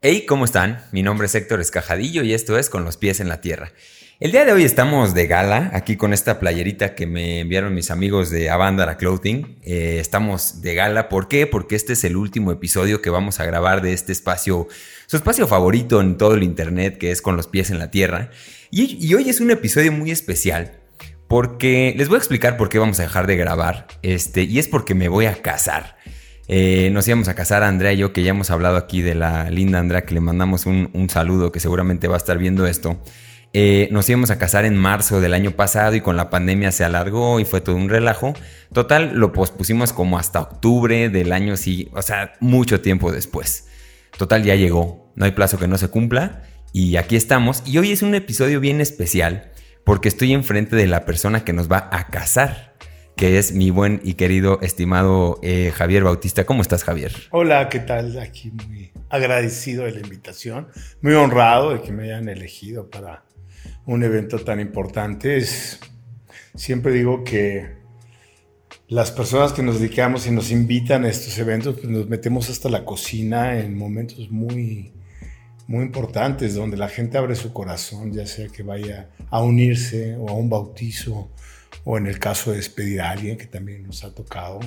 [0.00, 0.84] Hey, ¿cómo están?
[0.92, 3.72] Mi nombre es Héctor Escajadillo y esto es Con los pies en la tierra.
[4.20, 7.90] El día de hoy estamos de gala, aquí con esta playerita que me enviaron mis
[7.90, 9.58] amigos de Avandara Clothing.
[9.64, 11.48] Eh, estamos de gala, ¿por qué?
[11.48, 14.68] Porque este es el último episodio que vamos a grabar de este espacio,
[15.08, 18.30] su espacio favorito en todo el internet, que es Con los pies en la tierra.
[18.70, 20.78] Y, y hoy es un episodio muy especial,
[21.26, 24.68] porque les voy a explicar por qué vamos a dejar de grabar, este, y es
[24.68, 25.96] porque me voy a casar.
[26.50, 29.50] Eh, nos íbamos a casar Andrea y yo, que ya hemos hablado aquí de la
[29.50, 33.00] linda Andrea, que le mandamos un, saludo, que seguramente va a estar viendo esto.
[33.52, 36.84] Eh, nos íbamos a casar en marzo del año pasado y con la pandemia se
[36.84, 38.32] alargó y fue todo un relajo.
[38.72, 43.68] Total, lo pospusimos como hasta octubre del año, sí, o sea, mucho tiempo después.
[44.16, 47.62] Total, ya llegó, no hay plazo que no se cumpla y aquí estamos.
[47.66, 49.52] Y hoy es un episodio bien especial
[49.84, 52.74] porque estoy enfrente de la persona que nos va a casar
[53.18, 56.46] que es mi buen y querido estimado eh, Javier Bautista.
[56.46, 57.12] ¿Cómo estás, Javier?
[57.32, 58.16] Hola, ¿qué tal?
[58.20, 60.68] Aquí muy agradecido de la invitación,
[61.02, 63.24] muy honrado de que me hayan elegido para
[63.86, 65.44] un evento tan importante.
[66.54, 67.78] siempre digo que
[68.86, 72.68] las personas que nos dedicamos y nos invitan a estos eventos, pues nos metemos hasta
[72.68, 74.92] la cocina en momentos muy,
[75.66, 80.28] muy importantes, donde la gente abre su corazón, ya sea que vaya a unirse o
[80.28, 81.32] a un bautizo
[81.84, 84.60] o en el caso de despedir a alguien que también nos ha tocado,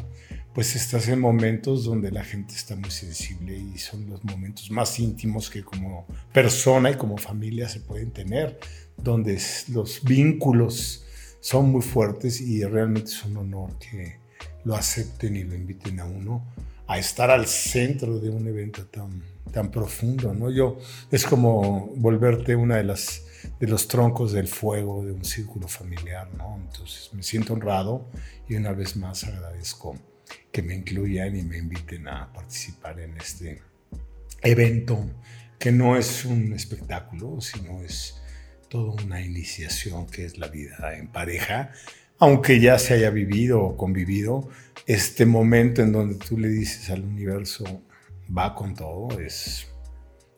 [0.54, 5.00] pues estás en momentos donde la gente está muy sensible y son los momentos más
[5.00, 8.60] íntimos que como persona y como familia se pueden tener,
[8.98, 11.06] donde los vínculos
[11.40, 14.18] son muy fuertes y realmente es un honor que
[14.64, 16.46] lo acepten y lo inviten a uno
[16.88, 20.50] a estar al centro de un evento tan, tan profundo, ¿no?
[20.50, 20.78] Yo,
[21.10, 23.24] es como volverte una de las
[23.60, 26.58] de los troncos del fuego de un círculo familiar, ¿no?
[26.62, 28.10] Entonces me siento honrado
[28.48, 29.96] y una vez más agradezco
[30.52, 33.62] que me incluyan y me inviten a participar en este
[34.42, 35.06] evento
[35.60, 38.22] que no es un espectáculo, sino es
[38.68, 41.72] toda una iniciación que es la vida en pareja,
[42.18, 44.50] aunque ya se haya vivido o convivido,
[44.88, 47.84] este momento en donde tú le dices al universo,
[48.36, 49.68] va con todo, es,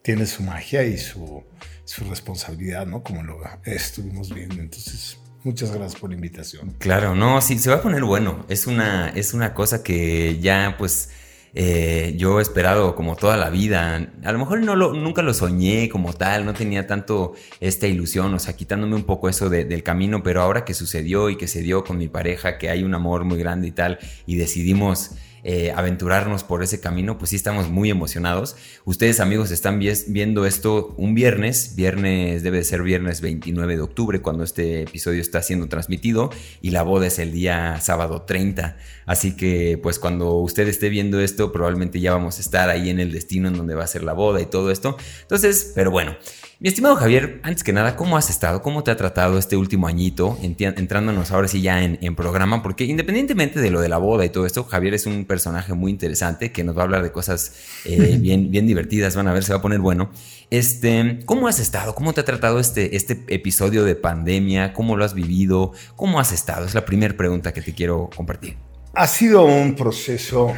[0.04, 1.44] tiene su magia y su,
[1.86, 3.02] su responsabilidad, ¿no?
[3.02, 4.56] Como lo estuvimos viendo.
[4.62, 6.76] Entonces, muchas gracias por la invitación.
[6.78, 8.46] Claro, no, sí, se va a poner bueno.
[8.50, 11.10] Es una, es una cosa que ya, pues,
[11.56, 14.12] eh, yo he esperado como toda la vida.
[14.24, 18.34] A lo mejor no lo, nunca lo soñé como tal, no tenía tanto esta ilusión,
[18.34, 21.62] o sea, quitándome un poco eso del camino, pero ahora que sucedió y que se
[21.62, 25.12] dio con mi pareja, que hay un amor muy grande y tal, y decidimos
[25.44, 28.56] eh, aventurarnos por ese camino, pues sí estamos muy emocionados.
[28.86, 34.22] Ustedes amigos están viendo esto un viernes, viernes debe de ser viernes 29 de octubre
[34.22, 36.30] cuando este episodio está siendo transmitido
[36.62, 38.78] y la boda es el día sábado 30.
[39.06, 43.00] Así que pues cuando usted esté viendo esto probablemente ya vamos a estar ahí en
[43.00, 44.98] el destino en donde va a ser la boda y todo esto.
[45.22, 46.16] Entonces, pero bueno.
[46.64, 48.62] Mi estimado Javier, antes que nada, ¿cómo has estado?
[48.62, 50.38] ¿Cómo te ha tratado este último añito?
[50.42, 54.46] Entrándonos ahora sí ya en, programa, porque independientemente de lo de la boda y todo
[54.46, 57.54] esto, Javier es un personaje muy interesante que nos va a hablar de cosas
[57.84, 60.10] eh, bien, bien divertidas, van a ver, se va a poner bueno.
[60.52, 61.96] Este, ¿Cómo has estado?
[61.96, 64.72] ¿Cómo te ha tratado este, este episodio de pandemia?
[64.72, 65.74] ¿Cómo lo has vivido?
[65.98, 66.66] ¿Cómo has estado?
[66.66, 68.56] Es la primera pregunta que te quiero compartir.
[68.94, 70.54] Ha sido un proceso,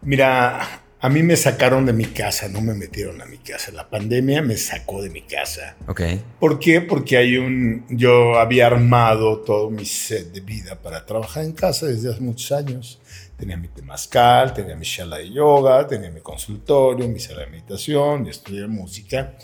[0.00, 3.70] mira, a mí me sacaron de mi casa, no me metieron a mi casa.
[3.70, 5.76] La pandemia me sacó de mi casa.
[5.86, 6.02] Ok.
[6.40, 6.80] ¿Por qué?
[6.80, 7.86] Porque hay un.
[7.88, 12.50] Yo había armado todo mi set de vida para trabajar en casa desde hace muchos
[12.50, 13.00] años.
[13.36, 18.26] Tenía mi temazcal, tenía mi shala de yoga, tenía mi consultorio, mi sala de meditación,
[18.26, 19.34] y estudié música.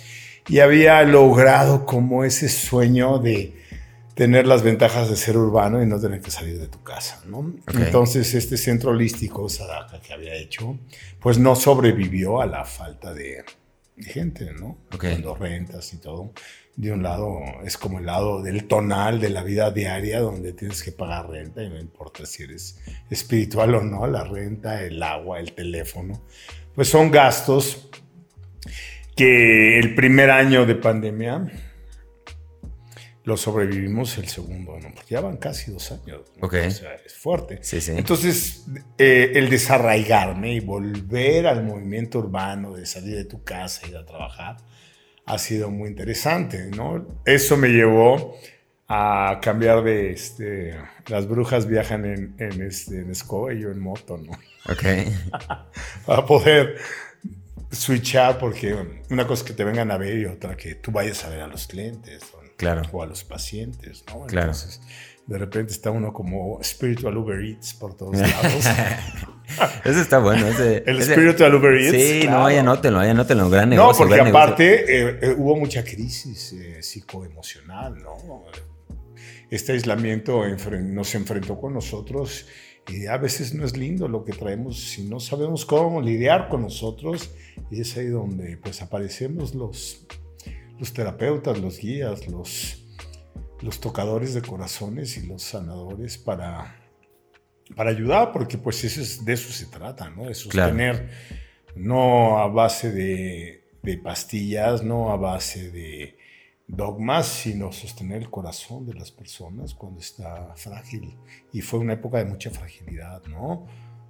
[0.48, 3.63] Y había logrado como ese sueño de
[4.14, 7.52] tener las ventajas de ser urbano y no tener que salir de tu casa, ¿no?
[7.74, 10.78] Entonces, este centro holístico, Sadaka, que había hecho,
[11.20, 13.44] pues no sobrevivió a la falta de,
[13.98, 14.78] gente, ¿no?
[14.98, 16.32] Cuando rentas y todo.
[16.76, 20.82] De un lado, es como el lado del tonal de la vida diaria, donde tienes
[20.82, 25.38] que pagar renta y no importa si eres espiritual o no, la renta, el agua,
[25.38, 26.24] el teléfono,
[26.74, 27.88] pues son gastos
[29.14, 31.46] que el primer año de pandemia
[33.24, 34.92] lo sobrevivimos el segundo, ¿no?
[34.94, 36.22] Porque ya van casi dos años.
[36.40, 37.58] O sea, es fuerte.
[37.62, 37.92] Sí, sí.
[37.96, 38.66] Entonces,
[38.98, 43.96] eh, el desarraigarme y volver al movimiento urbano, de salir de tu casa y ir
[43.96, 44.58] a trabajar,
[45.24, 47.06] ha sido muy interesante, ¿no?
[47.24, 48.36] Eso me llevó
[48.88, 53.80] a cambiar de, este, las brujas viajan en, en, este, en escoba y yo en
[53.80, 54.32] moto, ¿no?
[54.70, 54.84] Ok.
[56.06, 56.76] Para poder
[57.70, 58.76] switchar, porque
[59.08, 61.40] una cosa es que te vengan a ver y otra que tú vayas a ver
[61.40, 62.22] a los clientes,
[62.56, 62.82] claro.
[62.92, 64.26] o a los pacientes, ¿no?
[64.26, 64.52] Claro.
[64.52, 64.80] Entonces,
[65.26, 68.66] de repente está uno como spiritual Uber Eats por todos lados.
[69.84, 70.46] Eso está bueno.
[70.86, 71.90] el espíritu Uber Eats.
[71.90, 73.50] Sí, no, ya anótenlo, ya anótenlo.
[73.50, 74.04] Gran negocio.
[74.04, 78.44] No, porque aparte eh, eh, hubo mucha crisis eh, psicoemocional, ¿no?
[79.50, 80.42] Este aislamiento
[80.82, 82.46] nos enfrentó con nosotros
[82.88, 86.62] y a veces no es lindo lo que traemos si no sabemos cómo lidiar con
[86.62, 87.30] nosotros.
[87.70, 90.06] Y es ahí donde pues aparecemos los,
[90.78, 92.84] los terapeutas, los guías, los,
[93.60, 96.84] los tocadores de corazones y los sanadores para
[97.74, 100.26] para ayudar, porque pues eso es, de eso se trata, ¿no?
[100.26, 101.10] De sostener,
[101.74, 106.18] no a base de, de, pastillas, no a base de
[106.66, 111.16] dogmas, sino sostener el corazón de las personas cuando está frágil.
[111.52, 113.66] Y fue una época de mucha fragilidad, ¿no?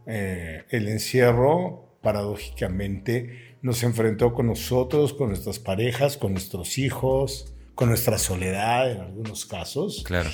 [0.07, 7.89] Eh, el encierro, paradójicamente, nos enfrentó con nosotros, con nuestras parejas, con nuestros hijos, con
[7.89, 10.05] nuestra soledad en algunos casos.
[10.07, 10.29] Claro.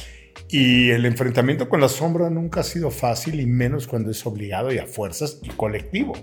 [0.48, 4.72] Y el enfrentamiento con la sombra nunca ha sido fácil y menos cuando es obligado
[4.72, 6.14] y a fuerzas y colectivo.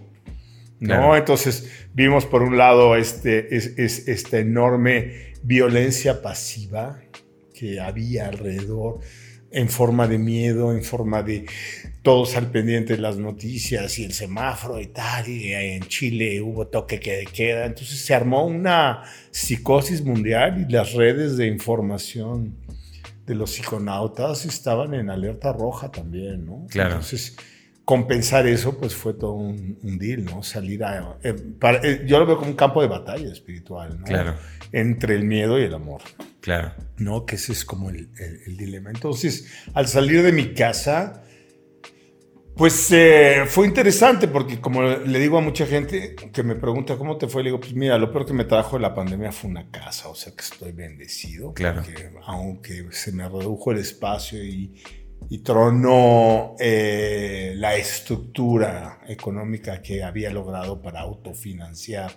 [0.82, 1.16] ¿no?
[1.16, 7.00] Entonces vimos por un lado este, es, esta enorme violencia pasiva
[7.54, 9.00] que había alrededor
[9.52, 11.46] en forma de miedo, en forma de
[12.08, 16.66] todos al pendiente de las noticias y el semáforo y tal, y en Chile hubo
[16.68, 22.56] toque que queda, entonces se armó una psicosis mundial y las redes de información
[23.26, 26.66] de los psiconautas estaban en alerta roja también, ¿no?
[26.70, 26.92] Claro.
[26.92, 27.36] Entonces,
[27.84, 30.44] compensar eso, pues fue todo un, deal, ¿no?
[30.44, 31.18] Salir a...
[31.22, 31.36] Eh,
[31.84, 34.06] eh, yo lo veo como un campo de batalla espiritual, ¿no?
[34.06, 34.36] Claro.
[34.72, 36.04] Entre el miedo y el amor.
[36.40, 36.72] Claro.
[37.00, 37.26] ¿No?
[37.26, 38.08] Que ese es como el
[38.56, 38.92] dilema.
[38.92, 41.26] Entonces, al salir de mi casa,
[42.58, 47.18] pues eh, fue interesante porque como le digo a mucha gente que me pregunta cómo
[47.18, 49.70] te fue, le digo, pues mira, lo peor que me trajo la pandemia fue una
[49.70, 51.54] casa, o sea que estoy bendecido.
[51.54, 51.84] Claro.
[52.26, 54.74] aunque se me redujo el espacio y,
[55.44, 62.12] tronó eh, la estructura económica que había logrado para autofinanciar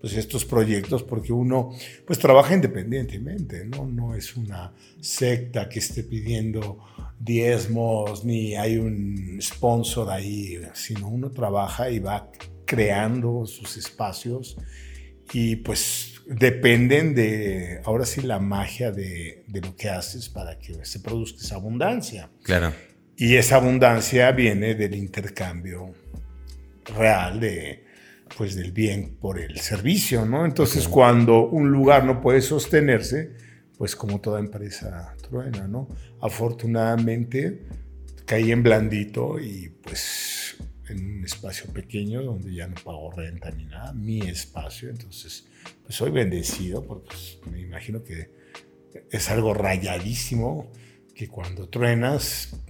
[0.00, 1.70] pues estos proyectos porque uno
[2.06, 3.86] pues trabaja independientemente, ¿no?
[3.86, 6.78] No es una secta que esté pidiendo
[7.18, 12.30] diezmos ni hay un sponsor ahí, sino uno trabaja y va
[12.64, 14.56] creando sus espacios
[15.32, 20.84] y pues dependen de, ahora sí, la magia de, de lo que haces para que
[20.84, 22.30] se produzca esa abundancia.
[22.42, 22.72] Claro.
[23.16, 25.94] Y esa abundancia viene del intercambio
[26.96, 27.84] real de,
[28.36, 30.44] pues del bien por el servicio, ¿no?
[30.44, 33.32] Entonces, cuando un lugar no puede sostenerse,
[33.76, 35.88] pues como toda empresa truena, ¿no?
[36.20, 37.66] Afortunadamente
[38.24, 40.56] caí en blandito y pues
[40.88, 45.46] en un espacio pequeño donde ya no pago renta ni nada, mi espacio, entonces
[45.82, 48.30] pues soy bendecido porque pues, me imagino que
[49.10, 50.70] es algo rayadísimo
[51.14, 52.60] que cuando truenas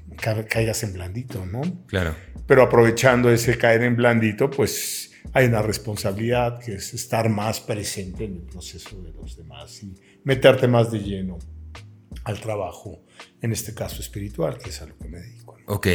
[0.49, 1.85] caigas en blandito, ¿no?
[1.87, 2.15] Claro.
[2.47, 8.25] Pero aprovechando ese caer en blandito, pues hay una responsabilidad que es estar más presente
[8.25, 9.95] en el proceso de los demás y
[10.25, 11.39] meterte más de lleno
[12.25, 13.01] al trabajo,
[13.41, 15.57] en este caso espiritual, que es a lo que me dedico.
[15.71, 15.87] Ok,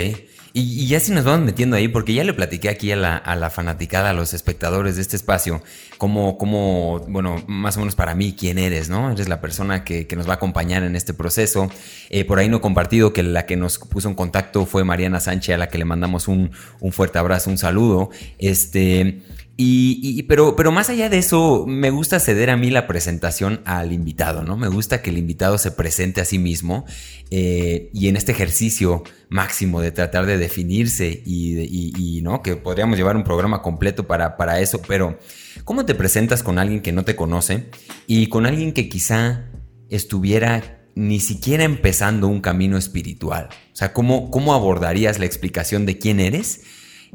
[0.56, 4.12] y, ya si nos vamos metiendo ahí, porque ya le platiqué aquí a la, fanaticada,
[4.12, 5.63] a los espectadores de este espacio,
[5.98, 9.12] como, como, bueno, más o menos para mí, quién eres, ¿no?
[9.12, 11.71] Eres la persona que, que nos va a acompañar en este proceso.
[12.12, 15.19] Eh, por ahí no he compartido que la que nos puso en contacto fue Mariana
[15.19, 18.12] Sánchez, a la que le mandamos un, un fuerte abrazo, un saludo.
[18.38, 19.24] Este...
[19.55, 23.94] Y, pero, pero más allá de eso, me gusta ceder a mí la presentación al
[23.94, 24.57] invitado, ¿no?
[24.57, 26.86] Me gusta que el invitado se presente a sí mismo
[27.29, 32.41] eh, y en este ejercicio máximo de tratar de definirse y, ¿no?
[32.41, 35.19] Que podríamos llevar un programa completo para, para eso, pero
[35.63, 37.69] ¿cómo te presentas con alguien que no te conoce
[38.07, 39.51] y con alguien que quizá
[39.89, 43.50] estuviera ni siquiera empezando un camino espiritual?
[43.72, 46.62] O sea, ¿cómo, cómo abordarías la explicación de quién eres?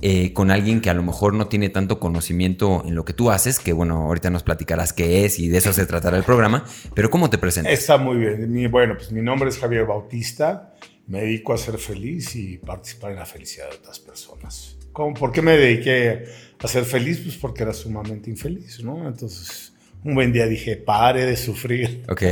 [0.00, 3.30] Eh, con alguien que a lo mejor no tiene tanto conocimiento en lo que tú
[3.30, 6.64] haces, que bueno, ahorita nos platicarás qué es y de eso se tratará el programa,
[6.94, 7.72] pero ¿cómo te presentas?
[7.72, 8.70] Está muy bien.
[8.70, 10.74] bueno, pues mi nombre es Javier Bautista,
[11.08, 14.76] me dedico a ser feliz y participar en la felicidad de otras personas.
[14.92, 16.26] ¿Cómo, ¿Por qué me dediqué
[16.60, 17.20] a ser feliz?
[17.20, 19.08] Pues porque era sumamente infeliz, ¿no?
[19.08, 19.72] Entonces,
[20.04, 22.04] un buen día dije, pare de sufrir.
[22.08, 22.22] Ok.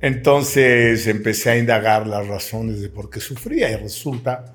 [0.00, 4.54] Entonces empecé a indagar las razones de por qué sufría y resulta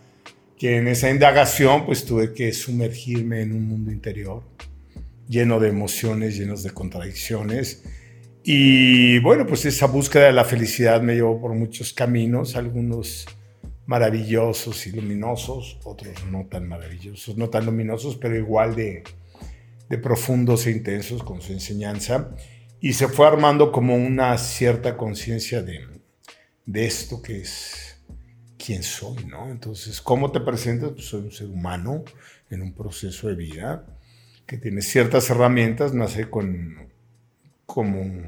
[0.58, 4.44] que en esa indagación pues tuve que sumergirme en un mundo interior
[5.28, 7.84] lleno de emociones, llenos de contradicciones.
[8.44, 13.26] Y bueno, pues esa búsqueda de la felicidad me llevó por muchos caminos, algunos
[13.86, 19.04] maravillosos y luminosos, otros no tan maravillosos, no tan luminosos, pero igual de,
[19.90, 22.32] de profundos e intensos con su enseñanza.
[22.80, 25.82] Y se fue armando como una cierta conciencia de,
[26.66, 27.87] de esto que es
[28.68, 29.50] quién soy, ¿no?
[29.50, 30.90] Entonces, ¿cómo te presentas?
[30.92, 32.04] Pues soy un ser humano
[32.50, 33.86] en un proceso de vida
[34.46, 36.90] que tiene ciertas herramientas, nace con,
[37.66, 38.24] como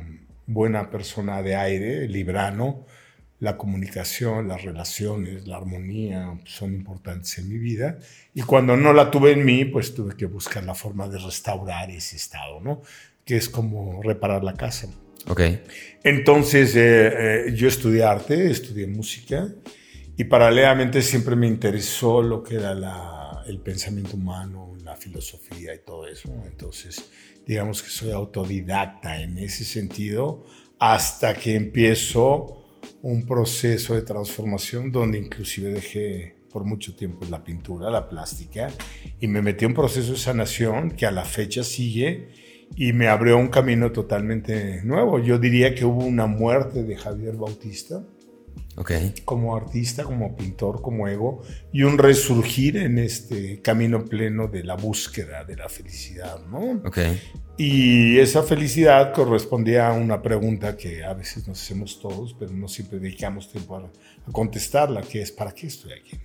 [0.48, 2.86] buena persona de aire, librano,
[3.42, 8.00] la comunicación, las relaciones, la armonía son importantes en mi vida.
[8.34, 11.92] Y cuando no la tuve en mí, pues tuve que buscar la forma de restaurar
[11.92, 12.82] ese estado, ¿no?
[13.26, 14.88] Que es como reparar la casa.
[15.28, 15.42] Ok.
[16.02, 19.50] Entonces, eh, eh, yo estudié arte, estudié música
[20.20, 26.06] y paralelamente siempre me interesó lo que era el pensamiento humano, la filosofía y todo
[26.08, 26.30] eso.
[26.46, 27.10] Entonces,
[27.48, 30.44] digamos que soy autodidacta en ese sentido
[30.78, 32.66] hasta que empiezo
[33.02, 38.70] un proceso de transformación donde inclusive dejé por mucho tiempo la pintura, la plástica,
[39.22, 42.28] y me metí en un proceso de sanación que a la fecha sigue
[42.76, 45.20] y me abrió un camino totalmente nuevo.
[45.20, 48.04] Yo diría que hubo una muerte de Javier Bautista
[49.26, 51.42] como artista, como pintor, como ego,
[51.74, 56.82] y un resurgir en este camino pleno de la búsqueda de la felicidad, ¿no?
[56.86, 57.20] Okay.
[57.58, 62.70] Y esa felicidad correspondía a una pregunta que a veces nos hacemos todos, pero no
[62.70, 63.92] siempre dedicamos tiempo a,
[64.32, 66.18] contestarla, que es, ¿para qué estoy aquí?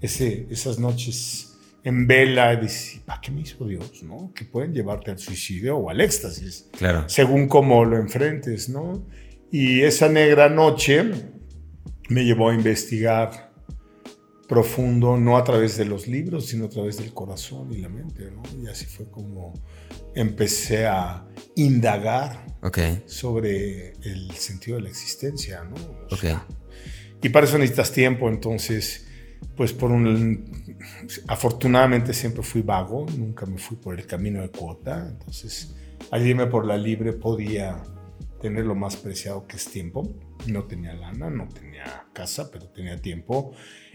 [0.00, 4.02] Ese, esas noches en vela, dices, ¿para qué me hizo Dios?
[4.02, 4.30] ¿no?
[4.34, 7.08] Que pueden llevarte al suicidio o al éxtasis, claro.
[7.08, 9.06] según cómo lo enfrentes, ¿no?
[9.50, 11.31] Y esa negra noche
[12.12, 13.52] me llevó a investigar
[14.48, 18.30] profundo, no a través de los libros, sino a través del corazón y la mente,
[18.30, 18.42] ¿no?
[18.62, 19.54] Y así fue como
[20.14, 21.26] empecé a
[21.56, 22.44] indagar
[23.06, 25.76] sobre el sentido de la existencia, ¿no?
[27.22, 29.06] y para eso necesitas tiempo, entonces,
[29.56, 30.76] pues por un...
[31.28, 35.74] Afortunadamente siempre fui vago, nunca me fui por el camino de cuota, entonces
[36.10, 37.82] al irme por la libre podía
[38.42, 40.14] tener lo más preciado que es tiempo.
[40.46, 43.52] No tenía lana, no tenía casa, pero tenía tiempo.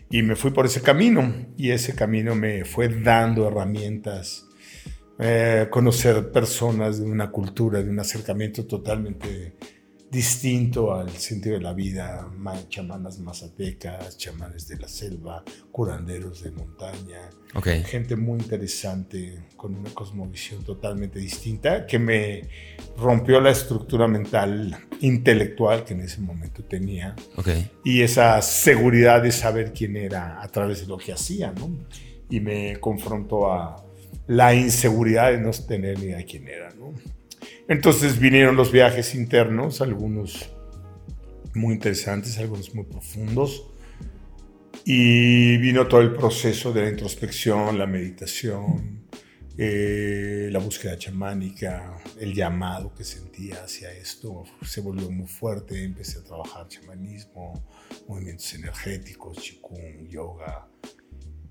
[0.09, 1.31] Y me fui por ese camino.
[1.57, 4.47] Y ese camino me fue dando herramientas
[5.19, 9.55] eh, conocer personas de una cultura, de un acercamiento totalmente
[10.09, 12.29] distinto al sentido de la vida,
[12.69, 17.29] chamanas mazatecas, chamanes de la selva, curanderos de montaña,
[17.85, 22.41] gente muy interesante con una cosmovisión totalmente distinta que me
[22.97, 27.15] rompió la estructura mental intelectual que en ese momento tenía
[27.83, 31.69] y esa seguridad de saber quién era a través de lo que hacía, ¿no?
[32.29, 33.83] Y me confrontó a
[34.27, 36.93] la inseguridad de no tener ni idea de quién era, ¿no?
[37.69, 40.49] Entonces vinieron los viajes internos, algunos
[41.53, 43.65] muy interesantes, algunos muy profundos,
[44.85, 49.07] y vino todo el proceso de la introspección, la meditación,
[49.57, 54.45] eh, la búsqueda chamánica, el llamado que sentía hacia esto.
[54.61, 57.65] Se volvió muy fuerte, empecé a trabajar chamanismo,
[58.07, 60.69] movimientos energéticos, chikung, yoga,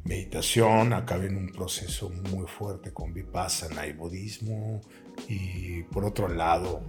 [0.07, 4.81] meditación, acabé en un proceso muy fuerte con vipassana y budismo.
[5.29, 6.87] Y por otro lado,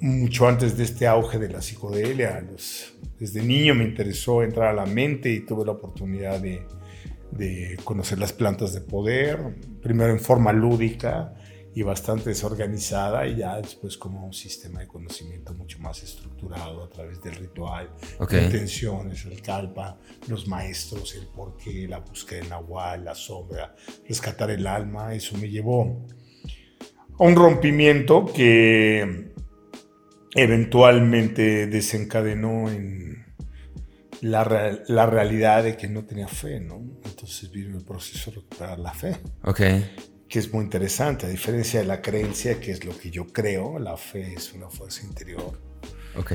[0.00, 2.44] mucho antes de este auge de la psicodelia,
[3.18, 6.66] desde niño me interesó entrar a la mente y tuve la oportunidad de,
[7.30, 11.34] de conocer las plantas de poder, primero en forma lúdica
[11.74, 16.88] y bastante desorganizada y ya después como un sistema de conocimiento mucho más estructurado a
[16.90, 18.44] través del ritual, okay.
[18.44, 19.98] intenciones, el calpa,
[20.28, 23.74] los maestros, el porqué, la búsqueda del nahual, la sombra,
[24.06, 26.04] rescatar el alma, eso me llevó
[27.18, 29.32] a un rompimiento que
[30.34, 33.34] eventualmente desencadenó en
[34.20, 36.76] la, la, realidad de que no tenía fe, ¿no?
[37.04, 39.16] Entonces vino el proceso de recuperar la fe.
[39.42, 39.60] Ok
[40.32, 43.78] que es muy interesante, a diferencia de la creencia, que es lo que yo creo,
[43.78, 45.60] la fe es una fuerza interior.
[46.16, 46.32] Ok.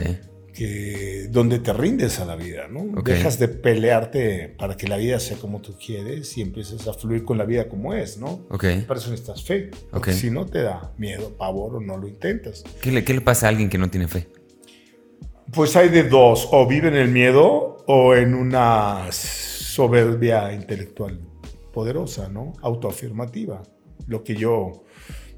[0.54, 3.02] Que, donde te rindes a la vida, ¿no?
[3.02, 7.24] Dejas de pelearte para que la vida sea como tú quieres y empiezas a fluir
[7.24, 8.46] con la vida como es, ¿no?
[8.52, 8.66] Ok.
[8.88, 9.72] Para eso necesitas fe.
[9.90, 12.64] Porque si no te da miedo, pavor o no lo intentas.
[12.80, 14.28] ¿Qué le, ¿Qué le pasa a alguien que no tiene fe?
[15.52, 21.20] Pues hay de dos, o vive en el miedo o en una soberbia intelectual
[21.74, 22.54] poderosa, ¿no?
[22.62, 23.64] Autoafirmativa
[24.08, 24.86] lo que yo,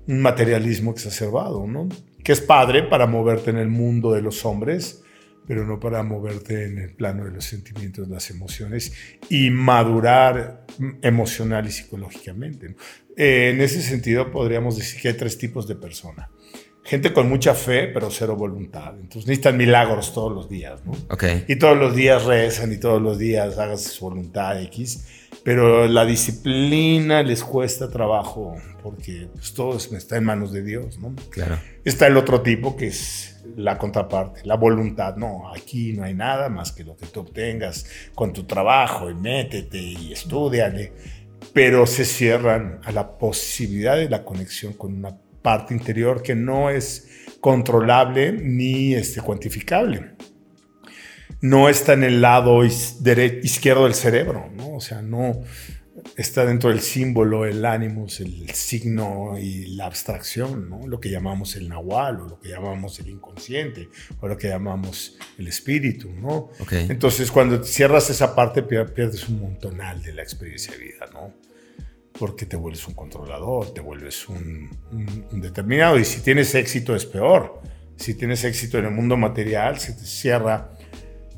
[0.07, 1.87] un materialismo exacerbado, ¿no?
[2.23, 5.03] Que es padre para moverte en el mundo de los hombres,
[5.47, 8.93] pero no para moverte en el plano de los sentimientos, las emociones
[9.29, 10.65] y madurar
[11.01, 12.75] emocional y psicológicamente.
[13.17, 16.29] Eh, en ese sentido, podríamos decir que hay tres tipos de personas.
[16.83, 18.93] Gente con mucha fe, pero cero voluntad.
[18.99, 20.93] Entonces necesitan milagros todos los días, ¿no?
[21.09, 21.45] Okay.
[21.47, 25.05] Y todos los días rezan y todos los días hagan su voluntad X
[25.49, 31.15] pero la disciplina les cuesta trabajo porque pues, todo está en manos de Dios, ¿no?
[31.31, 31.57] Claro.
[31.83, 35.15] Está el otro tipo que es la contraparte, la voluntad.
[35.15, 39.15] No, aquí no hay nada más que lo que tú obtengas con tu trabajo y
[39.15, 40.93] métete y estudiale.
[41.51, 46.69] pero se cierran a la posibilidad de la conexión con una parte interior que no
[46.69, 50.11] es controlable ni este, cuantificable.
[51.41, 54.75] No está en el lado izquierdo del cerebro, ¿no?
[54.75, 55.41] O sea, no,
[56.15, 60.87] está dentro del símbolo, el ánimos, el signo y la abstracción, ¿no?
[60.87, 65.17] lo que llamamos el nahual o lo que llamamos el inconsciente o lo que llamamos
[65.37, 66.09] el espíritu.
[66.11, 66.49] ¿no?
[66.71, 71.33] Entonces cuando cierras esa parte pierdes un montonal de la experiencia de vida, ¿no?
[72.17, 74.69] porque te vuelves un controlador, te vuelves un,
[75.31, 77.61] un determinado y si tienes éxito es peor.
[77.95, 80.71] Si tienes éxito en el mundo material se te cierra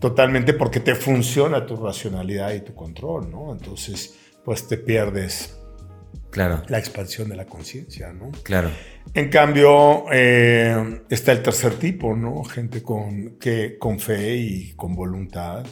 [0.02, 3.54] totalmente porque te funciona tu racionalidad y tu control, ¿no?
[3.54, 5.56] Entonces, pues te pierdes
[6.32, 6.64] claro.
[6.68, 8.32] la expansión de la conciencia, ¿no?
[8.44, 8.72] Claro.
[9.14, 12.44] En cambio, eh, está el tercer tipo, ¿no?
[12.44, 15.66] Gente con, que, con fe y con voluntad.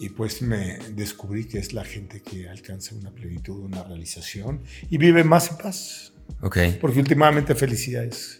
[0.00, 4.98] Y pues me descubrí que es la gente que alcanza una plenitud, una realización y
[4.98, 6.12] vive más en paz.
[6.40, 6.58] Ok.
[6.80, 8.39] Porque últimamente felicidad es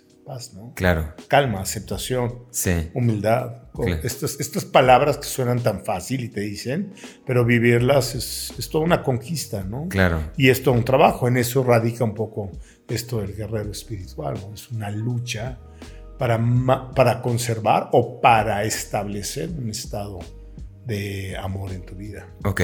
[0.55, 0.73] ¿no?
[0.75, 1.15] Claro.
[1.29, 2.91] Calma, aceptación, sí.
[2.95, 3.65] humildad.
[4.03, 6.93] Estas, estas palabras que suenan tan fácil y te dicen,
[7.25, 9.89] pero vivirlas es, es, toda una conquista, ¿no?
[9.89, 10.21] Claro.
[10.37, 11.29] Y es todo un trabajo.
[11.29, 12.51] En eso radica un poco
[12.89, 14.55] esto del guerrero espiritual, ¿no?
[14.55, 15.59] Es una lucha
[16.19, 16.39] para,
[16.95, 20.19] para conservar o para establecer un estado
[20.85, 22.29] de amor en tu vida.
[22.45, 22.61] Ok.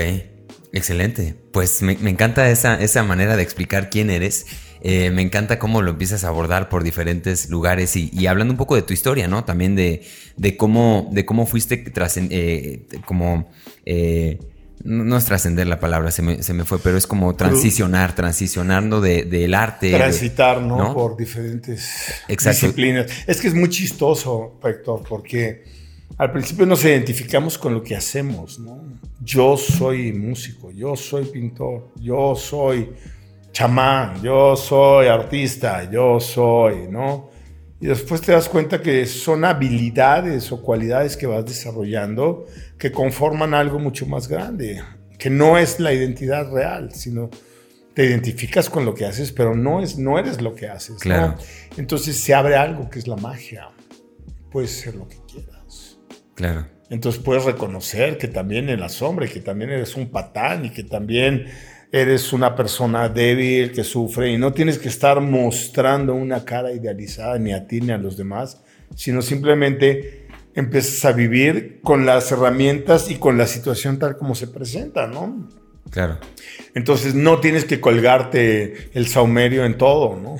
[0.72, 1.34] Excelente.
[1.52, 4.46] Pues me, me, encanta esa, esa manera de explicar quién eres
[4.88, 8.76] eh, me encanta cómo lo empiezas a abordar por diferentes lugares y, hablando un poco
[8.76, 9.44] de tu historia, ¿no?
[9.44, 10.06] También de,
[10.56, 13.50] cómo, de cómo fuiste tras, eh, como...
[13.84, 14.38] Eh,
[14.84, 19.90] no es trascender la palabra, se me, fue, pero es como transicionar, transicionando del arte.
[19.90, 20.94] Transitar, ¿no?
[20.94, 21.90] Por diferentes
[22.28, 23.06] disciplinas.
[23.26, 25.64] Es que es muy chistoso, Héctor, porque
[26.16, 28.84] al principio nos identificamos con lo que hacemos, ¿no?
[29.20, 32.90] Yo soy músico, yo soy pintor, yo soy
[33.56, 37.30] chamán, yo soy artista, yo soy, ¿no?
[37.80, 42.44] Y después te das cuenta que son habilidades o cualidades que vas desarrollando
[42.76, 44.82] que conforman algo mucho más grande,
[45.18, 47.30] que no es la identidad real, sino
[47.94, 50.96] te identificas con lo que haces, pero no, es, no eres lo que haces.
[50.96, 51.36] Claro.
[51.78, 53.70] Entonces se abre algo que es la magia.
[54.50, 55.96] Puedes ser lo que quieras.
[56.34, 56.66] Claro.
[56.90, 60.82] Entonces puedes reconocer que también en la sombra, que también eres un patán y que
[60.82, 61.46] también
[61.92, 67.38] eres una persona débil que sufre y no tienes que estar mostrando una cara idealizada
[67.38, 68.62] ni a ti ni a los demás,
[68.94, 74.48] sino simplemente empiezas a vivir con las herramientas y con la situación tal como se
[74.48, 75.48] presenta, ¿no?
[75.90, 76.18] Claro.
[76.74, 80.36] Entonces no tienes que colgarte el saumerio en todo, ¿no?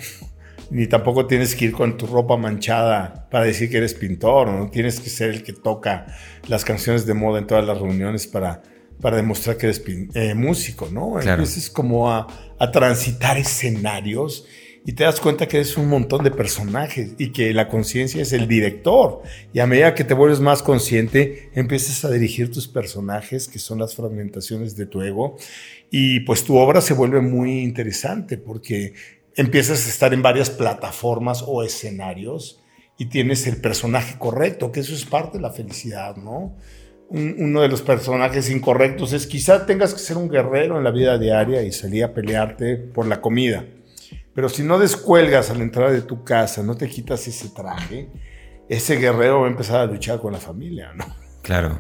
[0.71, 4.69] Ni tampoco tienes que ir con tu ropa manchada para decir que eres pintor, no
[4.69, 6.07] tienes que ser el que toca
[6.49, 8.63] las canciones de moda en todas las reuniones para
[9.01, 9.83] para demostrar que eres
[10.15, 11.15] eh, músico, ¿no?
[11.21, 11.43] Claro.
[11.43, 12.27] Empiezas como a,
[12.59, 14.47] a, transitar escenarios
[14.85, 18.33] y te das cuenta que eres un montón de personajes y que la conciencia es
[18.33, 19.23] el director.
[19.53, 23.81] Y a medida que te vuelves más consciente, empiezas a dirigir tus personajes, que son
[23.81, 25.37] las fragmentaciones de tu ego,
[25.91, 28.95] y pues tu obra se vuelve muy interesante porque
[29.35, 32.61] empiezas a estar en varias plataformas o escenarios
[32.99, 36.57] y tienes el personaje correcto, que eso es parte de la felicidad, ¿no?
[37.09, 41.19] Uno de los personajes incorrectos es quizá tengas que ser un guerrero en la vida
[41.19, 43.64] diaria y salir a pelearte por la comida.
[44.35, 48.09] Pero si no descuelgas a la entrada de tu casa, no te quitas ese traje,
[48.69, 51.07] ese guerrero va a empezar a luchar con la familia, ¿no?
[51.42, 51.79] Claro.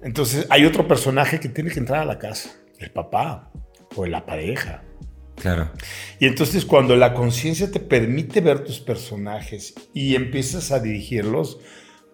[0.00, 3.50] Entonces hay otro personaje que tiene que entrar a la casa, el papá
[3.96, 4.84] o la pareja.
[5.36, 5.70] Claro.
[6.18, 11.60] Y entonces cuando la conciencia te permite ver tus personajes y empiezas a dirigirlos,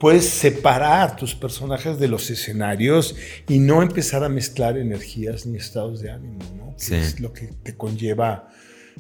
[0.05, 3.17] puedes separar tus personajes de los escenarios
[3.49, 6.75] y no empezar a mezclar energías ni estados de ánimo, ¿no?
[6.77, 6.97] Sí.
[6.97, 8.51] Es lo que te conlleva,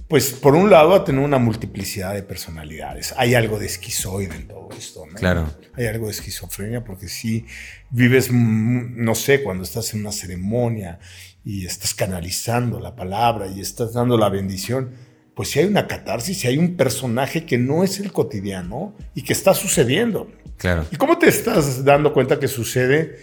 [0.08, 3.12] pues, por un lado, a tener una multiplicidad de personalidades.
[3.18, 5.12] Hay algo de esquizoide en todo esto, ¿no?
[5.12, 5.52] Claro.
[5.74, 7.44] Hay algo de esquizofrenia porque si
[7.90, 11.00] vives, mm, no sé, cuando estás en una ceremonia
[11.44, 14.92] y estás canalizando la palabra y estás dando la bendición,
[15.34, 19.20] pues si hay una catarsis, si hay un personaje que no es el cotidiano y
[19.20, 20.30] que está sucediendo.
[20.56, 20.86] Claro.
[20.90, 23.16] ¿Y cómo te estás dando cuenta que sucede?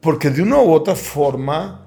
[0.00, 1.86] Porque de una u otra forma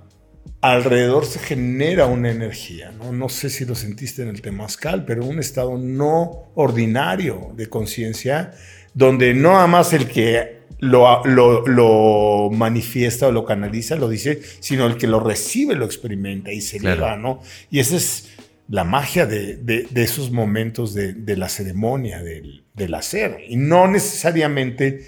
[0.61, 3.13] alrededor se genera una energía, ¿no?
[3.13, 8.51] No sé si lo sentiste en el temazcal, pero un estado no ordinario de conciencia
[8.93, 14.85] donde no nada más el que lo, lo, manifiesta o lo canaliza lo dice, sino
[14.85, 17.41] el que lo recibe lo experimenta y se eleva, ¿no?
[17.69, 18.29] Y esa es
[18.69, 23.41] la magia de, de, esos momentos de, de la ceremonia, del, del, hacer.
[23.47, 25.05] Y no necesariamente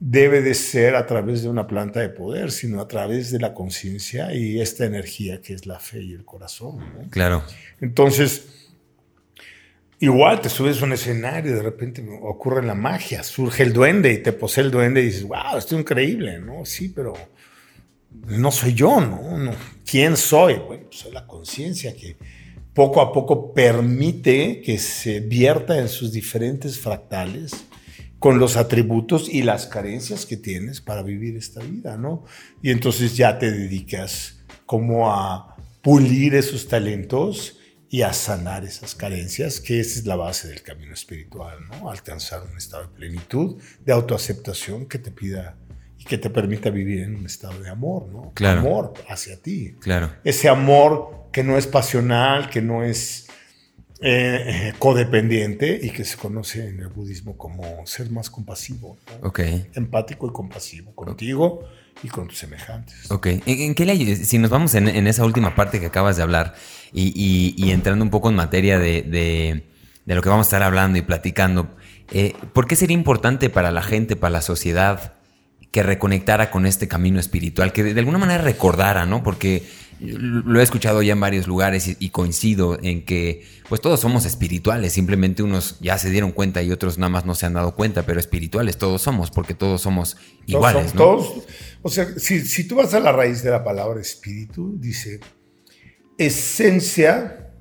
[0.00, 3.52] debe de ser a través de una planta de poder, sino a través de la
[3.52, 6.80] conciencia y esta energía que es la fe y el corazón.
[7.10, 7.44] Claro.
[7.82, 8.70] Entonces,
[10.00, 14.10] igual te subes a un escenario y de repente ocurre la magia, surge el duende
[14.10, 16.64] y te posee el duende y dices, wow, esto es increíble, ¿no?
[16.64, 17.12] Sí, pero
[18.26, 19.36] no soy yo, ¿no?
[19.36, 19.52] no.
[19.84, 20.54] ¿Quién soy?
[20.54, 22.16] Bueno, pues soy la conciencia que
[22.74, 27.52] poco a poco permite que se vierta en sus diferentes fractales
[28.18, 32.24] con los atributos y las carencias que tienes para vivir esta vida, ¿no?
[32.62, 37.58] Y entonces ya te dedicas como a pulir esos talentos
[37.90, 41.90] y a sanar esas carencias, que esa es la base del camino espiritual, ¿no?
[41.90, 45.58] Alcanzar un estado de plenitud, de autoaceptación que te pida
[45.98, 48.32] y que te permita vivir en un estado de amor, ¿no?
[48.34, 48.60] Claro.
[48.60, 49.74] Amor hacia ti.
[49.80, 50.14] Claro.
[50.24, 53.26] Ese amor que no es pasional, que no es
[54.00, 59.40] eh, codependiente y que se conoce en el budismo como ser más compasivo, Ok.
[59.74, 61.62] empático y compasivo contigo
[62.02, 63.10] y con tus semejantes.
[63.10, 63.28] Ok.
[63.46, 64.16] ¿En, qué le?
[64.16, 66.54] Si nos vamos en, esa última parte que acabas de hablar
[66.92, 69.62] y, entrando un poco en materia de,
[70.04, 71.74] lo que vamos a estar hablando y platicando,
[72.10, 75.14] eh, ¿por qué sería importante para la gente, para la sociedad,
[75.70, 79.22] que reconectara con este camino espiritual, que de, alguna manera recordara, ¿no?
[79.22, 79.66] Porque
[80.02, 84.92] lo he escuchado ya en varios lugares y, coincido en que pues todos somos espirituales,
[84.92, 88.04] simplemente unos ya se dieron cuenta y otros nada más no se han dado cuenta,
[88.04, 91.42] pero espirituales todos somos, porque todos somos iguales, todos, ¿no?
[91.82, 95.20] o sea, si, si tú vas a la raíz de la palabra espíritu, dice
[96.18, 97.52] esencia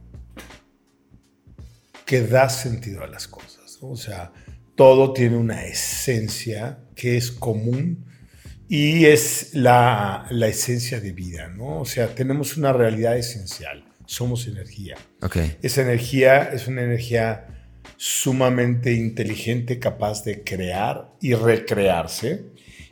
[2.05, 4.33] que da sentido a las cosas, o sea,
[4.75, 8.10] todo tiene una esencia que es común
[8.71, 11.81] y es la, la, esencia de vida, ¿no?
[11.81, 14.95] O sea, tenemos una realidad esencial, somos energía.
[15.21, 15.57] Okay.
[15.61, 17.47] Esa energía es una energía
[17.97, 22.45] sumamente inteligente, capaz de crear y recrearse,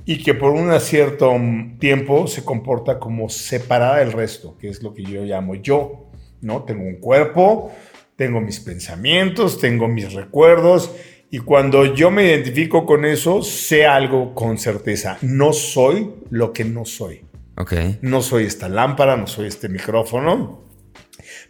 [0.04, 1.34] y que por un cierto
[1.80, 6.12] tiempo se comporta como separada del resto, que es lo que yo llamo yo,
[6.42, 6.64] ¿no?
[6.64, 7.72] Tengo un cuerpo,
[8.18, 10.92] tengo mis pensamientos, tengo mis recuerdos,
[11.32, 15.18] y cuando yo me identifico con eso, sé algo con certeza.
[15.22, 17.24] No soy lo que no soy.
[17.56, 18.00] Okay.
[18.02, 20.64] No soy esta lámpara, no soy este micrófono.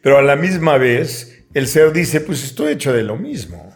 [0.02, 3.76] Pero a la misma vez, el ser dice, pues estoy hecho de lo mismo.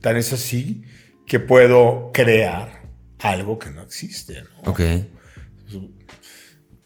[0.00, 0.84] Tan es así
[1.26, 2.82] que puedo crear
[3.18, 4.42] algo que no existe.
[4.42, 4.70] ¿no?
[4.70, 4.80] Ok.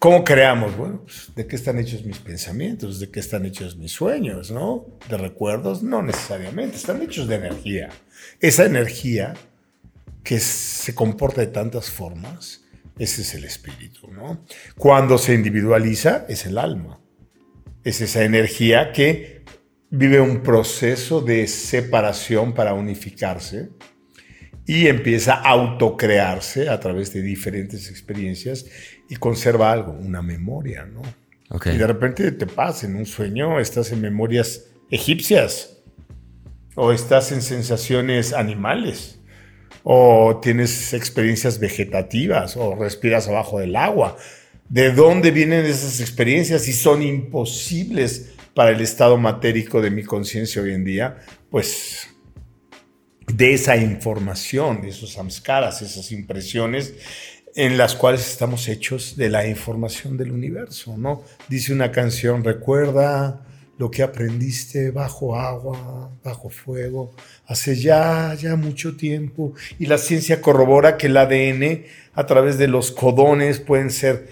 [0.00, 0.78] ¿Cómo creamos?
[0.78, 3.00] Bueno, pues, ¿de qué están hechos mis pensamientos?
[3.00, 4.50] ¿De qué están hechos mis sueños?
[4.50, 4.86] ¿No?
[5.10, 5.82] ¿De recuerdos?
[5.82, 7.90] No necesariamente, están hechos de energía.
[8.40, 9.34] Esa energía
[10.24, 12.64] que se comporta de tantas formas,
[12.98, 14.42] ese es el espíritu, ¿no?
[14.78, 16.98] Cuando se individualiza, es el alma.
[17.84, 19.44] Es esa energía que
[19.90, 23.68] vive un proceso de separación para unificarse
[24.64, 28.64] y empieza a autocrearse a través de diferentes experiencias
[29.10, 31.02] y conserva algo, una memoria, ¿no?
[31.50, 31.74] Okay.
[31.74, 35.78] Y de repente te pasa en un sueño, estás en memorias egipcias,
[36.76, 39.18] o estás en sensaciones animales,
[39.82, 44.16] o tienes experiencias vegetativas, o respiras abajo del agua.
[44.68, 50.62] ¿De dónde vienen esas experiencias y son imposibles para el estado matérico de mi conciencia
[50.62, 51.18] hoy en día?
[51.50, 52.06] Pues
[53.26, 56.94] de esa información, de esos samskaras, esas impresiones
[57.54, 61.22] en las cuales estamos hechos de la información del universo, ¿no?
[61.48, 63.44] Dice una canción, recuerda
[63.78, 67.14] lo que aprendiste bajo agua, bajo fuego,
[67.46, 69.54] hace ya, ya mucho tiempo.
[69.78, 74.28] Y la ciencia corrobora que el ADN a través de los codones pueden ser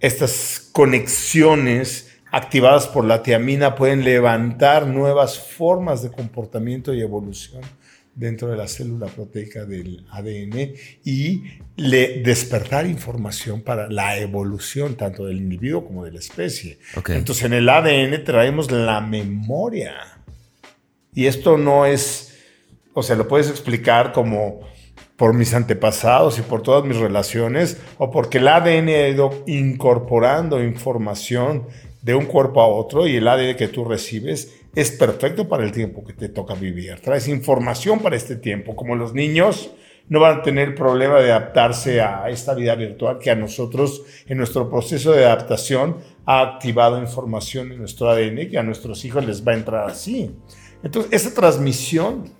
[0.00, 7.62] estas conexiones activadas por la tiamina, pueden levantar nuevas formas de comportamiento y evolución
[8.14, 10.74] dentro de la célula proteica del ADN
[11.04, 11.42] y
[11.76, 16.78] le despertar información para la evolución tanto del individuo como de la especie.
[17.08, 19.94] Entonces en el ADN traemos la memoria.
[21.12, 22.36] Y esto no es,
[22.92, 24.60] o sea, lo puedes explicar como
[25.16, 30.62] por mis antepasados y por todas mis relaciones, o porque el ADN ha ido incorporando
[30.62, 31.68] información
[32.02, 35.72] de un cuerpo a otro y el ADN que tú recibes es perfecto para el
[35.72, 37.00] tiempo que te toca vivir.
[37.00, 39.70] Traes información para este tiempo, como los niños
[40.08, 44.36] no van a tener problema de adaptarse a esta vida virtual que a nosotros en
[44.38, 49.46] nuestro proceso de adaptación ha activado información en nuestro ADN que a nuestros hijos les
[49.46, 50.30] va a entrar así.
[50.82, 52.30] Entonces, esa transmisión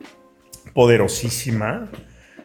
[0.75, 1.91] poderosísima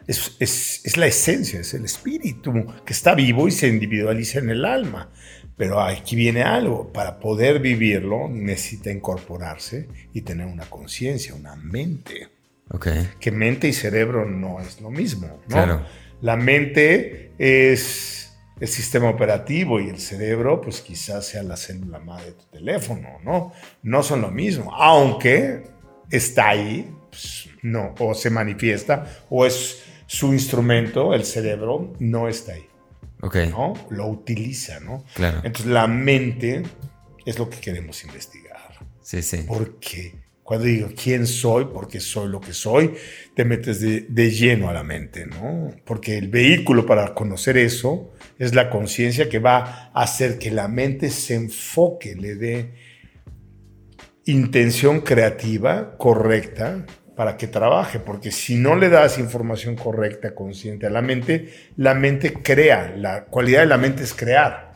[0.06, 2.52] es la esencia, es el espíritu
[2.84, 5.10] que está vivo y se individualiza en el alma.
[5.60, 12.28] Pero aquí viene algo, para poder vivirlo necesita incorporarse y tener una conciencia, una mente.
[13.20, 15.38] Que mente y cerebro no es lo mismo.
[15.48, 15.84] Claro.
[16.22, 22.28] La mente es el sistema operativo y el cerebro, pues quizás sea la célula madre
[22.28, 23.52] de tu teléfono, ¿no?
[23.82, 25.64] No son lo mismo, aunque
[26.10, 32.54] está ahí, pues, no, o se manifiesta, o es su instrumento, el cerebro, no está
[32.54, 32.69] ahí.
[33.22, 33.36] Ok.
[33.50, 33.74] ¿no?
[33.90, 35.04] Lo utiliza, ¿no?
[35.14, 35.40] Claro.
[35.44, 36.62] Entonces la mente
[37.24, 38.58] es lo que queremos investigar.
[39.02, 39.38] Sí, sí.
[39.38, 40.14] ¿Por qué?
[40.42, 42.94] Cuando digo quién soy, porque soy lo que soy,
[43.36, 45.70] te metes de, de lleno a la mente, ¿no?
[45.84, 50.66] Porque el vehículo para conocer eso es la conciencia que va a hacer que la
[50.66, 52.74] mente se enfoque, le dé
[54.24, 56.84] intención creativa correcta
[57.20, 61.92] para que trabaje, porque si no le das información correcta, consciente a la mente, la
[61.92, 64.72] mente crea, la cualidad de la mente es crear.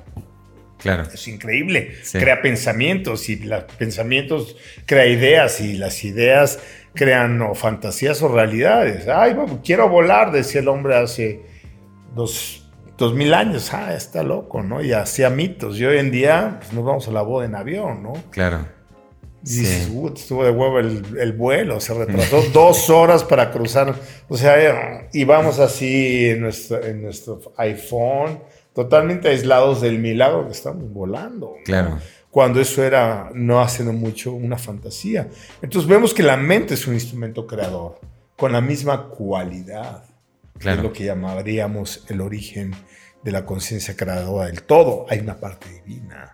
[0.76, 1.04] Claro.
[1.04, 1.94] Es increíble.
[2.12, 6.58] Crea pensamientos y los pensamientos crea ideas y las ideas
[6.92, 9.08] crean o fantasías o realidades.
[9.08, 11.40] Ay, quiero volar, decía el hombre hace
[12.14, 12.62] dos,
[13.14, 13.72] mil años.
[13.72, 14.82] Ah, está loco, ¿no?
[14.82, 15.80] Y hacía mitos.
[15.80, 18.12] Y hoy en día pues, nos vamos a la boda en avión, ¿no?
[18.28, 18.66] Claro.
[19.44, 23.94] Dices, uh, estuvo de huevo el, vuelo, se retrasó dos horas para cruzar.
[24.26, 28.40] O sea, íbamos así en nuestro, en nuestro iPhone
[28.72, 31.56] totalmente aislados del milagro que estamos volando.
[31.64, 31.98] Claro.
[32.30, 35.28] Cuando eso era, no haciendo mucho, una fantasía.
[35.60, 38.00] Entonces vemos que la mente es un instrumento creador,
[38.36, 40.04] con la misma cualidad.
[40.58, 40.78] Claro.
[40.78, 42.74] Es lo que llamaríamos el origen
[43.22, 45.04] de la conciencia creadora del todo.
[45.08, 46.32] Hay una parte divina.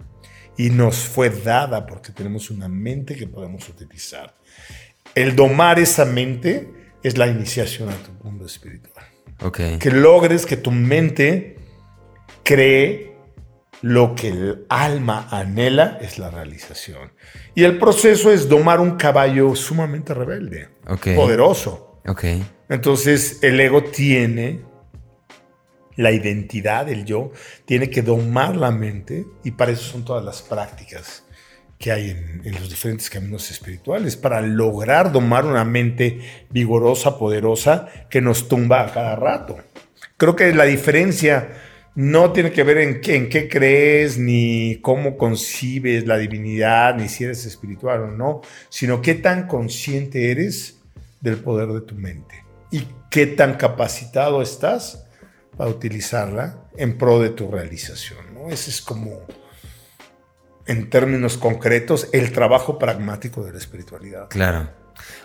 [0.56, 4.34] Y nos fue dada porque tenemos una mente que podemos utilizar.
[5.14, 6.68] El domar esa mente
[7.02, 9.06] es la iniciación a tu mundo espiritual.
[9.42, 9.78] Okay.
[9.78, 11.56] Que logres que tu mente
[12.42, 13.16] cree
[13.82, 17.12] lo que el alma anhela es la realización.
[17.54, 20.68] Y el proceso es domar un caballo sumamente rebelde,
[21.16, 22.00] poderoso.
[22.06, 22.44] Okay.
[22.68, 24.60] Entonces el ego tiene
[26.00, 27.30] la identidad, el yo,
[27.66, 31.24] tiene que domar la mente y para eso son todas las prácticas
[31.78, 38.20] que hay en, los diferentes caminos espirituales, para lograr domar una mente vigorosa, poderosa, que
[38.20, 39.58] nos tumba a cada rato.
[40.18, 41.48] Creo que la diferencia
[41.94, 47.08] no tiene que ver en qué, en qué crees, ni cómo concibes la divinidad, ni
[47.08, 50.80] si eres espiritual o no, sino qué tan consciente eres
[51.20, 55.06] del poder de tu mente y qué tan capacitado estás
[55.60, 58.32] para utilizarla en pro de tu realización.
[58.32, 58.48] ¿no?
[58.48, 59.20] Ese es como,
[60.64, 64.30] en términos concretos, el trabajo pragmático de la espiritualidad.
[64.30, 64.70] Claro.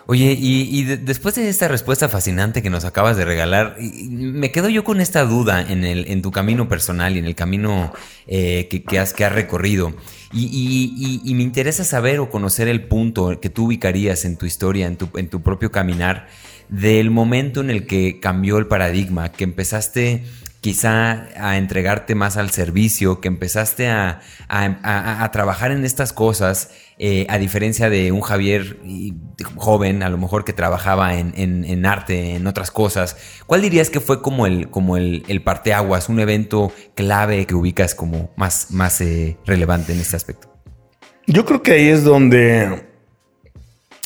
[0.04, 4.84] Oye, y, después de esta respuesta fascinante que nos acabas de regalar, me quedo yo
[4.84, 7.94] con esta duda en, el, en tu camino personal y en el camino
[8.26, 9.94] eh, que, has, que has recorrido.
[10.34, 14.96] Y, me interesa saber o conocer el punto que tú ubicarías en tu historia, en
[14.96, 16.28] tu, en tu propio caminar,
[16.68, 20.24] del momento en el que cambió el paradigma, que empezaste
[20.66, 24.20] quizá a entregarte más al servicio, que empezaste a,
[25.32, 28.78] trabajar en estas cosas, eh, a diferencia de un Javier
[29.54, 33.16] joven, a lo mejor que trabajaba en, arte, en otras cosas.
[33.46, 38.32] ¿Cuál dirías que fue como el, como el, parteaguas, un evento clave que ubicas como
[38.36, 40.52] más, más eh, relevante en este aspecto?
[41.28, 42.86] Yo creo que ahí es donde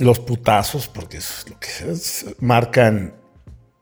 [0.01, 3.15] los putazos, porque es lo que es, marcan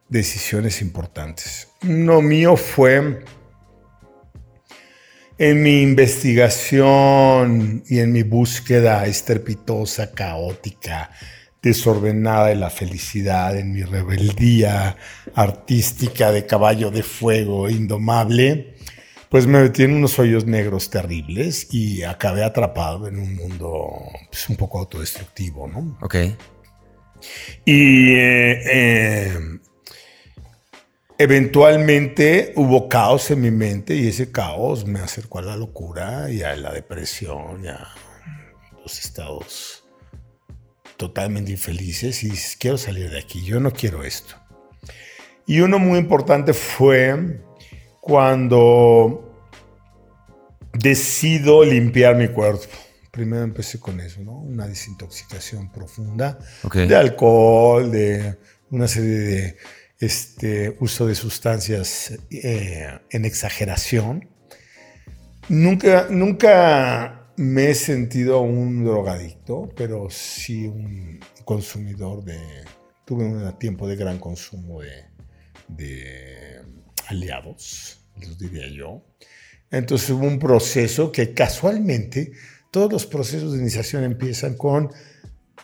[0.09, 1.69] decisiones importantes.
[1.83, 3.25] Uno mío fue
[5.39, 11.11] en mi investigación y en mi búsqueda estrepitosa, caótica,
[11.63, 14.97] desordenada de la felicidad, en mi rebeldía
[15.35, 18.78] artística de caballo de fuego indomable,
[19.31, 23.91] pues me metí en unos hoyos negros terribles y acabé atrapado en un mundo
[24.31, 25.99] pues, un poco autodestructivo, ¿no?
[26.01, 26.17] Ok.
[27.65, 29.59] Y eh, eh,
[31.21, 36.43] Eventualmente hubo caos en mi mente y ese caos me acercó a la locura y
[36.43, 37.89] a la depresión y a
[38.81, 39.85] los estados
[40.97, 44.37] totalmente infelices y quiero salir de aquí, yo no quiero esto.
[45.45, 47.41] Y uno muy importante fue
[48.09, 49.23] cuando
[50.73, 52.65] decido limpiar mi cuerpo.
[53.11, 54.33] Primero empecé con eso, ¿no?
[54.39, 56.39] Una desintoxicación profunda
[56.73, 58.39] de alcohol, de
[58.71, 59.57] una serie de
[59.99, 64.27] este uso de sustancias eh, en exageración.
[65.51, 72.39] Nunca, nunca me he sentido un drogadicto, pero sí un consumidor de...
[73.05, 75.05] Tuve un tiempo de gran consumo de,
[75.69, 76.63] de
[77.09, 77.98] aliados,
[78.39, 79.05] diría yo.
[79.71, 82.33] Entonces hubo un proceso que casualmente,
[82.71, 84.91] todos los procesos de iniciación empiezan con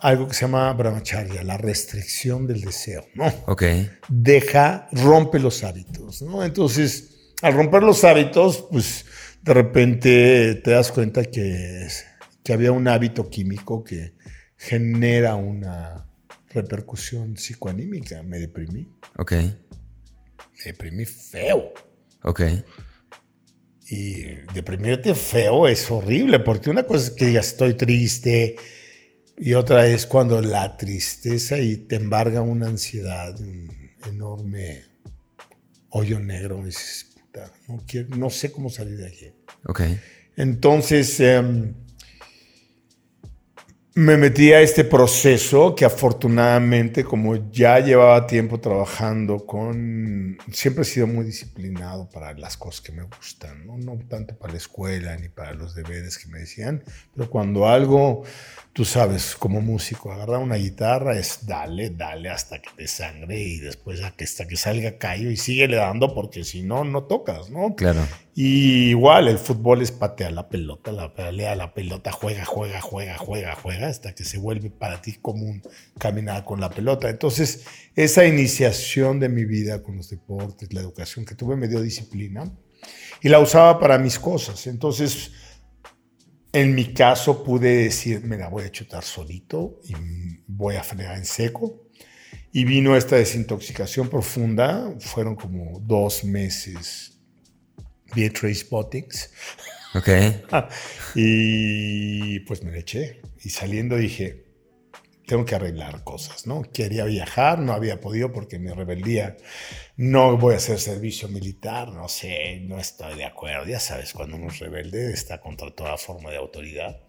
[0.01, 3.27] algo que se llama brahmacharya, la restricción del deseo, ¿no?
[3.47, 3.63] Ok.
[4.09, 6.45] Deja, rompe los hábitos, ¿no?
[6.45, 9.07] Entonces, al romper los hábitos, pues
[9.43, 11.87] de repente te das cuenta que,
[12.43, 14.15] que había un hábito químico que
[14.57, 16.07] genera una
[16.51, 18.23] repercusión psicoanímica.
[18.23, 18.89] Me deprimí.
[19.17, 19.33] Ok.
[19.33, 21.73] Me deprimí feo.
[22.25, 22.43] Ok.
[23.89, 28.57] Y deprimirte feo es horrible, porque una cosa es que digas estoy triste,
[29.37, 33.69] y otra es cuando la tristeza y te embarga una ansiedad, un
[34.07, 34.85] enorme
[35.91, 36.65] hoyo negro.
[36.65, 39.33] Dices, puta, no, quiero, no sé cómo salir de aquí.
[39.67, 39.83] Ok.
[40.37, 41.75] Entonces, em,
[43.97, 50.85] me metí a este proceso que afortunadamente, como ya llevaba tiempo trabajando con, siempre he
[50.85, 55.17] sido muy disciplinado para las cosas que me gustan, no, no tanto para la escuela
[55.17, 56.83] ni para los deberes que me decían,
[57.15, 58.25] pero cuando algo
[58.75, 63.59] tú sabes, como músico, agarrar una guitarra es dale, dale hasta que te sangre y
[63.59, 67.77] después hasta que salga callo y síguele dando porque si no, no tocas, ¿no?
[67.77, 68.01] Claro.
[68.35, 73.17] Y igual el fútbol es patear la pelota, la pelea la pelota, juega, juega, juega,
[73.17, 75.63] juega, juega, hasta que se vuelve para ti común
[75.99, 77.09] caminar con la pelota.
[77.09, 81.81] Entonces, esa iniciación de mi vida con los deportes, la educación que tuve me dio
[81.81, 82.51] disciplina
[83.23, 84.67] y la usaba para mis cosas.
[84.67, 85.31] Entonces,
[86.55, 89.95] en mi caso pude decir, mira, voy a chutar solito y
[90.47, 91.89] voy a frenar en seco.
[92.53, 97.19] Y vino esta desintoxicación profunda, fueron como dos meses
[98.15, 99.31] de trace spottings.
[99.97, 100.09] Ok.
[101.17, 103.21] y pues me le eché.
[103.43, 104.44] Y saliendo dije,
[105.27, 106.63] tengo que arreglar cosas, ¿no?
[106.63, 109.37] Quería viajar, no había podido porque mi rebeldía,
[109.97, 113.67] no voy a hacer servicio militar, no sé, no estoy de acuerdo.
[113.67, 117.01] Ya sabes, cuando uno es rebelde está contra toda forma de autoridad.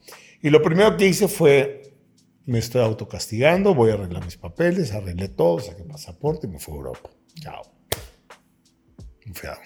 [0.41, 1.81] Y lo primero que hice fue,
[2.45, 6.73] me estoy autocastigando, voy a arreglar mis papeles, arreglé todo, saqué pasaporte y me fui
[6.73, 7.09] a Europa.
[7.41, 7.63] Chao.
[9.25, 9.63] Me fui a Don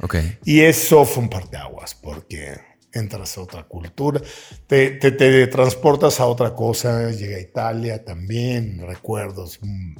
[0.00, 0.16] Ok.
[0.44, 2.56] Y eso fue un parteaguas, porque
[2.92, 4.20] entras a otra cultura,
[4.66, 9.96] te, te, te, transportas a otra cosa, llega a Italia también, recuerdos, mm,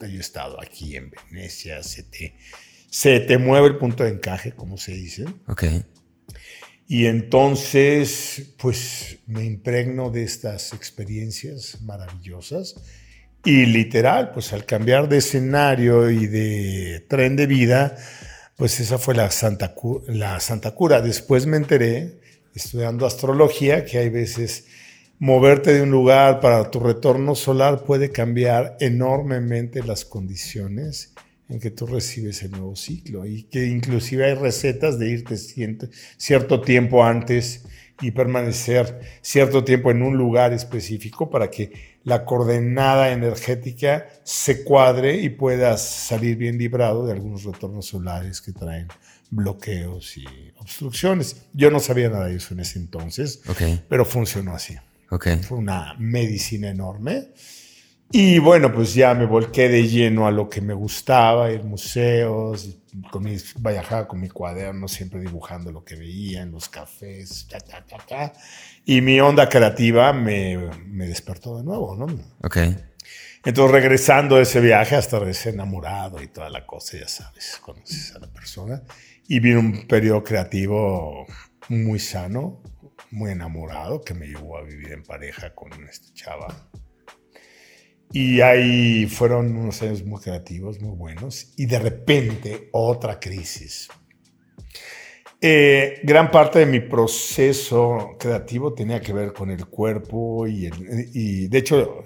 [0.00, 2.36] yo he estado aquí en Venecia, se te,
[2.90, 5.24] se te mueve el punto de encaje, como se dice.
[5.46, 5.64] Ok.
[6.86, 12.76] Y entonces, pues me impregno de estas experiencias maravillosas
[13.44, 17.96] y literal, pues al cambiar de escenario y de tren de vida,
[18.56, 19.74] pues esa fue la Santa,
[20.06, 21.02] la Santa Cura.
[21.02, 22.20] Después me enteré
[22.54, 24.66] estudiando astrología, que hay veces
[25.18, 31.14] moverte de un lugar para tu retorno solar puede cambiar enormemente las condiciones
[31.48, 33.26] en que tú recibes el nuevo ciclo.
[33.26, 37.64] Y que inclusive hay recetas de irte cierto tiempo antes
[38.00, 45.16] y permanecer cierto tiempo en un lugar específico para que la coordenada energética se cuadre
[45.16, 48.86] y puedas salir bien librado de algunos retornos solares que traen
[49.30, 50.24] bloqueos y
[50.56, 51.46] obstrucciones.
[51.52, 53.40] Yo no sabía nada de eso en ese entonces,
[53.88, 54.76] pero funcionó así.
[55.42, 57.28] Fue una medicina enorme.
[58.10, 62.78] Y bueno, pues ya me volqué de lleno a lo que me gustaba, ir museos,
[63.10, 67.46] con mis, viajaba con mi cuaderno, siempre dibujando lo que veía en los cafés,
[68.86, 72.06] y mi onda creativa me, me, despertó de nuevo, ¿no?
[72.42, 72.56] Ok.
[73.44, 78.14] Entonces, regresando de ese viaje, hasta recién enamorado y toda la cosa, ya sabes, conoces
[78.14, 78.82] a la persona.
[79.28, 81.26] Y vino un periodo creativo
[81.68, 82.62] muy sano,
[83.10, 86.70] muy enamorado, que me llevó a vivir en pareja con esta chava.
[88.10, 91.52] Y ahí fueron unos años muy creativos, muy buenos.
[91.58, 93.88] Y de repente, otra crisis.
[95.40, 101.10] Eh, gran parte de mi proceso creativo tenía que ver con el cuerpo y, el,
[101.14, 102.02] y de hecho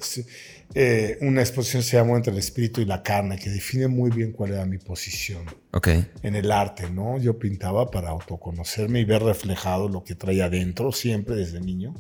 [0.75, 4.33] eh, una exposición se llamó Entre el espíritu y la carne, que define muy bien
[4.33, 6.07] cuál era mi posición okay.
[6.23, 7.19] en el arte, ¿no?
[7.19, 11.95] Yo pintaba para autoconocerme y ver reflejado lo que traía adentro, siempre desde niño.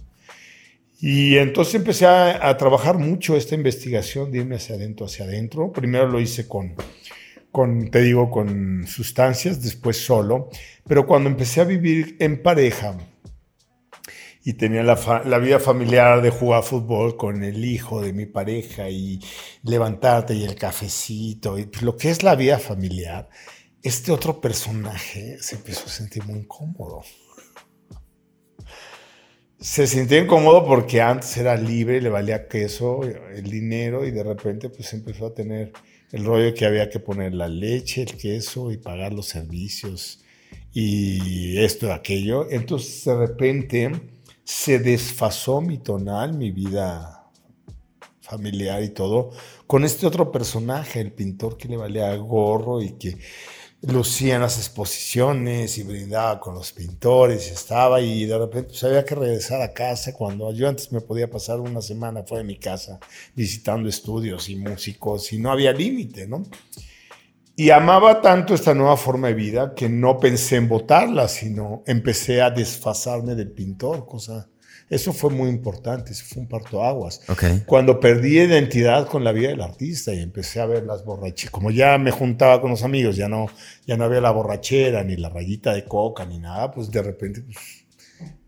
[1.00, 5.72] Y entonces empecé a, a, trabajar mucho esta investigación de irme hacia adentro, hacia adentro.
[5.72, 6.74] Primero lo hice con,
[7.50, 10.48] con, te digo, con sustancias, después solo.
[10.86, 12.96] Pero cuando empecé a vivir en pareja,
[14.44, 18.90] y tenía la, la, vida familiar de jugar fútbol con el hijo de mi pareja
[18.90, 19.20] y
[19.62, 23.28] levantarte y el cafecito y lo que es la vida familiar,
[23.82, 27.02] este otro personaje se empezó a sentir muy incómodo.
[29.60, 34.68] Se sintió incómodo porque antes era libre, le valía queso, el dinero y de repente
[34.70, 35.72] pues empezó a tener
[36.10, 40.24] el rollo que había que poner la leche, el queso y pagar los servicios
[40.72, 42.50] y esto y aquello.
[42.50, 43.92] Entonces de repente
[44.44, 47.30] se desfasó mi tonal, mi vida
[48.20, 49.30] familiar y todo,
[49.66, 53.18] con este otro personaje, el pintor que le valía gorro y que
[53.82, 58.84] lucía en las exposiciones y brindaba con los pintores y estaba y de repente pues,
[58.84, 62.46] había que regresar a casa cuando yo antes me podía pasar una semana fuera de
[62.46, 63.00] mi casa
[63.34, 66.44] visitando estudios y músicos y no había límite, ¿no?
[67.54, 72.40] Y amaba tanto esta nueva forma de vida que no pensé en votarla, sino empecé
[72.40, 74.48] a desfasarme del pintor, cosa
[74.92, 77.22] eso fue muy importante, eso fue un parto aguas.
[77.64, 81.70] Cuando perdí identidad con la vida del artista y empecé a ver las borracheras, como
[81.70, 83.46] ya me juntaba con los amigos, ya no,
[83.86, 87.40] ya no había la borrachera, ni la rayita de coca, ni nada, pues de repente
[87.40, 87.86] pues,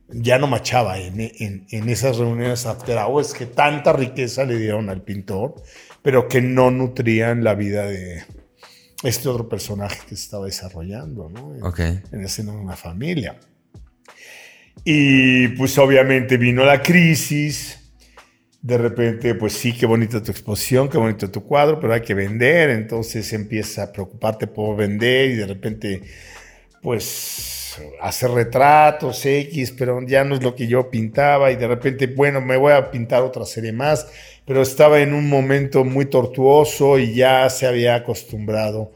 [0.08, 4.90] ya no machaba en, en, en esas reuniones after hours que tanta riqueza le dieron
[4.90, 5.54] al pintor,
[6.02, 8.22] pero que no nutrían la vida de
[9.04, 11.54] este otro personaje que se estaba desarrollando, ¿no?
[11.54, 13.38] En, en ese de una familia.
[14.84, 17.80] Y pues obviamente vino la crisis.
[18.60, 22.14] De repente, pues sí, qué bonita tu exposición, qué bonito tu cuadro, pero hay que
[22.14, 22.70] vender.
[22.70, 26.02] Entonces empieza a preocuparte por vender y de repente,
[26.82, 31.50] pues hacer retratos X, pero ya no es lo que yo pintaba.
[31.50, 34.06] Y de repente, bueno, me voy a pintar otra serie más.
[34.46, 38.92] Pero estaba en un momento muy tortuoso y ya se había acostumbrado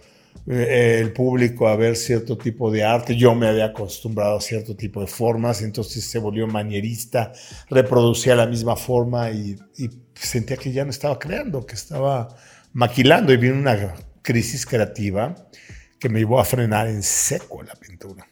[0.51, 3.17] eh, el público a ver cierto tipo de arte.
[3.17, 7.33] Yo me había acostumbrado a cierto tipo de formas, entonces se volvió manierista,
[7.69, 9.57] reproducía la misma forma y,
[10.15, 12.29] sentía que ya no estaba creando, que estaba
[12.73, 15.35] maquilando y vino una crisis creativa
[15.99, 18.27] que me llevó a frenar en seco la pintura.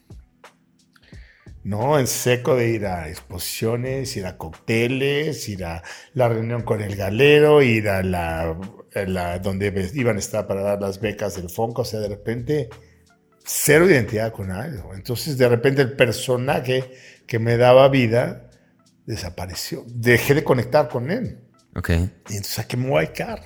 [1.67, 1.99] ¿No?
[1.99, 5.83] En seco de ir a exposiciones, ir a cócteles, ir a
[6.14, 8.57] la reunión con el galero, ir a la
[9.43, 12.71] donde iban a estar para dar las becas del FONCO, o sea, de repente
[13.45, 14.95] cero identidad con algo.
[14.95, 16.93] Entonces, de repente el personaje
[17.27, 18.49] que me daba vida
[19.05, 19.85] desapareció.
[19.89, 21.41] Dejé de conectar con él.
[21.75, 21.91] Ok.
[21.91, 21.97] Y
[22.37, 23.43] entonces, ¿a qué me voy a dedicar?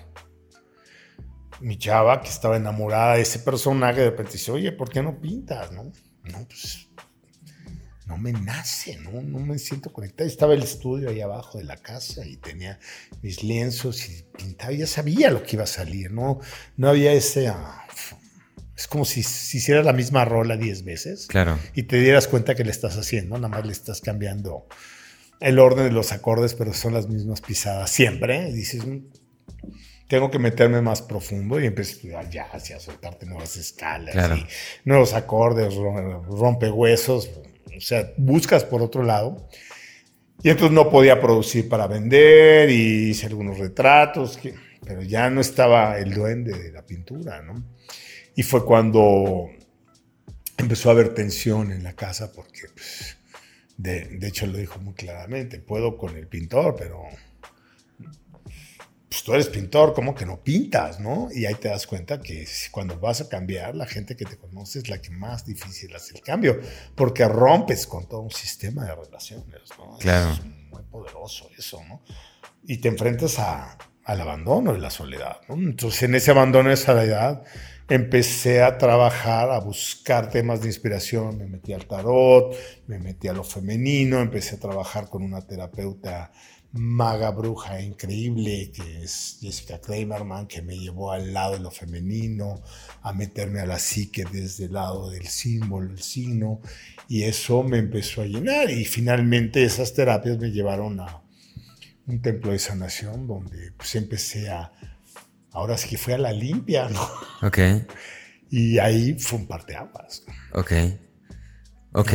[1.60, 5.18] Mi chava, que estaba enamorada de ese personaje, de repente dice, oye, ¿por qué no
[5.18, 5.72] pintas?
[5.72, 6.89] No, no pues
[8.10, 9.22] no me nace, ¿no?
[9.22, 10.28] no me siento conectado.
[10.28, 12.80] Estaba el estudio ahí abajo de la casa y tenía
[13.22, 16.40] mis lienzos y pintaba, ya sabía lo que iba a salir, ¿no?
[16.76, 17.46] No había ese...
[17.46, 17.86] Ah,
[18.76, 21.58] es como si, si hicieras la misma rola 10 veces claro.
[21.74, 24.66] y te dieras cuenta que le estás haciendo, nada más le estás cambiando
[25.38, 28.48] el orden de los acordes, pero son las mismas pisadas siempre.
[28.48, 29.04] Y dices, mm,
[30.08, 34.16] tengo que meterme más profundo y empecé a estudiar jazz y a soltarte nuevas escalas
[34.36, 34.46] y
[34.84, 37.30] nuevos acordes, rompehuesos
[37.76, 39.48] o sea, buscas por otro lado.
[40.42, 44.38] Y entonces no podía producir para vender y hice algunos retratos,
[44.86, 47.62] pero ya no estaba el duende de la pintura, ¿no?
[48.34, 49.50] Y fue cuando
[50.56, 53.18] empezó a haber tensión en la casa porque, pues,
[53.76, 57.02] de, de hecho lo dijo muy claramente, puedo con el pintor, pero
[59.10, 61.28] pues tú eres pintor, ¿cómo que no pintas, no?
[61.34, 64.78] Y ahí te das cuenta que cuando vas a cambiar, la gente que te conoce
[64.78, 66.60] es la que más difícil hace el cambio,
[66.94, 69.98] porque rompes con todo un sistema de relaciones, ¿no?
[69.98, 70.32] Claro.
[70.34, 72.02] Es muy poderoso eso, ¿no?
[72.62, 75.56] Y te enfrentas a, al abandono y la soledad, ¿no?
[75.56, 77.42] Entonces, en ese abandono y soledad,
[77.88, 82.54] empecé a trabajar, a buscar temas de inspiración, me metí al tarot,
[82.86, 86.30] me metí a lo femenino, empecé a trabajar con una terapeuta
[86.72, 92.62] maga bruja increíble que es Jessica Kramerman, que me llevó al lado de lo femenino,
[93.02, 96.60] a meterme a la psique desde el lado del símbolo, el signo,
[97.08, 101.22] y eso me empezó a llenar y finalmente esas terapias me llevaron a
[102.06, 104.72] un templo de sanación donde pues empecé a,
[105.52, 107.02] ahora sí que fui a la limpia, ¿no?
[107.42, 107.58] Ok.
[108.50, 110.24] Y ahí fue un parteaguas.
[110.52, 110.72] Ok.
[111.92, 112.10] Ok.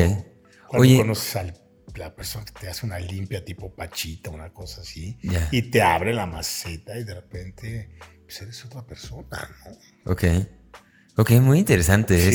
[0.67, 1.64] Cuando Oye, conoces al
[1.97, 5.17] la persona que te hace una limpia tipo pachita, una cosa así,
[5.51, 7.89] y te abre la maceta y de repente
[8.23, 10.11] pues eres otra persona, ¿no?
[10.11, 10.23] Ok.
[11.17, 12.27] Ok, muy interesante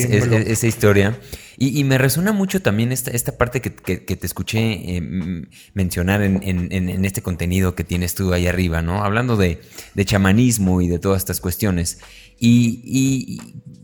[0.52, 1.18] esa historia.
[1.58, 5.02] Y, me resuena mucho también esta, esta parte que, te escuché eh,
[5.74, 9.04] mencionar en, este contenido que tienes tú ahí arriba, ¿no?
[9.04, 9.60] Hablando de,
[10.06, 11.98] chamanismo y de todas estas cuestiones.
[12.38, 13.38] Y,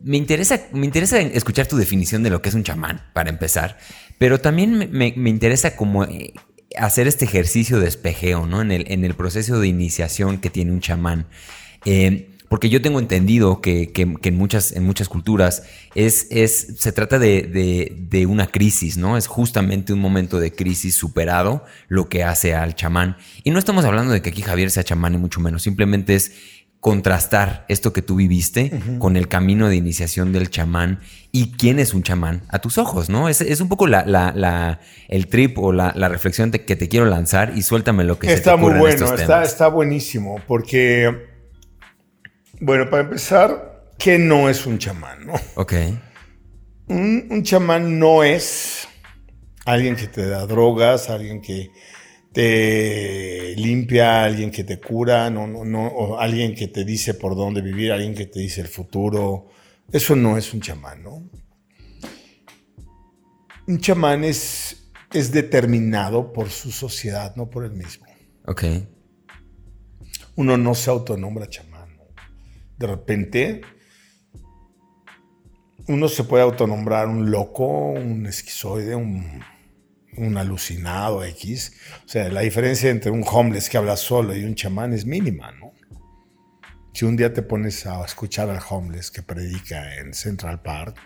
[0.06, 3.76] me, interesa, me interesa escuchar tu definición de lo que es un chamán, para empezar.
[4.18, 6.32] Pero también me, interesa como eh,
[6.78, 8.62] hacer este ejercicio de espejeo, ¿no?
[8.62, 11.26] En el, en el proceso de iniciación que tiene un chamán.
[11.84, 17.18] Eh, porque yo tengo entendido que, en, muchas, en muchas culturas es, es, se trata
[17.18, 19.16] de, una crisis, ¿no?
[19.16, 23.16] Es justamente un momento de crisis superado lo que hace al chamán.
[23.42, 25.62] Y no estamos hablando de que aquí Javier sea chamán, ni mucho menos.
[25.62, 26.32] Simplemente es
[26.86, 28.70] contrastar esto que tú viviste
[29.00, 31.00] con el camino de iniciación del chamán
[31.32, 33.28] y quién es un chamán a tus ojos, ¿no?
[33.28, 34.78] Es, es un poco la, la,
[35.08, 38.56] el trip o la, reflexión que te quiero lanzar y suéltame lo que está se
[38.56, 41.26] te muy bueno, está, está buenísimo, porque,
[42.60, 45.34] bueno, para empezar, ¿qué no es un chamán, no?
[45.56, 45.72] Ok.
[46.86, 48.86] Un, un chamán no es
[49.64, 51.72] alguien que te da drogas, alguien que
[52.36, 57.34] te limpia, alguien que te cura, no, no, no, o alguien que te dice por
[57.34, 59.48] dónde vivir, alguien que te dice el futuro.
[59.90, 61.30] Eso no es un chamán, ¿no?
[63.66, 68.04] Un chamán es, es determinado por su sociedad, no por él mismo.
[68.44, 68.64] Ok.
[70.34, 71.96] Uno no se autonombra chamán.
[72.76, 73.62] De repente,
[75.88, 79.40] uno se puede autonombrar un loco, un esquizoide, un
[80.16, 81.72] un alucinado X.
[82.04, 85.52] O sea, la diferencia entre un homeless que habla solo y un chamán es mínima,
[85.52, 85.72] ¿no?
[86.92, 90.96] Si un día te pones a escuchar al homeless que predica en Central Park,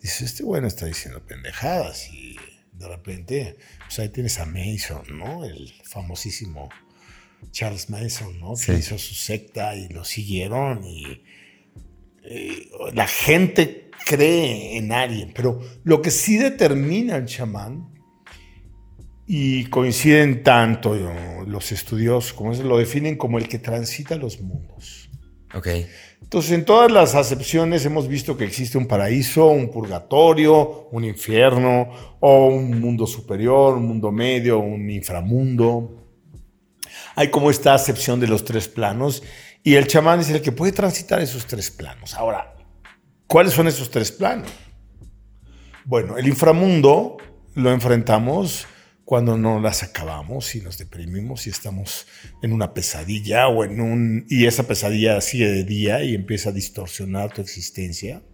[0.00, 2.36] dices, este bueno está diciendo pendejadas y
[2.72, 5.44] de repente, pues ahí tienes a Mason, ¿no?
[5.44, 6.68] El famosísimo
[7.52, 8.54] Charles Mason, ¿no?
[8.54, 11.22] Que hizo su secta y lo siguieron y,
[12.28, 17.95] y la gente cree en alguien, pero lo que sí determina el chamán
[19.26, 20.94] y coinciden tanto
[21.46, 25.10] los estudios, como se lo definen como el que transita los mundos.
[25.54, 25.68] Ok.
[26.22, 31.88] Entonces, en todas las acepciones hemos visto que existe un paraíso, un purgatorio, un infierno,
[32.20, 36.08] o un mundo superior, un mundo medio, un inframundo.
[37.14, 39.22] Hay como esta acepción de los tres planos,
[39.62, 42.14] y el chamán es el que puede transitar esos tres planos.
[42.14, 42.54] Ahora,
[43.26, 44.50] ¿cuáles son esos tres planos?
[45.84, 47.16] Bueno, el inframundo
[47.54, 48.66] lo enfrentamos
[49.06, 52.08] cuando no las acabamos y nos deprimimos y estamos
[52.42, 56.52] en una pesadilla o en un y esa pesadilla sigue de día y empieza a
[56.52, 58.24] distorsionar tu existencia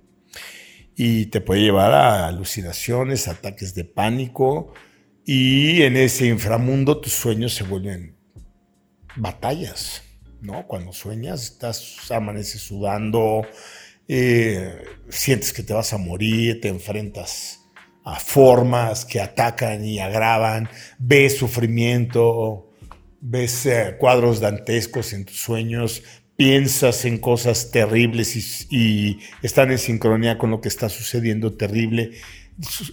[0.97, 4.73] y te puede llevar a alucinaciones, ataques de pánico
[5.27, 8.17] y en ese inframundo tus sueños se vuelven
[9.15, 10.03] batallas,
[10.41, 10.67] ¿no?
[10.67, 13.47] Cuando sueñas estás amaneces sudando,
[14.09, 17.62] eh, sientes que te vas a morir, te enfrentas
[18.05, 22.73] a formas que atacan y agravan, ves sufrimiento,
[23.21, 26.03] ves eh, cuadros dantescos en tus sueños,
[26.37, 32.13] piensas en cosas terribles y, están en sincronía con lo que está sucediendo terrible.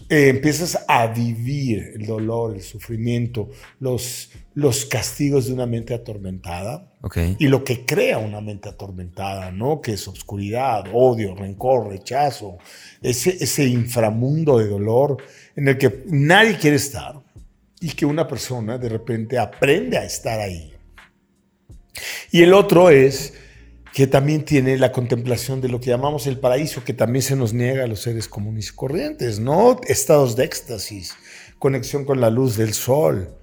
[0.09, 3.49] Eh, empiezas a vivir el dolor, el sufrimiento,
[3.79, 6.93] los, los castigos de una mente atormentada
[7.37, 9.81] y lo que crea una mente atormentada, ¿no?
[9.81, 12.57] Que es oscuridad, odio, rencor, rechazo,
[13.01, 15.17] ese, ese inframundo de dolor
[15.55, 17.21] en el que nadie quiere estar
[17.81, 20.73] y que una persona de repente aprende a estar ahí.
[22.31, 23.33] Y el otro es
[23.93, 27.53] que también tiene la contemplación de lo que llamamos el paraíso, que también se nos
[27.53, 29.79] niega a los seres comunes y corrientes, ¿no?
[29.87, 31.15] Estados de éxtasis,
[31.57, 33.35] conexión con la luz del sol,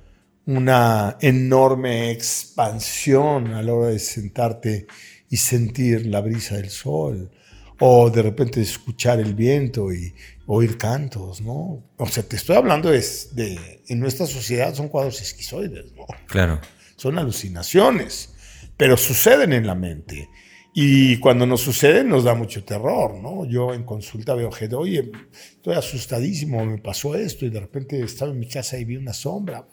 [0.46, 4.86] una enorme expansión a la hora de sentarte
[5.28, 7.30] y sentir la brisa del sol,
[7.80, 10.14] o de repente escuchar el viento y
[10.46, 11.82] oír cantos, ¿no?
[11.96, 16.06] O sea, te estoy hablando de, de en nuestra sociedad son cuadros esquizoides, ¿no?
[16.26, 16.60] Claro.
[16.96, 18.30] Son alucinaciones,
[18.76, 20.28] pero suceden en la mente.
[20.78, 23.46] Y cuando nos sucede nos da mucho terror, ¿no?
[23.46, 28.30] Yo en consulta veo gente, oye, estoy asustadísimo, me pasó esto y de repente estaba
[28.30, 29.66] en mi casa y vi una sombra.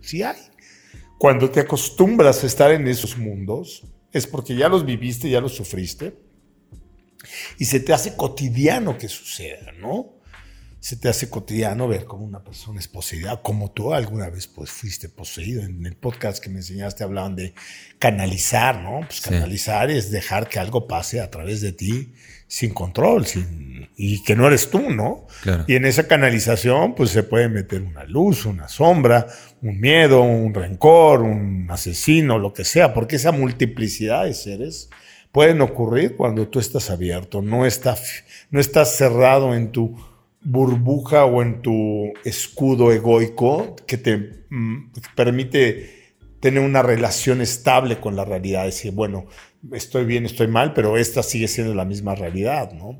[0.00, 0.36] Sí, hay.
[1.18, 5.56] Cuando te acostumbras a estar en esos mundos, es porque ya los viviste, ya los
[5.56, 6.16] sufriste,
[7.58, 10.15] y se te hace cotidiano que suceda, ¿no?
[10.86, 14.70] Se te hace cotidiano ver cómo una persona es poseída, como tú alguna vez pues
[14.70, 15.64] fuiste poseído.
[15.64, 17.54] En el podcast que me enseñaste hablaban de
[17.98, 19.00] canalizar, ¿no?
[19.00, 22.14] Pues canalizar es dejar que algo pase a través de ti
[22.46, 25.26] sin control, sin, y que no eres tú, ¿no?
[25.66, 29.26] Y en esa canalización pues se puede meter una luz, una sombra,
[29.62, 34.88] un miedo, un rencor, un asesino, lo que sea, porque esa multiplicidad de seres
[35.32, 37.96] pueden ocurrir cuando tú estás abierto, no, está,
[38.52, 39.96] no estás cerrado en tu
[40.46, 48.14] burbuja o en tu escudo egoico que te mm, permite tener una relación estable con
[48.14, 48.64] la realidad.
[48.64, 49.26] Decir, bueno,
[49.72, 52.96] estoy bien, estoy mal, pero esta sigue siendo la misma realidad, ¿no?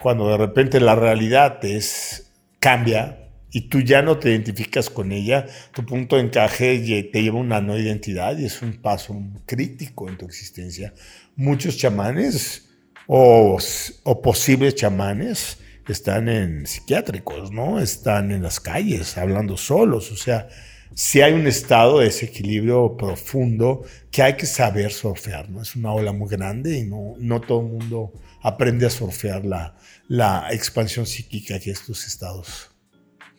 [0.00, 3.18] Cuando de repente la realidad es, cambia
[3.50, 6.78] y tú ya no te identificas con ella, tu punto de encaje
[7.12, 10.94] te lleva a una no identidad y es un paso crítico en tu existencia.
[11.34, 12.68] Muchos chamanes
[13.08, 13.58] o,
[14.04, 15.58] o posibles chamanes
[15.92, 17.80] están en psiquiátricos, ¿no?
[17.80, 20.48] Están en las calles hablando solos, o sea,
[20.94, 25.62] si hay un estado de desequilibrio profundo que hay que saber surfear, ¿no?
[25.62, 28.12] Es una ola muy grande y no, no todo el mundo
[28.42, 29.76] aprende a surfear la,
[30.08, 32.70] la expansión psíquica que estos estados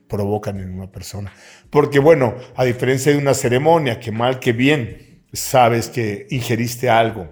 [0.08, 1.34] provocan en una persona.
[1.70, 7.30] Porque bueno, a diferencia de una ceremonia, que mal que bien, sabes que ingeriste algo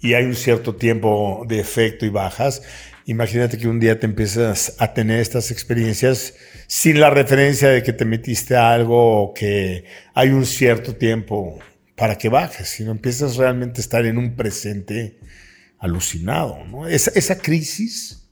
[0.00, 2.62] y hay un cierto tiempo de efecto y bajas,
[3.06, 6.34] imagínate que un día te empiezas a tener estas experiencias
[6.66, 11.58] sin la referencia de que te metiste a algo o que hay un cierto tiempo
[11.96, 15.20] para que bajes, sino empiezas realmente a estar en un presente
[15.78, 16.64] alucinado.
[16.64, 16.88] ¿no?
[16.88, 18.28] Esa, esa crisis,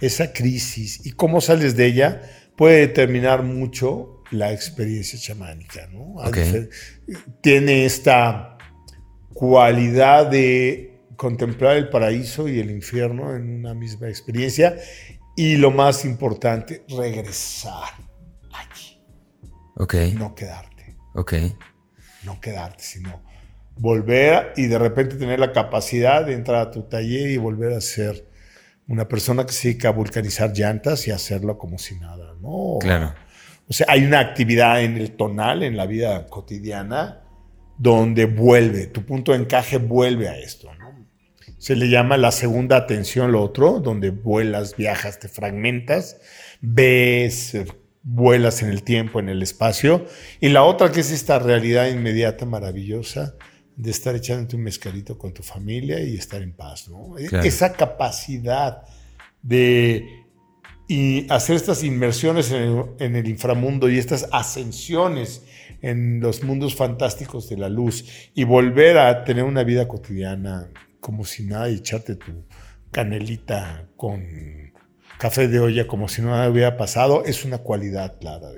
[0.00, 2.22] esa crisis y cómo sales de ella
[2.56, 5.88] puede determinar mucho la experiencia chamánica.
[5.92, 6.14] ¿no?
[7.40, 8.58] Tiene esta
[9.32, 14.76] cualidad de contemplar el paraíso y el infierno en una misma experiencia
[15.36, 17.90] y lo más importante, regresar
[18.52, 19.02] allí.
[19.76, 19.94] Ok.
[20.14, 20.96] No quedarte.
[21.14, 21.34] Ok.
[22.24, 23.22] No quedarte, sino
[23.76, 27.80] volver y de repente tener la capacidad de entrar a tu taller y volver a
[27.80, 28.28] ser
[28.86, 32.78] una persona que se dedica a vulcanizar llantas y hacerlo como si nada, ¿no?
[32.80, 33.14] Claro.
[33.68, 37.22] O sea, hay una actividad en el tonal, en la vida cotidiana,
[37.78, 40.83] donde vuelve, tu punto de encaje vuelve a esto, ¿no?
[41.64, 46.20] Se le llama la segunda atención, lo otro, donde vuelas, viajas, te fragmentas,
[46.60, 47.56] ves,
[48.02, 50.04] vuelas en el tiempo, en el espacio.
[50.40, 53.36] Y la otra que es esta realidad inmediata, maravillosa,
[53.76, 57.16] de estar echándote un mezcalito con tu familia y estar en paz, ¿no?
[57.16, 58.82] E esa capacidad
[59.40, 60.04] de
[60.86, 65.46] y hacer estas inmersiones en el, en el, inframundo y estas ascensiones
[65.80, 68.04] en los mundos fantásticos de la luz
[68.34, 70.68] y volver a tener una vida cotidiana
[71.04, 72.46] como si nada y echarte tu
[72.90, 74.24] canelita con
[75.18, 78.48] café de olla como si nada hubiera pasado, es una cualidad clara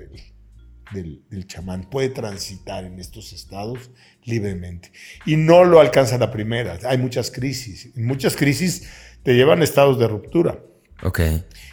[0.93, 1.89] del, del, chamán.
[1.89, 3.91] Puede transitar en estos estados
[4.23, 4.93] libremente.
[5.25, 6.79] Y no lo alcanza la primera.
[6.85, 7.89] Hay muchas crisis.
[7.97, 8.87] En muchas crisis
[9.23, 10.57] te llevan a estados de ruptura.
[11.03, 11.19] Ok.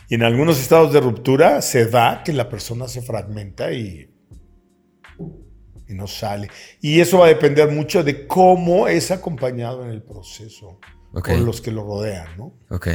[0.09, 4.13] Y en algunos estados de ruptura se da que la persona se fragmenta y
[5.89, 6.49] y no sale.
[6.81, 10.79] Y eso va a depender mucho de cómo es acompañado en el proceso
[11.13, 12.55] con los que lo rodean, ¿no?
[12.71, 12.89] Ok.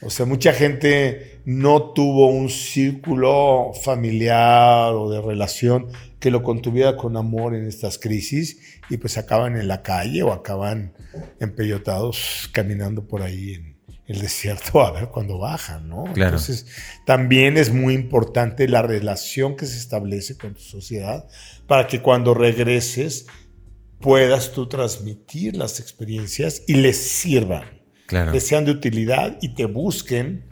[0.00, 5.88] O sea, mucha gente no tuvo un círculo familiar o de relación
[6.20, 10.32] que lo contuviera con amor en estas crisis y pues acaban en la calle o
[10.32, 10.92] acaban
[11.40, 13.77] empellotados caminando por ahí en,
[14.08, 16.04] el desierto a ver cuando bajan, ¿no?
[16.14, 16.36] Claro.
[16.36, 16.66] Entonces,
[17.04, 21.28] también es muy importante la relación que se establece con tu sociedad
[21.68, 23.26] para que cuando regreses
[24.00, 28.32] puedas tú transmitir las experiencias y les sirvan, claro.
[28.32, 30.48] que sean de utilidad y te busquen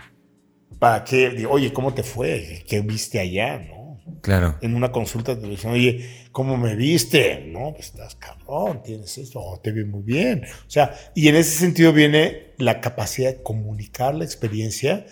[0.78, 2.64] para que, oye, ¿cómo te fue?
[2.68, 3.58] ¿Qué viste allá?
[3.58, 3.75] ¿no?
[4.22, 4.56] Claro.
[4.60, 7.44] En una consulta te dicen, oye, ¿cómo me viste?
[7.46, 10.44] No, pues estás cabrón, tienes esto, oh, te vi muy bien.
[10.44, 15.06] O sea, y en ese sentido viene la capacidad de comunicar la experiencia,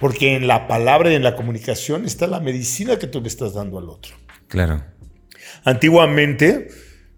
[0.00, 3.54] porque en la palabra y en la comunicación está la medicina que tú le estás
[3.54, 4.14] dando al otro.
[4.48, 4.84] Claro.
[5.64, 6.68] Antiguamente,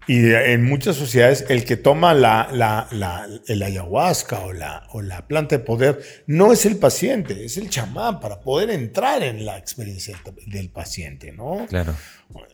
[0.07, 5.01] y en muchas sociedades, el que toma la, la, la, el ayahuasca o la, o
[5.01, 9.45] la planta de poder no es el paciente, es el chamán para poder entrar en
[9.45, 11.65] la experiencia del paciente, ¿no?
[11.67, 11.95] Claro.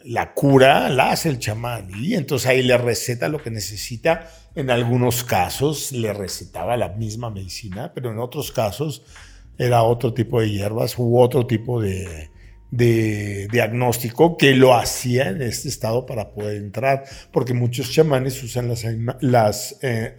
[0.06, 4.30] La cura la hace el chamán y entonces ahí le receta lo que necesita.
[4.56, 9.04] En algunos casos le recetaba la misma medicina, pero en otros casos
[9.58, 12.31] era otro tipo de hierbas u otro tipo de,
[12.72, 18.70] de diagnóstico que lo hacía en este estado para poder entrar, porque muchos chamanes usan
[18.70, 18.86] las,
[19.20, 20.16] las eh,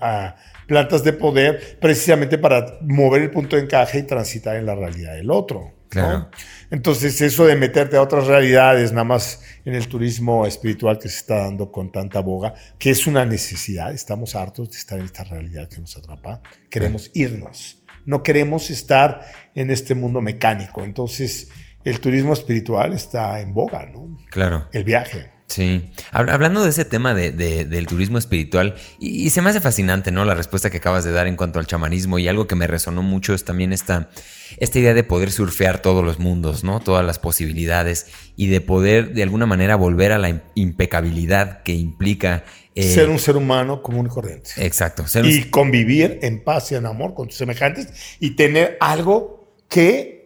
[0.67, 5.15] plantas de poder precisamente para mover el punto de encaje y transitar en la realidad
[5.15, 5.73] del otro.
[5.89, 6.31] Claro.
[6.71, 11.19] Entonces, eso de meterte a otras realidades, nada más en el turismo espiritual que se
[11.19, 15.25] está dando con tanta boga, que es una necesidad, estamos hartos de estar en esta
[15.25, 16.41] realidad que nos atrapa,
[16.71, 19.21] queremos irnos, no queremos estar
[19.55, 20.83] en este mundo mecánico.
[20.83, 21.51] Entonces,
[21.85, 24.17] el turismo espiritual está en boga, ¿no?
[24.31, 24.69] Claro.
[24.73, 25.31] El viaje.
[25.53, 25.91] Sí.
[26.13, 30.25] Hablando de ese tema de, del turismo espiritual, y, se me hace fascinante, ¿no?
[30.25, 33.03] La respuesta que acabas de dar en cuanto al chamanismo, y algo que me resonó
[33.03, 34.09] mucho es también esta,
[34.57, 36.81] esta idea de poder surfear todos los mundos, ¿no?
[36.81, 42.45] Todas las posibilidades, y de poder de alguna manera volver a la impecabilidad que implica.
[42.75, 44.53] Eh, ser un ser humano común y corriente.
[44.57, 45.05] Exacto.
[45.23, 50.22] y convivir en paz y en amor con tus semejantes, y tener algo que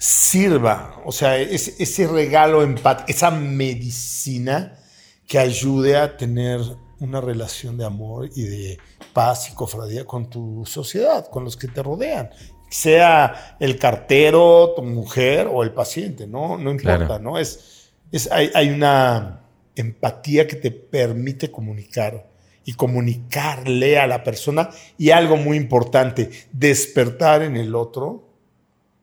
[0.00, 4.78] sirva, o sea, ese regalo empático, esa medicina
[5.26, 6.62] que ayude a tener
[7.00, 8.78] una relación de amor y de
[9.12, 12.30] paz y cofradía con tu sociedad, con los que te rodean.
[12.70, 16.56] Sea el cartero, tu mujer o el paciente, ¿no?
[16.56, 17.38] No importa, ¿no?
[17.38, 19.42] Es Es, hay, hay una
[19.76, 22.26] empatía que te permite comunicar
[22.64, 28.29] y comunicarle a la persona y algo muy importante, despertar en el otro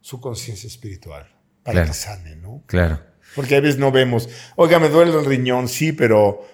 [0.08, 1.28] su conciencia espiritual
[1.64, 2.64] para que sane, ¿no?
[2.66, 3.02] Claro.
[3.36, 6.48] Porque a veces no vemos, oiga, me duele el riñón, sí, pero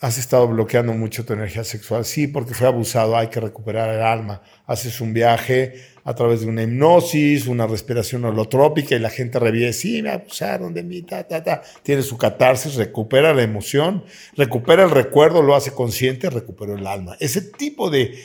[0.00, 4.00] has estado bloqueando mucho tu energía sexual, sí, porque fue abusado, hay que recuperar el
[4.00, 4.40] alma.
[4.64, 9.74] Haces un viaje a través de una hipnosis, una respiración holotrópica y la gente revive,
[9.74, 11.60] sí, me abusaron de mí, ta, ta, ta.
[11.82, 14.06] Tiene su catarsis, recupera la emoción,
[14.38, 17.18] recupera el recuerdo, lo hace consciente, recupera el alma.
[17.20, 18.18] Ese tipo de,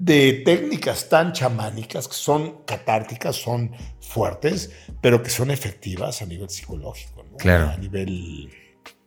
[0.00, 3.70] de técnicas tan chamánicas que son catárticas, son
[4.00, 4.70] fuertes,
[5.02, 7.68] pero que son efectivas a nivel psicológico, claro.
[7.68, 8.50] a nivel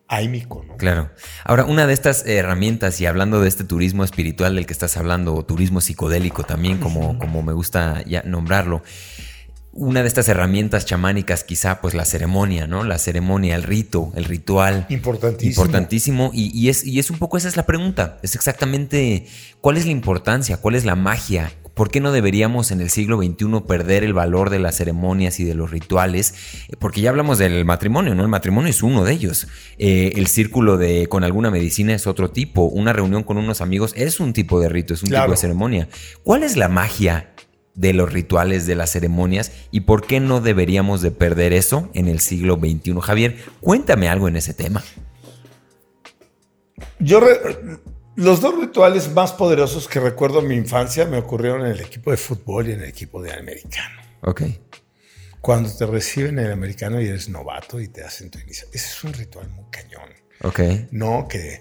[0.07, 0.63] aímico.
[0.67, 0.77] ¿no?
[0.77, 1.09] Claro.
[1.45, 5.33] Ahora, una de estas herramientas, y hablando de este turismo espiritual del que estás hablando,
[5.33, 8.83] o turismo psicodélico también, como, como me gusta ya nombrarlo,
[9.73, 12.83] una de estas herramientas chamánicas, quizá, pues la ceremonia, ¿no?
[12.83, 14.85] La ceremonia, el rito, el ritual.
[14.89, 15.51] Importantísimo.
[15.51, 16.31] Importantísimo.
[16.33, 18.19] Y, es, y es un poco esa es la pregunta.
[18.21, 19.25] Es exactamente
[19.61, 21.51] cuál es la importancia, cuál es la magia.
[21.73, 25.43] ¿Por qué no deberíamos en el siglo XXI perder el valor de las ceremonias y
[25.43, 26.35] de los rituales?
[26.77, 28.21] Porque ya hablamos del matrimonio, ¿no?
[28.21, 29.47] El matrimonio es uno de ellos.
[29.79, 32.65] Eh, el círculo de con alguna medicina es otro tipo.
[32.65, 35.87] Una reunión con unos amigos es un tipo de rito, es un tipo de ceremonia.
[36.21, 37.32] ¿Cuál es la magia
[37.75, 42.07] de los rituales, de las ceremonias y por qué no deberíamos de perder eso en
[42.07, 42.95] el siglo XXI.
[43.01, 44.83] Javier, cuéntame algo en ese tema.
[46.99, 47.21] Yo
[48.15, 52.11] los dos rituales más poderosos que recuerdo en mi infancia me ocurrieron en el equipo
[52.11, 54.01] de fútbol y en el equipo de americano.
[54.21, 54.43] Ok.
[55.41, 58.67] Cuando te reciben en el americano y eres novato y te hacen tu inicio.
[58.71, 60.09] Ese es un ritual muy cañón.
[60.43, 60.59] Ok.
[60.91, 61.59] No, que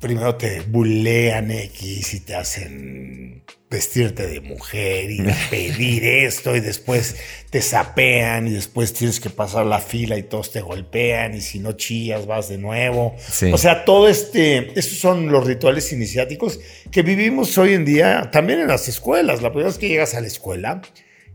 [0.00, 7.16] primero te bulean X y te hacen vestirte de mujer y pedir esto y después
[7.50, 11.58] te sapean y después tienes que pasar la fila y todos te golpean y si
[11.58, 13.16] no chillas vas de nuevo.
[13.52, 16.60] O sea, todo este, esos son los rituales iniciáticos
[16.90, 19.42] que vivimos hoy en día también en las escuelas.
[19.42, 20.82] La primera vez que llegas a la escuela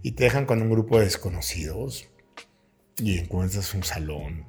[0.04, 2.08] y te dejan con un grupo de desconocidos
[2.98, 4.46] y encuentras un salón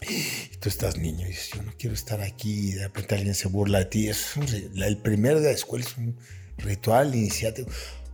[0.00, 3.34] y tú estás niño y dices, yo no quiero estar aquí, y de repente alguien
[3.34, 4.08] se burla de ti.
[4.08, 6.16] Es el primer día de escuela es un
[6.58, 7.70] ritual iniciático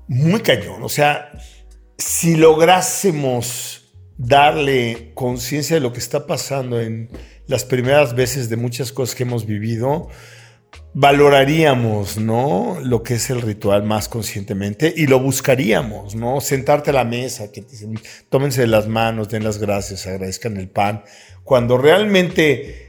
[0.08, 0.82] muy cañón.
[0.82, 1.32] O sea,
[1.98, 7.10] si lográsemos darle conciencia de lo que está pasando en
[7.46, 10.08] las primeras veces de muchas cosas que hemos vivido,
[10.92, 12.78] valoraríamos, ¿no?
[12.82, 16.40] Lo que es el ritual más conscientemente y lo buscaríamos, ¿no?
[16.40, 17.64] Sentarte a la mesa, que
[18.28, 21.04] tómense las manos, den las gracias, agradezcan el pan
[21.42, 22.83] cuando realmente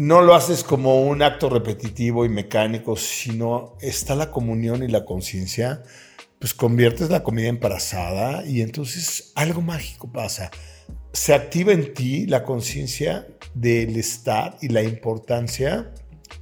[0.00, 5.04] no lo haces como un acto repetitivo y mecánico, sino está la comunión y la
[5.04, 5.82] conciencia,
[6.38, 10.50] pues conviertes la comida embarazada y entonces algo mágico pasa.
[11.12, 15.92] Se activa en ti la conciencia del estar y la importancia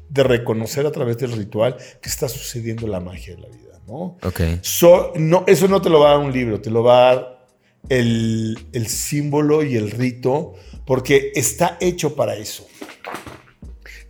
[0.09, 4.19] de reconocer a través del ritual que está sucediendo la magia de la vida, ¿no?
[4.23, 4.61] Okay.
[5.17, 7.47] no eso no te lo va a dar un libro, te lo va a dar
[7.89, 10.55] el, el símbolo y el rito
[10.87, 12.65] porque está hecho para eso.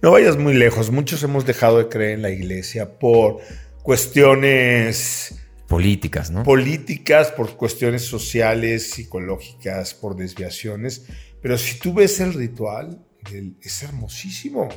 [0.00, 3.40] No vayas muy lejos, muchos hemos dejado de creer en la iglesia por
[3.82, 5.34] cuestiones
[5.66, 6.44] políticas, ¿no?
[6.44, 11.06] Políticas, por cuestiones sociales, psicológicas, por desviaciones,
[11.42, 13.04] pero si tú ves el ritual,
[13.60, 14.68] es hermosísimo.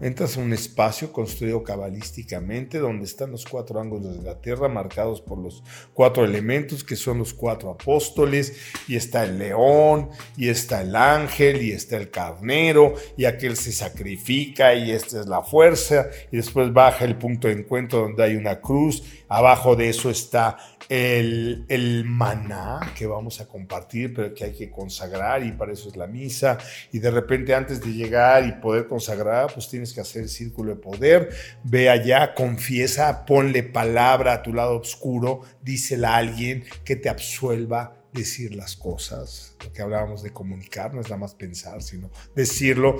[0.00, 5.20] Entras a un espacio construido cabalísticamente donde están los cuatro ángulos de la tierra marcados
[5.20, 8.56] por los cuatro elementos que son los cuatro apóstoles
[8.88, 13.72] y está el león y está el ángel y está el carnero y aquel se
[13.72, 18.36] sacrifica y esta es la fuerza y después baja el punto de encuentro donde hay
[18.36, 20.56] una cruz, abajo de eso está
[20.90, 25.88] el, el, maná que vamos a compartir, pero que hay que consagrar y para eso
[25.88, 26.58] es la misa.
[26.90, 30.74] Y de repente antes de llegar y poder consagrar, pues tienes que hacer el círculo
[30.74, 31.30] de poder.
[31.62, 37.96] Ve allá, confiesa, ponle palabra a tu lado oscuro, dísela a alguien que te absuelva
[38.12, 39.54] decir las cosas.
[39.72, 42.98] Que hablábamos de comunicar no es nada más pensar, sino decirlo.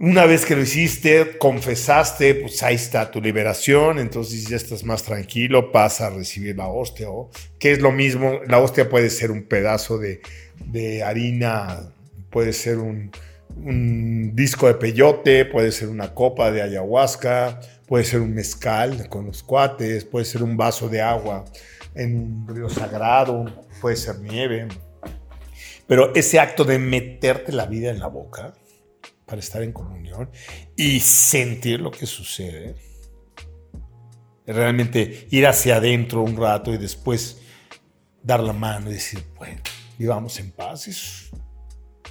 [0.00, 5.02] Una vez que lo hiciste, confesaste, pues ahí está tu liberación, entonces ya estás más
[5.02, 7.08] tranquilo, pasa a recibir la hostia,
[7.58, 10.22] que es lo mismo, la hostia puede ser un pedazo de,
[11.02, 11.90] harina,
[12.30, 13.10] puede ser un,
[13.56, 19.26] un, disco de peyote, puede ser una copa de ayahuasca, puede ser un mezcal con
[19.26, 21.44] los cuates, puede ser un vaso de agua
[21.96, 23.46] en un río sagrado,
[23.80, 24.68] puede ser nieve.
[25.88, 28.54] Pero ese acto de meterte la vida en la boca,
[29.28, 30.30] para estar en comunión
[30.74, 32.74] y sentir lo que sucede.
[34.46, 37.38] Realmente ir hacia adentro un rato y después
[38.22, 39.60] dar la mano y decir, bueno,
[39.98, 40.88] vivamos en paz.
[40.88, 41.30] Es,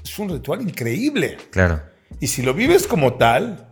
[0.03, 1.37] es un ritual increíble.
[1.49, 1.81] Claro.
[2.19, 3.67] Y si lo vives como tal,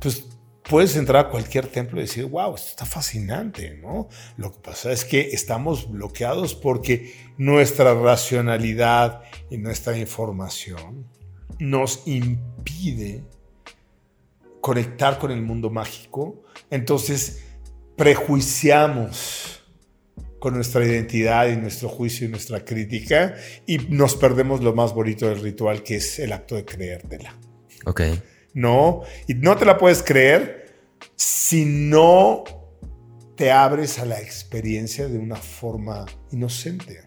[0.00, 0.24] pues
[0.68, 4.08] puedes entrar a cualquier templo y decir, wow, esto está fascinante, ¿no?
[4.36, 11.06] Lo que pasa es que estamos bloqueados porque nuestra racionalidad y nuestra información
[11.58, 13.22] nos impide
[14.60, 16.42] conectar con el mundo mágico.
[16.70, 17.44] Entonces,
[17.96, 19.62] prejuiciamos
[20.38, 23.36] con nuestra identidad y nuestro juicio y nuestra crítica
[23.66, 27.38] y nos perdemos lo más bonito del ritual, que es el acto de creértela.
[27.84, 28.02] Ok.
[28.54, 30.74] No, y no te la puedes creer
[31.14, 32.44] si no
[33.36, 37.02] te abres a la experiencia de una forma inocente,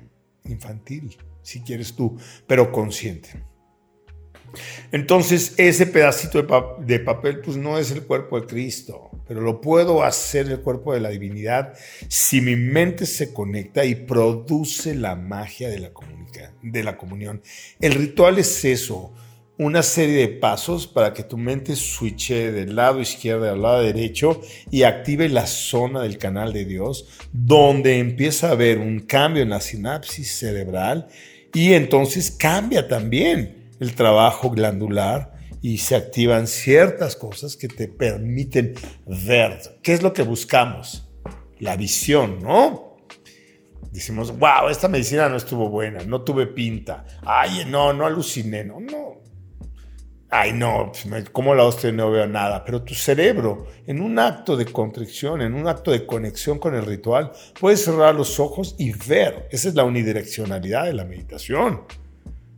[0.46, 2.18] infantil, si quieres tú,
[2.48, 3.44] pero consciente.
[4.92, 6.42] Entonces, ese pedacito
[6.80, 10.94] de, papel, pues no es el cuerpo de Cristo, pero lo puedo hacer el cuerpo
[10.94, 11.74] de la divinidad
[12.08, 15.92] si mi mente se conecta y produce la magia de la,
[16.62, 17.42] de la comunión.
[17.80, 19.14] El ritual es eso,
[19.58, 24.42] una serie de pasos para que tu mente switche del lado izquierdo al lado derecho
[24.72, 29.50] y active la zona del canal de Dios, donde empieza a haber un cambio en
[29.50, 31.08] la sinapsis cerebral
[31.54, 38.74] y entonces cambia también el trabajo glandular y se activan ciertas cosas que te permiten
[39.06, 39.60] ver.
[39.82, 41.10] ¿Qué es lo que buscamos?
[41.60, 42.98] La visión, ¿no?
[43.92, 47.06] Decimos, wow, esta medicina no estuvo buena, no tuve pinta.
[47.22, 49.22] Ay, no, no aluciné, no, no.
[50.30, 52.66] Ay, no, pues, como la hostia no veo nada.
[52.66, 56.88] Pero tu cerebro, en un acto de contrición, en un acto de conexión con el
[56.88, 59.48] ritual, puede cerrar los ojos y ver.
[59.52, 61.84] Esa es la unidireccionalidad de la meditación.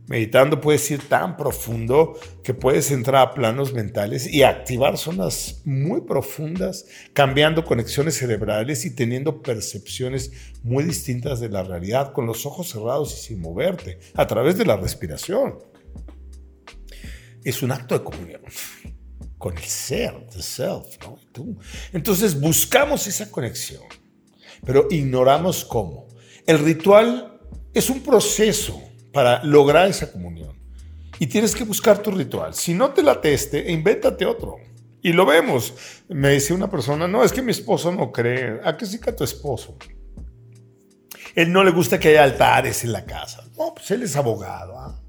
[0.08, 6.02] Meditando puedes ir tan profundo que puedes entrar a planos mentales y activar zonas muy
[6.02, 10.30] profundas, cambiando conexiones cerebrales y teniendo percepciones
[10.62, 14.66] muy distintas de la realidad con los ojos cerrados y sin moverte, a través de
[14.66, 15.58] la respiración.
[17.42, 18.42] Es un acto de comunión
[19.38, 21.18] con el ser, the self, ¿no?
[21.92, 23.82] Entonces buscamos esa conexión,
[24.64, 26.06] pero ignoramos cómo.
[26.46, 27.40] El ritual
[27.74, 28.80] es un proceso
[29.16, 30.54] para lograr esa comunión.
[31.18, 32.52] Y tienes que buscar tu ritual.
[32.52, 34.58] Si no te la teste, invéntate otro.
[35.00, 35.72] Y lo vemos.
[36.10, 38.60] Me dice una persona, no, es que mi esposo no cree.
[38.62, 39.78] ¿A qué sí que tu esposo?
[41.34, 43.42] Él no le gusta que haya altares en la casa.
[43.56, 44.78] No, pues él es abogado.
[44.78, 45.00] ¿ah?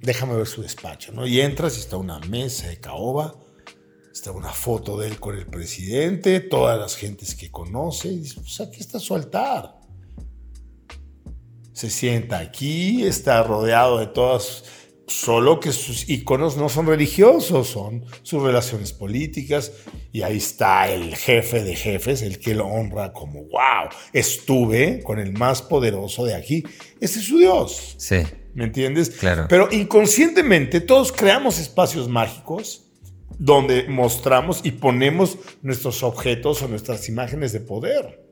[0.00, 1.28] Déjame ver su despacho, ¿no?
[1.28, 3.36] Y entras y está una mesa de caoba,
[4.12, 8.34] está una foto de él con el presidente, todas las gentes que conoce, y dices,
[8.34, 9.79] pues aquí está su altar
[11.80, 14.64] se sienta aquí, está rodeado de todas,
[15.06, 19.72] solo que sus iconos no son religiosos, son sus relaciones políticas,
[20.12, 25.18] y ahí está el jefe de jefes, el que lo honra como, wow, estuve con
[25.18, 26.62] el más poderoso de aquí.
[27.00, 27.94] Ese es su Dios.
[27.96, 28.24] Sí.
[28.52, 29.08] ¿Me entiendes?
[29.08, 29.46] Claro.
[29.48, 32.90] Pero inconscientemente todos creamos espacios mágicos
[33.38, 38.22] donde mostramos y ponemos nuestros objetos o nuestras imágenes de poder.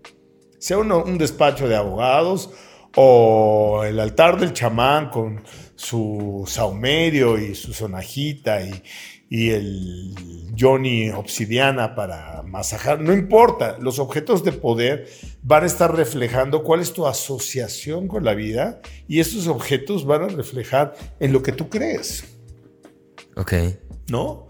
[0.59, 2.51] Sea uno, un despacho de abogados
[2.97, 5.43] o el altar del chamán con
[5.77, 8.83] su saumerio y su sonajita y,
[9.31, 10.15] el
[10.59, 15.07] Johnny obsidiana para masajar, no importa, los objetos de poder
[15.43, 20.23] van a estar reflejando cuál es tu asociación con la vida y estos objetos van
[20.23, 22.25] a reflejar en lo que tú crees.
[23.37, 23.53] Ok.
[24.11, 24.48] ¿No?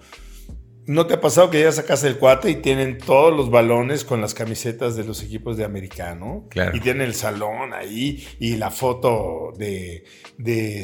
[0.89, 4.05] ¿No te ha pasado que llegas a casa del cuate y tienen todos los balones
[4.05, 6.47] con las camisetas de los equipos de americano?
[6.49, 6.75] Claro.
[6.75, 10.05] Y tienen el salón ahí y la foto de,
[10.39, 10.83] de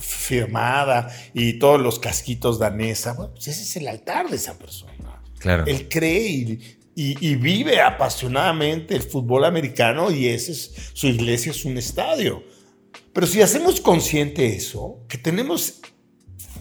[0.00, 3.12] firmada y todos los casquitos danesa.
[3.12, 5.22] Bueno, pues ese es el altar de esa persona.
[5.38, 5.66] Claro.
[5.66, 11.66] Él cree y, y, vive apasionadamente el fútbol americano y ese es, su iglesia es
[11.66, 12.42] un estadio.
[13.12, 15.82] Pero si hacemos consciente eso, que tenemos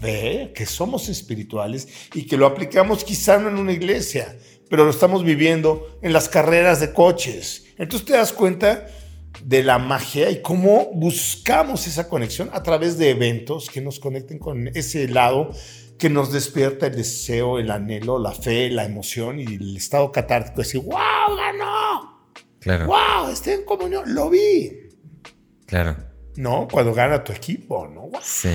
[0.01, 4.35] que somos espirituales y que lo aplicamos quizá no en una iglesia,
[4.69, 7.65] pero lo estamos viviendo en las carreras de coches.
[7.77, 8.87] Entonces te das cuenta
[9.43, 14.39] de la magia y cómo buscamos esa conexión a través de eventos que nos conecten
[14.39, 15.51] con ese lado
[15.97, 20.61] que nos despierta el deseo, el anhelo, la fe, la emoción y el estado catártico.
[20.61, 22.31] Decir, wow, ganó.
[22.59, 22.87] Claro.
[22.87, 24.89] Wow, estoy en comunión, lo vi.
[25.67, 26.10] Claro.
[26.35, 26.67] ¿No?
[26.69, 28.09] Cuando gana tu equipo, ¿no?
[28.21, 28.49] Sí.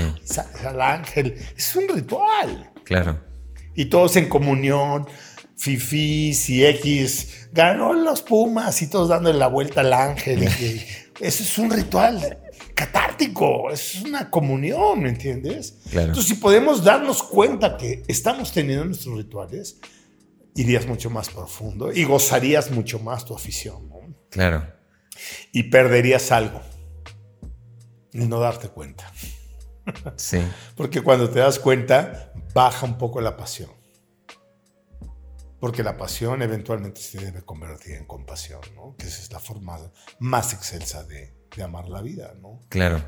[0.65, 1.35] Al ángel.
[1.57, 2.73] Es un ritual.
[2.85, 3.21] Claro.
[3.75, 5.07] Y todos en comunión,
[5.57, 7.49] fifis y X.
[7.53, 10.43] Ganó los Pumas y todos dándole la vuelta al ángel.
[11.21, 12.39] eso es un ritual
[12.75, 15.79] catártico, es una comunión, ¿me entiendes?
[15.91, 16.09] Claro.
[16.09, 19.79] Entonces, si podemos darnos cuenta que estamos teniendo nuestros rituales,
[20.55, 23.97] irías mucho más profundo y gozarías mucho más tu afición, ¿no?
[24.31, 24.67] Claro.
[25.53, 26.61] Y perderías algo
[28.23, 29.11] y no darte cuenta.
[30.17, 30.41] Sí.
[30.75, 33.71] Porque cuando te das cuenta, baja un poco la pasión.
[35.61, 38.95] Porque la pasión eventualmente se debe convertir en compasión, ¿no?
[38.99, 39.79] Que esa es la forma
[40.19, 42.61] más excelsa de, de amar la vida, ¿no?
[42.69, 43.03] Claro.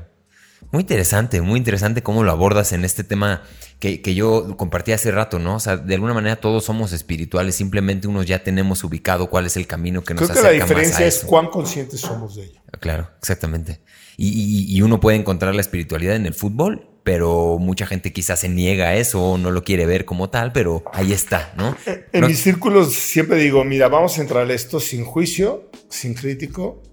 [0.71, 3.43] Muy interesante, muy interesante cómo lo abordas en este tema
[3.79, 5.55] que, que, yo compartí hace rato, ¿no?
[5.55, 9.55] O sea, de alguna manera todos somos espirituales, simplemente unos ya tenemos ubicado cuál es
[9.57, 12.61] el camino que nos Creo que la diferencia es cuán conscientes somos de ello.
[12.79, 13.81] Claro, exactamente.
[14.21, 18.49] Y, y, uno puede encontrar la espiritualidad en el fútbol, pero mucha gente quizás se
[18.49, 21.77] niega a eso o no lo quiere ver como tal, pero ahí está, ¿no?
[21.85, 26.15] En no, mis círculos siempre digo, mira, vamos a entrar a esto sin juicio, sin
[26.15, 26.83] crítico,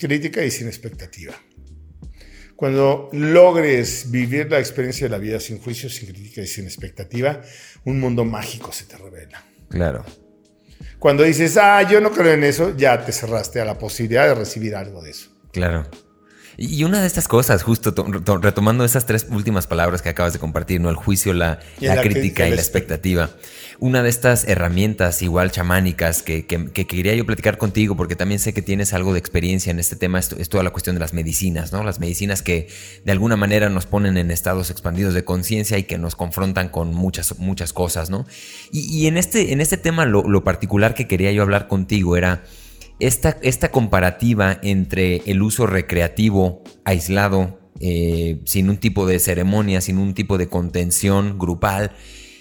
[0.00, 1.34] crítica y sin expectativa.
[2.56, 7.42] Cuando logres vivir la experiencia de la vida sin juicio, sin crítica y sin expectativa,
[7.84, 9.44] un mundo mágico se te revela.
[9.68, 10.04] Claro.
[10.98, 14.34] Cuando dices, ah, yo no creo en eso, ya te cerraste a la posibilidad de
[14.34, 15.30] recibir algo de eso.
[15.52, 15.88] Claro.
[16.64, 17.92] Y una de estas cosas, justo
[18.40, 20.90] retomando esas tres últimas palabras que acabas de compartir, ¿no?
[20.90, 23.30] El juicio, la, la, la crítica y la expectativa.
[23.80, 28.38] Una de estas herramientas igual chamánicas que, que, que, quería yo platicar contigo, porque también
[28.38, 31.00] sé que tienes algo de experiencia en este tema, es, es, toda la cuestión de
[31.00, 31.82] las medicinas, ¿no?
[31.82, 32.68] Las medicinas que
[33.04, 36.94] de alguna manera nos ponen en estados expandidos de conciencia y que nos confrontan con
[36.94, 38.24] muchas, muchas cosas, ¿no?
[38.70, 42.16] Y, y en, este, en este tema lo, lo particular que quería yo hablar contigo
[42.16, 42.44] era
[43.02, 49.98] esta, esta comparativa entre el uso recreativo aislado, eh, sin un tipo de ceremonia, sin
[49.98, 51.90] un tipo de contención grupal,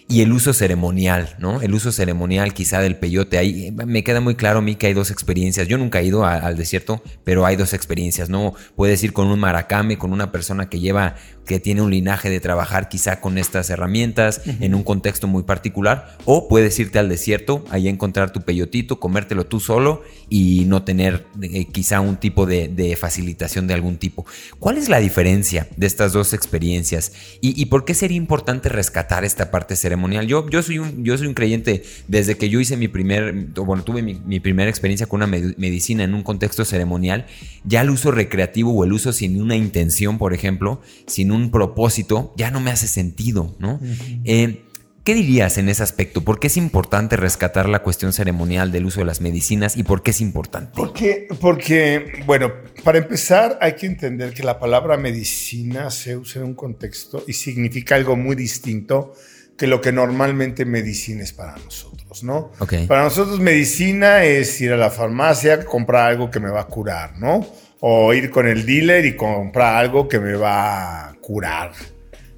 [0.08, 1.62] y el uso ceremonial, ¿no?
[1.62, 3.38] El uso ceremonial quizá del peyote.
[3.38, 5.70] Ahí me queda muy claro a mí que hay dos experiencias.
[5.70, 8.54] Yo nunca he ido al desierto, pero hay dos experiencias, ¿no?
[8.76, 11.16] Puedes ir con un maracame, con una persona que lleva,
[11.52, 14.58] que tiene un linaje de trabajar quizá con estas herramientas uh -huh.
[14.62, 19.46] en un contexto muy particular, o puedes irte al desierto, ahí encontrar tu peyotito, comértelo
[19.46, 24.26] tú solo y no tener eh, quizá un tipo de, de, facilitación de algún tipo.
[24.60, 27.12] ¿Cuál es la diferencia de estas dos experiencias?
[27.42, 30.28] ¿Y, y por qué sería importante rescatar esta parte ceremonial?
[30.28, 33.84] Yo, yo, soy un, yo soy un creyente desde que yo hice mi primer, bueno,
[33.84, 37.26] tuve mi, mi, primera experiencia con una medicina en un contexto ceremonial,
[37.66, 42.34] ya el uso recreativo o el uso sin una intención, por ejemplo, sin un propósito,
[42.38, 43.76] ya no me hace sentido, ¿no?
[43.76, 44.22] Uh -huh.
[44.26, 44.66] eh,
[45.04, 46.22] ¿Qué dirías en ese aspecto?
[46.22, 50.04] ¿Por qué es importante rescatar la cuestión ceremonial del uso de las medicinas y por
[50.04, 50.74] qué es importante?
[50.76, 52.52] Porque, porque, bueno,
[52.84, 57.34] para empezar hay que entender que la palabra medicina se usa en un contexto y
[57.34, 59.14] significa algo muy distinto
[59.58, 62.52] que lo que normalmente medicina es para nosotros, ¿no?
[62.60, 62.86] Okay.
[62.86, 67.18] Para nosotros medicina es ir a la farmacia, comprar algo que me va a curar,
[67.18, 67.44] ¿no?
[67.82, 71.74] O ir con el dealer y comprar algo que me va a curar,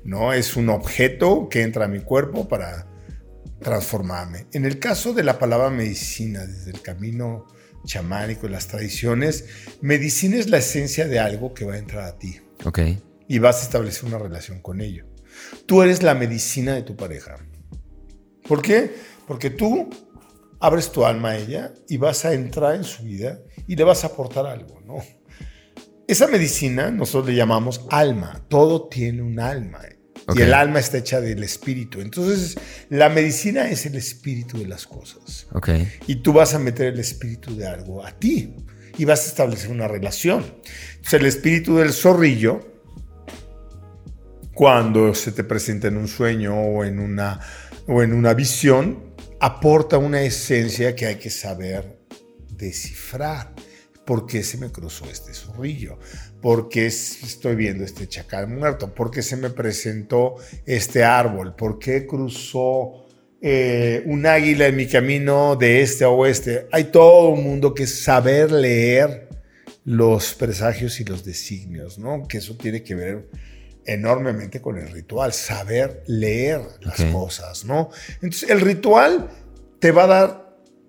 [0.04, 0.34] ¿no?
[0.34, 2.88] Es un objeto que entra a mi cuerpo para
[3.60, 4.48] transformarme.
[4.54, 7.46] En el caso de la palabra medicina, desde el camino
[7.86, 9.46] chamánico y las tradiciones,
[9.82, 12.40] medicina es la esencia de algo que va a entrar a ti.
[12.66, 12.80] Ok.
[13.28, 15.06] Y vas a establecer una relación con ello.
[15.66, 17.38] Tú eres la medicina de tu pareja.
[18.48, 18.94] ¿Por qué?
[19.28, 19.90] Porque tú
[20.60, 24.04] abres tu alma a ella y vas a entrar en su vida y le vas
[24.04, 24.98] a aportar algo, ¿no?
[26.08, 28.44] Esa medicina nosotros le llamamos alma.
[28.50, 29.80] Todo tiene un alma.
[30.26, 30.44] Okay.
[30.44, 32.02] Y el alma está hecha del espíritu.
[32.02, 32.58] Entonces,
[32.90, 35.48] la medicina es el espíritu de las cosas.
[35.52, 35.92] Okay.
[36.08, 38.56] Y tú vas a meter el espíritu de algo a ti
[38.98, 40.46] y vas a establecer una relación.
[40.96, 42.74] Entonces, el espíritu del zorrillo
[44.54, 47.40] cuando se te presenta en un sueño o en una,
[47.88, 52.00] o en una visión, aporta una esencia que hay que saber
[52.52, 53.54] descifrar.
[54.06, 55.98] ¿Por qué se me cruzó este zorrillo?
[56.42, 58.94] ¿Por qué estoy viendo este chacal muerto?
[58.94, 60.36] ¿Por qué se me presentó
[60.66, 61.56] este árbol?
[61.56, 63.06] ¿Por qué cruzó
[63.42, 66.68] eh, un águila en mi camino de este a oeste?
[66.72, 69.30] Hay todo un mundo que saber leer
[69.86, 72.28] los presagios y los designios, ¿no?
[72.28, 73.30] Que eso tiene que ver
[73.86, 77.12] enormemente con el ritual, saber leer las okay.
[77.12, 77.90] cosas, ¿no?
[78.16, 79.30] Entonces, el ritual
[79.80, 80.43] te va a dar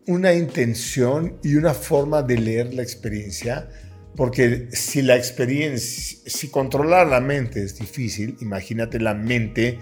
[0.07, 3.69] una intención y una forma de leer la experiencia,
[4.17, 9.79] porque si la experiencia, si controlar la mente es difícil, imagínate la mente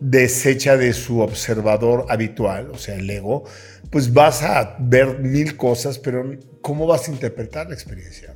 [0.00, 3.44] deshecha de su observador habitual, o sea, el ego,
[3.90, 8.34] pues vas a ver mil cosas, pero ¿cómo vas a interpretar la experiencia?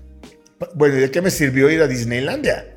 [0.75, 2.77] Bueno, ¿de qué me sirvió ir a Disneylandia?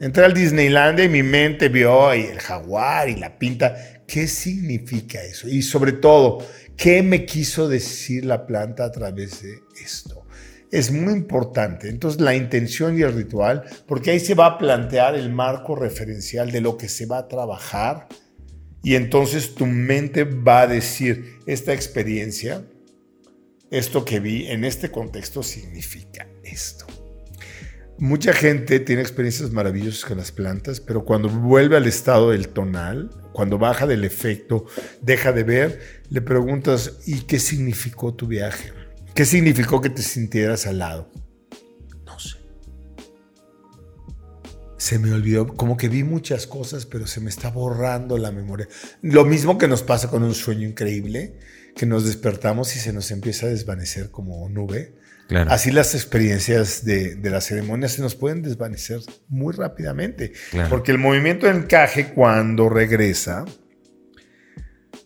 [0.00, 3.97] Entré al Disneyland y mi mente vio y el jaguar y la pinta.
[4.08, 5.48] ¿Qué significa eso?
[5.48, 6.38] Y sobre todo,
[6.78, 10.24] ¿qué me quiso decir la planta a través de esto?
[10.70, 11.90] Es muy importante.
[11.90, 16.50] Entonces, la intención y el ritual, porque ahí se va a plantear el marco referencial
[16.50, 18.08] de lo que se va a trabajar.
[18.82, 22.64] Y entonces tu mente va a decir, esta experiencia,
[23.70, 26.86] esto que vi en este contexto significa esto.
[27.98, 33.10] Mucha gente tiene experiencias maravillosas con las plantas, pero cuando vuelve al estado del tonal,
[33.32, 34.66] cuando baja del efecto,
[35.02, 38.72] deja de ver, le preguntas, ¿y qué significó tu viaje?
[39.14, 41.10] ¿Qué significó que te sintieras al lado?
[42.06, 42.38] No sé.
[44.76, 48.68] Se me olvidó, como que vi muchas cosas, pero se me está borrando la memoria.
[49.02, 51.38] Lo mismo que nos pasa con un sueño increíble,
[51.74, 54.97] que nos despertamos y se nos empieza a desvanecer como nube
[55.48, 60.32] Así las experiencias de, de, la ceremonia se nos pueden desvanecer muy rápidamente.
[60.70, 63.44] Porque el movimiento de encaje cuando regresa,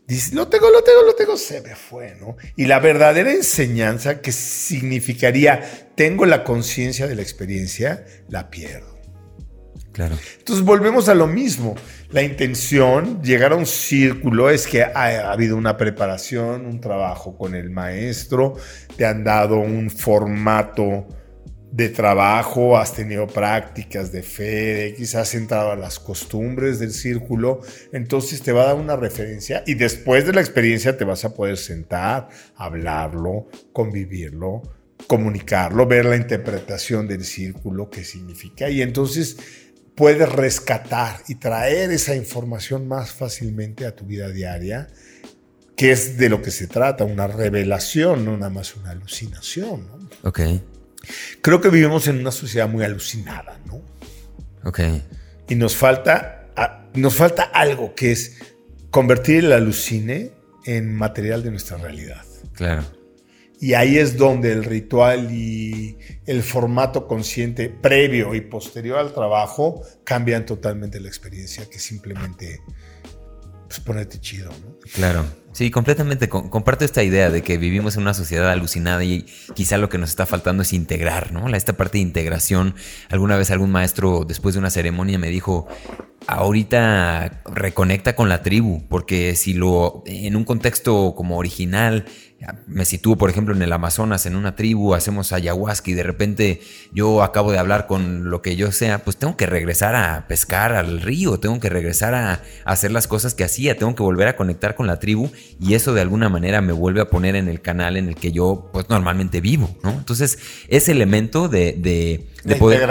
[0.07, 2.37] dice, lo tengo, lo tengo, lo tengo, se me fue, ¿no?
[2.57, 8.92] Y la verdadera enseñanza que significaría, tengo la conciencia de la experiencia, la pierdo.
[9.93, 10.17] Claro.
[10.39, 11.75] Entonces volvemos a lo mismo.
[12.11, 17.55] La intención, llegar a un círculo, es que ha, habido una preparación, un trabajo con
[17.55, 18.55] el maestro,
[18.97, 21.07] te han dado un formato
[21.71, 27.61] de trabajo, has tenido prácticas de fe, quizás has entrado a las costumbres del círculo,
[27.93, 31.33] entonces te va a dar una referencia y después de la experiencia te vas a
[31.33, 34.61] poder sentar, hablarlo, convivirlo,
[35.07, 39.39] comunicarlo, ver la interpretación del círculo, qué significa y entonces
[39.95, 44.89] puedes rescatar y traer esa información más fácilmente a tu vida diaria,
[45.77, 49.87] que es de lo que se trata, una revelación, no nada más una alucinación.
[49.87, 50.29] ¿no?
[50.29, 50.41] Ok.
[51.41, 53.83] Creo que vivimos en una sociedad muy alucinada, ¿no?
[54.65, 54.81] Ok.
[55.49, 56.49] Y nos falta,
[56.95, 58.39] nos falta algo que es
[58.91, 60.33] convertir el alucine
[60.65, 62.25] en material de nuestra realidad.
[62.55, 62.85] Claro.
[63.63, 65.97] Y ahí es donde el ritual y
[66.27, 72.61] el formato consciente previo y posterior al trabajo cambian totalmente la experiencia que simplemente
[73.69, 74.77] pues, ponerte chido, ¿no?
[74.93, 75.25] Claro.
[75.53, 76.29] Sí, completamente.
[76.29, 80.11] Comparto esta idea de que vivimos en una sociedad alucinada y quizá lo que nos
[80.11, 81.49] está faltando es integrar, ¿no?
[81.55, 82.75] Esta parte de integración.
[83.11, 85.69] Alguna vez algún maestro después de una ceremonia me dijo,
[86.27, 92.07] ahorita reconecta con la tribu, porque si lo, en un contexto como original,
[92.67, 96.61] me sitúo, por ejemplo, en el Amazonas, en una tribu, hacemos ayahuasca y de repente
[96.93, 100.73] yo acabo de hablar con lo que yo sea, pues tengo que regresar a pescar
[100.73, 104.37] al río, tengo que regresar a, hacer las cosas que hacía, tengo que volver a
[104.37, 105.31] conectar con la tribu
[105.61, 108.33] y eso de alguna manera me vuelve a poner en el canal en el que
[108.33, 109.91] yo pues normalmente vivo, ¿no?
[109.91, 110.39] Entonces,
[110.69, 112.89] ese elemento de, de, poder,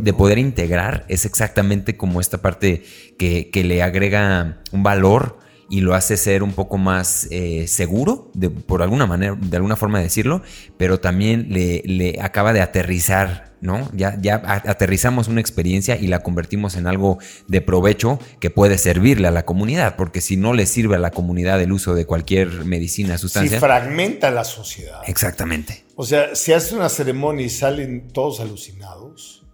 [0.00, 2.84] de poder integrar es exactamente como esta parte
[3.18, 5.43] que, que le agrega un valor
[5.74, 9.74] y lo hace ser un poco más eh, seguro, de, por alguna manera, de alguna
[9.74, 10.40] forma de decirlo,
[10.76, 13.90] pero también le, le acaba de aterrizar, ¿no?
[13.92, 17.18] Ya, ya aterrizamos una experiencia y la convertimos en algo
[17.48, 21.10] de provecho que puede servirle a la comunidad, porque si no le sirve a la
[21.10, 23.58] comunidad el uso de cualquier medicina, sustancia.
[23.58, 25.00] Si fragmenta la sociedad.
[25.08, 25.84] Exactamente.
[25.96, 29.44] O sea, si hace una ceremonia y salen todos alucinados,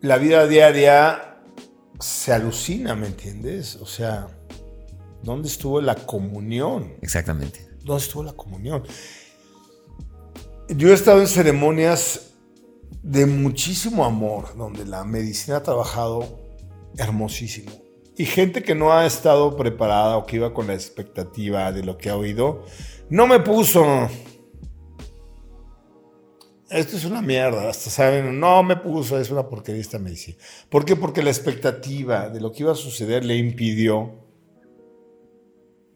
[0.00, 1.36] la vida diaria
[2.00, 3.76] se alucina, ¿me entiendes?
[3.76, 4.28] O sea,
[5.22, 6.94] ¿dónde estuvo la comunión?
[7.02, 7.68] Exactamente.
[7.84, 8.82] ¿Dónde estuvo la comunión?
[10.68, 12.34] Yo he estado en ceremonias
[13.02, 16.40] de muchísimo amor, donde la medicina ha trabajado
[16.96, 17.70] hermosísimo.
[18.16, 21.96] Y gente que no ha estado preparada o que iba con la expectativa de lo
[21.96, 22.64] que ha oído,
[23.08, 24.08] no me puso
[26.70, 30.36] esto es una mierda, hasta saben, no me puso, es una porquería esta medicina.
[30.68, 30.96] ¿Por qué?
[30.96, 34.27] Porque la expectativa de lo que iba a suceder le impidió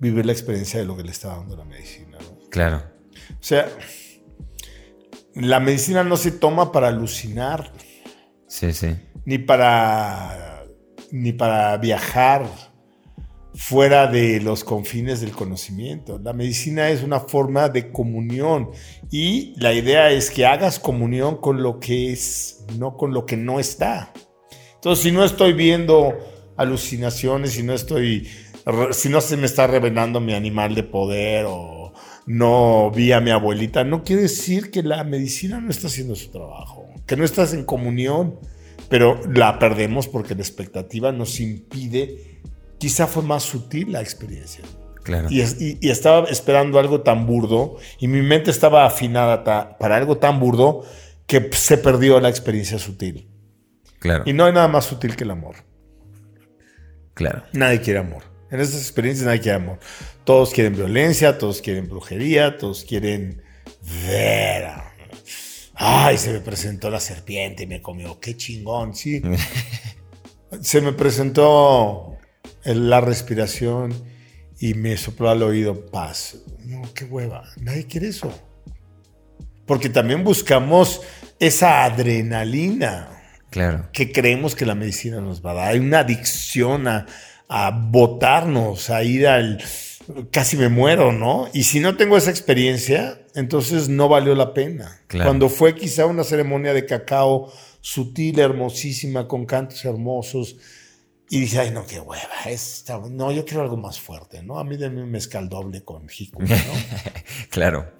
[0.03, 2.19] vivir la experiencia de lo que le estaba dando la medicina.
[2.51, 2.83] Claro.
[3.31, 3.69] O sea,
[5.35, 7.73] la medicina no se toma para alucinar.
[8.49, 8.97] Sí, sí.
[9.25, 10.65] Ni para,
[11.13, 12.47] ni para viajar
[13.55, 16.19] fuera de los confines del conocimiento.
[16.19, 18.71] La medicina es una forma de comunión
[19.09, 23.37] y la idea es que hagas comunión con lo que es, no con lo que
[23.37, 24.13] no está.
[24.75, 26.19] Entonces, si no estoy viendo
[26.57, 28.29] alucinaciones, si no estoy,
[28.93, 31.93] si no se me está revelando mi animal de poder o
[32.27, 36.31] no vi a mi abuelita, no quiere decir que la medicina no está haciendo su
[36.31, 38.39] trabajo, que no estás en comunión,
[38.89, 42.41] pero la perdemos porque la expectativa nos impide
[42.83, 44.65] quizá fue más sutil la experiencia.
[45.05, 45.29] Claro.
[45.31, 45.41] Y,
[45.89, 49.45] estaba esperando algo tan burdo y mi mente estaba afinada
[49.79, 50.85] para algo tan burdo
[51.29, 53.29] que se perdió la experiencia sutil.
[54.01, 54.25] Claro.
[54.27, 55.55] Y no hay nada más sutil que el amor.
[57.15, 57.45] Claro.
[57.53, 58.32] Nadie quiere amor.
[58.53, 59.79] En esas experiencias nadie quiere amor.
[60.25, 63.43] Todos quieren violencia, todos quieren brujería, todos quieren
[64.07, 64.69] ver.
[65.75, 68.21] Ay, se me presentó la serpiente y me comió.
[68.21, 69.23] Qué chingón, sí.
[70.61, 72.19] se me presentó
[72.65, 73.95] la respiración
[74.61, 76.37] y me sopló al oído paz.
[76.59, 78.31] No, qué hueva, nadie quiere eso.
[79.65, 81.01] Porque también buscamos
[81.39, 83.09] esa adrenalina
[83.49, 83.89] Claro.
[83.93, 85.69] que creemos que la medicina nos va a dar.
[85.69, 87.07] Hay una adicción a,
[87.55, 89.63] a botarnos, a ir al
[90.31, 91.49] casi me muero, ¿no?
[91.53, 95.01] Y si no tengo esa experiencia, entonces no valió la pena.
[95.07, 95.29] Claro.
[95.29, 100.57] Cuando fue quizá una ceremonia de cacao sutil, hermosísima, con cantos hermosos,
[101.29, 104.59] y dije, ay, no, qué hueva, esta- no, yo quiero algo más fuerte, ¿no?
[104.59, 106.47] A mí denme un mezcal doble con jico, ¿no?
[107.51, 107.91] Claro.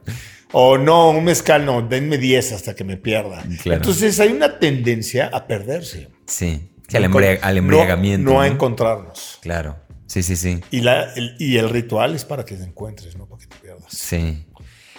[0.53, 3.43] O no, un mezcal no, denme 10 hasta que me pierda.
[3.63, 3.81] Claro.
[3.81, 6.09] Entonces hay una tendencia a perderse.
[6.27, 6.69] Sí.
[6.89, 8.31] Sí, al, embria- al No- embriagamiento.
[8.33, 8.53] No, a ¿no?
[8.55, 9.39] encontrarnos.
[9.43, 9.77] Claro.
[10.07, 10.61] Sí, sí, sí.
[10.71, 13.57] Y, la, el, y el ritual es para que te encuentres, no para que te
[13.57, 13.85] pierdas.
[13.89, 14.45] Sí.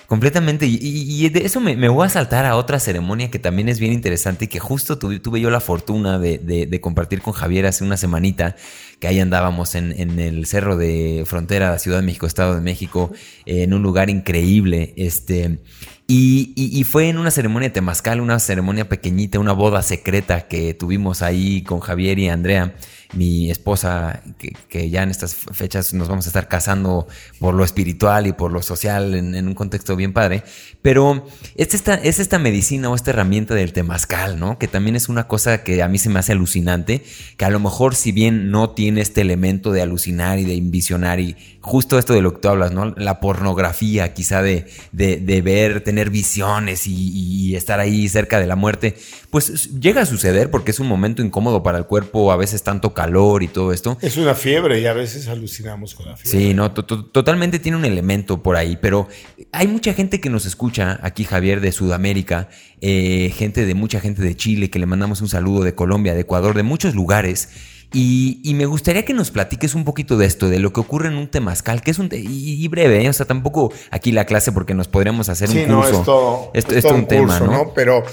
[0.08, 0.66] Completamente.
[0.66, 3.70] Y, y- y de eso me, me voy a saltar a otra ceremonia que también
[3.70, 7.22] es bien interesante y que justo tuve, tuve yo la fortuna de, de- de compartir
[7.22, 8.56] con Javier hace una semanita,
[9.00, 13.12] que ahí andábamos en, en el cerro de frontera Ciudad de México, Estado de México,
[13.46, 14.94] en un lugar increíble.
[14.98, 15.60] Este,
[16.06, 21.22] y, fue en una ceremonia de temazcal, una ceremonia pequeñita, una boda secreta que tuvimos
[21.22, 22.76] ahí con Javier y Andrea,
[23.14, 24.22] mi esposa,
[24.70, 27.08] que, ya en estas fechas nos vamos a estar casando
[27.40, 30.44] por lo espiritual y por lo social en, un contexto bien padre.
[30.82, 31.26] Pero
[31.56, 34.60] es esta, es esta medicina o esta herramienta del temazcal, ¿no?
[34.60, 37.04] Que también es una cosa que a mí se me hace alucinante,
[37.38, 41.20] que a lo mejor si bien no tiene este elemento de alucinar y de visionar
[41.20, 42.94] y justo esto de lo que tú hablas, ¿no?
[42.98, 48.48] La pornografía quizá de, de, de ver, tener visiones y, y estar ahí cerca de
[48.48, 48.96] la muerte,
[49.30, 52.94] pues llega a suceder porque es un momento incómodo para el cuerpo, a veces tanto
[52.94, 53.98] calor y todo esto.
[54.02, 56.40] Es una fiebre y a veces alucinamos con la fiebre.
[56.50, 59.08] Sí, no, to- to- totalmente tiene un elemento por ahí, pero
[59.54, 62.50] hay mucha gente que nos escucha aquí, Javier, de Sudamérica,
[62.82, 66.20] eh, gente de mucha gente de Chile, que le mandamos un saludo de Colombia, de
[66.22, 67.48] Ecuador, de muchos lugares.
[67.94, 71.10] Y, y me gustaría que nos platiques un poquito de esto, de lo que ocurre
[71.10, 72.10] en un temazcal, que es un...
[72.10, 73.10] te- y, y breve, ¿eh?
[73.10, 76.02] o sea, tampoco aquí la clase porque nos podríamos hacer Sí, un no, curso.
[76.04, 77.72] todo, Esto es es todo todo un tema, ¿no?
[77.76, 78.04] Pero,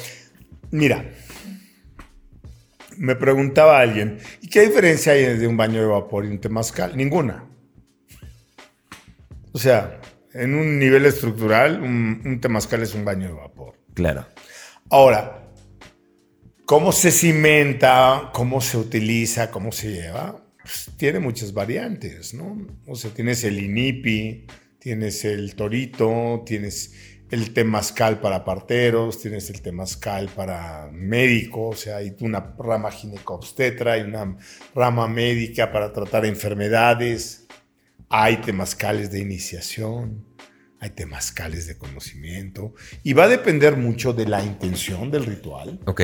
[0.70, 1.07] mira,
[2.98, 6.94] me preguntaba alguien, ¿y qué diferencia hay de un baño de vapor y un temazcal?
[6.94, 7.44] Ninguna.
[9.52, 9.98] O sea,
[10.35, 13.74] en un nivel estructural, un, un temazcal es un baño de vapor.
[13.94, 14.27] Claro.
[14.90, 15.39] Ahora,
[16.70, 18.30] ¿cómo se cimenta?
[18.32, 19.51] ¿Cómo se utiliza?
[19.51, 20.40] ¿Cómo se lleva?
[20.62, 22.64] Pues, tiene muchas variantes, ¿no?
[22.86, 24.47] O sea, tienes el inipi,
[24.78, 26.94] tienes el torito, tienes
[27.28, 33.94] el temazcal para parteros, tienes el temazcal para médicos, o sea, hay una rama ginecobstetra,
[33.94, 34.36] hay una
[34.72, 37.48] rama médica para tratar enfermedades,
[38.09, 40.24] hay temazcales de iniciación,
[40.78, 45.80] hay temazcales de conocimiento, y va a depender mucho de la intención del ritual.
[45.86, 46.02] Ok.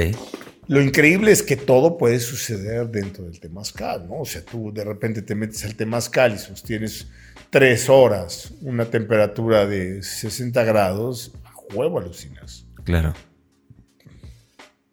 [0.68, 4.20] Lo increíble es que todo puede suceder dentro del temazcal, ¿no?
[4.20, 7.06] O sea, tú de repente te metes al temazcal y sostienes
[7.50, 12.66] tres horas, una temperatura de 60 grados, a huevo alucinas.
[12.84, 13.14] Claro.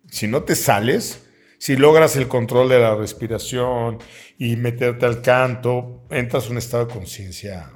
[0.09, 1.23] Si no te sales,
[1.57, 3.97] si logras el control de la respiración
[4.37, 7.71] y meterte al canto, entras a un estado de conciencia,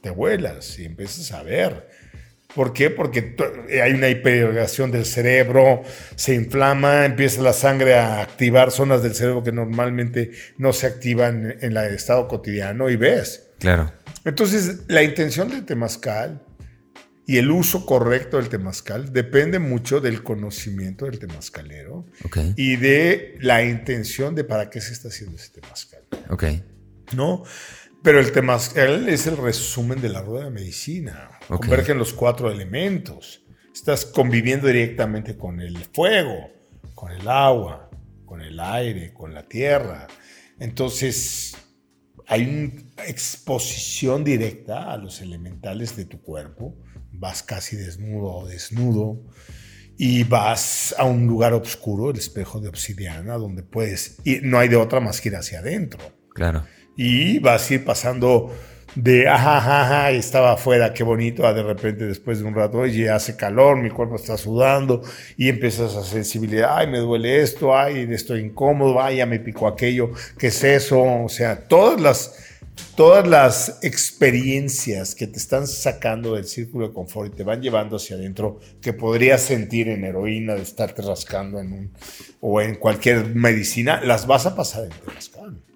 [0.00, 1.89] te vuelas y empiezas a ver.
[2.54, 2.90] ¿Por qué?
[2.90, 3.52] Porque to-
[3.82, 5.82] hay una hiperreacción del cerebro,
[6.16, 11.56] se inflama, empieza la sangre a activar zonas del cerebro que normalmente no se activan
[11.60, 13.50] en el estado cotidiano y ves.
[13.60, 13.92] Claro.
[14.24, 16.42] Entonces, la intención del temazcal
[17.26, 22.06] y el uso correcto del temazcal depende mucho del conocimiento del temazcalero
[22.56, 26.00] y de la intención de para qué se está haciendo ese temazcal.
[26.30, 26.44] Ok.
[27.14, 27.42] ¿no?
[28.02, 31.38] Pero el temazcal es el resumen de la rueda de medicina.
[31.48, 33.44] Convergen los cuatro elementos.
[33.74, 36.50] Estás conviviendo directamente con el fuego,
[36.94, 37.90] con el agua,
[38.24, 40.06] con el aire, con la tierra.
[40.58, 41.54] Entonces,
[42.26, 46.74] hay una exposición directa a los elementales de tu cuerpo.
[47.12, 49.22] Vas casi desnudo o desnudo
[49.98, 54.42] y vas a un lugar oscuro, el espejo de obsidiana, donde puedes ir.
[54.42, 55.98] No hay de otra más que ir hacia adentro
[56.34, 56.64] Claro.
[56.96, 58.50] Y vas a ir pasando
[58.94, 62.78] de ajá, ajá, ajá, estaba afuera, qué bonito, a de repente después de un rato,
[62.78, 65.02] oye, hace calor, mi cuerpo está sudando
[65.36, 69.68] y empiezas a sensibilidad, ay, me duele esto, ay, estoy incómodo, ay, ya me picó
[69.68, 71.00] aquello, ¿qué es eso?
[71.00, 72.34] O sea, todas las,
[72.96, 77.96] todas las experiencias que te están sacando del círculo de confort y te van llevando
[77.96, 81.92] hacia adentro, que podrías sentir en heroína de estarte rascando en un,
[82.40, 85.69] o en cualquier medicina, las vas a pasar en Temazcal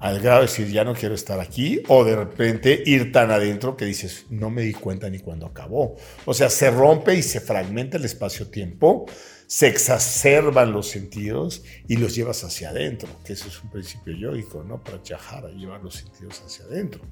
[0.00, 3.76] al grado de decir ya no quiero estar aquí o de repente ir tan adentro
[3.76, 5.96] que dices no me di cuenta ni cuando acabó.
[6.24, 9.06] O sea, se rompe y se fragmenta el espacio-tiempo,
[9.46, 14.64] se exacerban los sentidos y los llevas hacia adentro, que eso es un principio yógico,
[14.64, 14.82] ¿no?
[14.82, 17.02] Para Chahara, llevar los sentidos hacia adentro.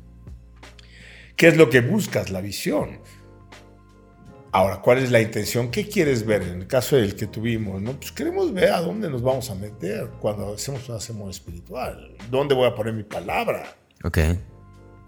[1.37, 2.31] ¿Qué es lo que buscas?
[2.31, 3.01] La visión.
[4.51, 5.71] Ahora, ¿cuál es la intención?
[5.71, 6.43] ¿Qué quieres ver?
[6.43, 7.93] En el caso del que tuvimos, ¿no?
[7.93, 12.17] Pues queremos ver a dónde nos vamos a meter cuando hacemos una semana espiritual.
[12.31, 13.77] ¿Dónde voy a poner mi palabra?
[14.05, 14.19] Ok.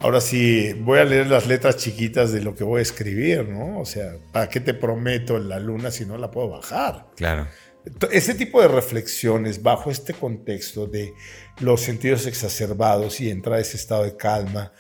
[0.01, 3.81] Ahora sí, voy a leer las letras chiquitas de lo que voy a escribir, ¿no?
[3.81, 7.07] O sea, ¿para qué te prometo la luna si no la puedo bajar?
[7.17, 7.47] Claro.
[8.11, 11.15] Ese tipo de reflexiones bajo este contexto de
[11.61, 14.73] los sentidos exacerbados y entrar a ese estado de calma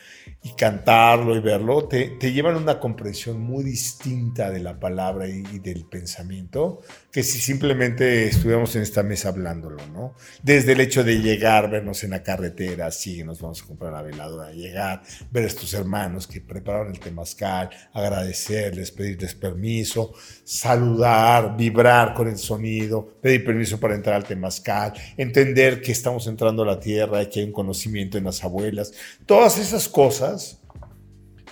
[0.43, 5.29] y cantarlo y verlo, te, te, llevan a una comprensión muy distinta de la palabra
[5.29, 6.81] y, y, del pensamiento
[7.13, 10.15] que si simplemente estuviéramos en esta mesa hablándolo, ¿no?
[10.43, 14.01] Desde el hecho de llegar, vernos en la carretera, sí, nos vamos a comprar la
[14.01, 20.15] veladora, llegar, ver a estos hermanos que prepararon el temazcal, agradecerles, pedirles permiso,
[20.45, 26.63] saludar, vibrar con el sonido, pedir permiso para entrar al temazcal, entender que estamos entrando
[26.63, 28.93] a la tierra y que hay un conocimiento en las abuelas,
[29.27, 30.30] todas esas cosas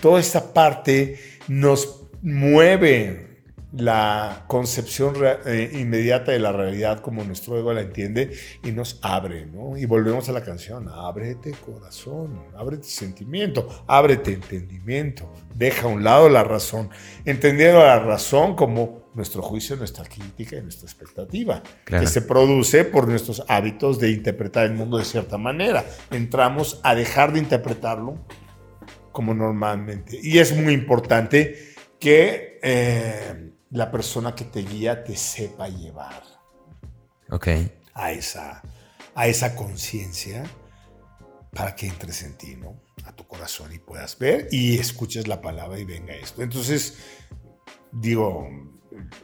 [0.01, 3.29] toda esta parte nos mueve
[3.71, 5.13] la concepción
[5.45, 8.31] eh, inmediata de la realidad como nuestro ego la entiende
[8.63, 9.77] y nos abre, ¿no?
[9.77, 16.29] Y volvemos a la canción, ábrete corazón, ábrete sentimiento, ábrete entendimiento, deja a un lado
[16.29, 16.89] la razón,
[17.25, 22.03] entendiendo la razón como nuestro juicio, nuestra crítica y nuestra expectativa, claro.
[22.03, 25.85] que se produce por nuestros hábitos de interpretar el mundo de cierta manera.
[26.09, 28.17] Entramos a dejar de interpretarlo
[29.19, 30.17] como normalmente.
[30.23, 36.23] Y es muy importante que eh, la persona que te guía te sepa llevar.
[37.29, 37.49] Ok.
[37.95, 38.61] A esa,
[39.13, 40.45] a esa conciencia
[41.51, 42.79] para que entres en ti, ¿no?
[43.03, 46.41] A tu corazón y puedas ver y escuches la palabra y venga esto.
[46.41, 46.97] Entonces,
[47.91, 48.47] digo,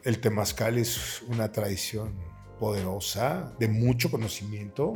[0.04, 2.20] el temazcal es una tradición
[2.60, 4.92] poderosa, de mucho conocimiento.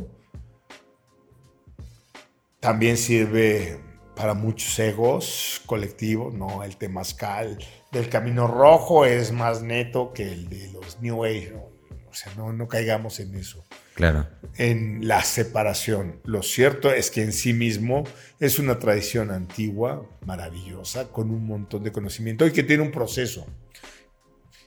[2.59, 3.87] También sirve
[4.19, 6.61] para muchos egos colectivos, ¿no?
[6.65, 7.57] El temazcal
[7.89, 11.69] del Camino Rojo es más neto que el de los New Age, ¿no?
[12.09, 13.63] O sea, no, no caigamos en eso.
[13.93, 14.27] Claro.
[14.57, 16.19] En la separación.
[16.25, 18.03] Lo cierto es que en sí mismo
[18.41, 23.47] es una tradición antigua, maravillosa, con un montón de conocimiento y que tiene un proceso.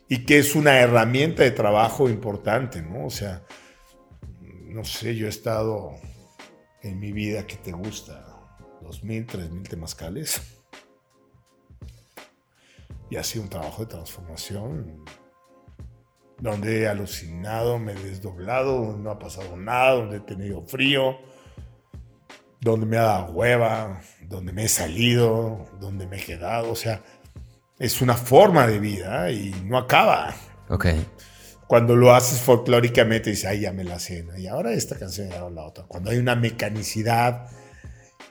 [0.08, 3.04] Y que es una herramienta de trabajo importante, ¿no?
[3.04, 3.42] O sea,
[4.40, 5.92] no sé, yo he estado
[6.80, 8.31] en mi vida que te gusta,
[8.82, 10.40] 2.000, 3.000 temazcales.
[13.10, 15.04] Y ha sido un trabajo de transformación
[16.42, 21.18] donde he alucinado, me he desdoblado, no ha pasado nada, donde he tenido frío,
[22.60, 26.72] donde me ha dado hueva, donde me he salido, donde me he quedado.
[26.72, 27.02] O sea,
[27.78, 30.34] es una forma de vida y no acaba.
[30.68, 30.86] Ok.
[31.68, 34.36] Cuando lo haces folclóricamente, dices, ay, ya me la cena.
[34.38, 35.84] Y ahora esta canción y ahora la otra.
[35.84, 37.46] Cuando hay una mecanicidad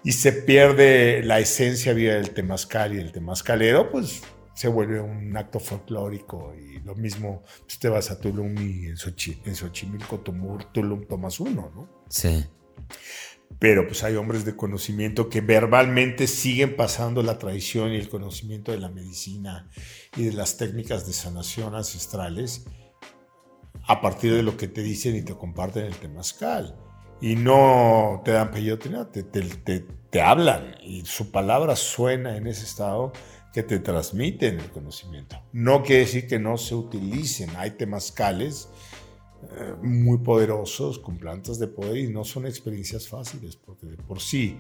[0.04, 4.22] y se pierde la esencia viva del temazcal y el temazcalero, pues
[4.54, 8.98] se vuelve un acto folclórico y lo mismo, pues te vas a Tulum y en,
[8.98, 12.06] Xochi, en Xochimilco, Tulum tomas uno, ¿no?
[12.10, 12.46] Sí.
[13.60, 18.72] Pero pues hay hombres de conocimiento que verbalmente siguen pasando la tradición y el conocimiento
[18.72, 19.70] de la medicina
[20.16, 22.66] y de las técnicas de sanación ancestrales
[23.84, 26.76] a partir de lo que te dicen y te comparten el temazcal
[27.22, 32.48] y no te dan peyote, te, te, te, te, hablan y su palabra suena en
[32.48, 33.14] ese estado
[33.54, 35.42] que te transmiten el conocimiento.
[35.54, 38.70] No quiere decir que no se utilicen, hay temazcales
[39.44, 44.20] eh, muy poderosos con plantas de poder y no son experiencias fáciles porque de por
[44.20, 44.58] sí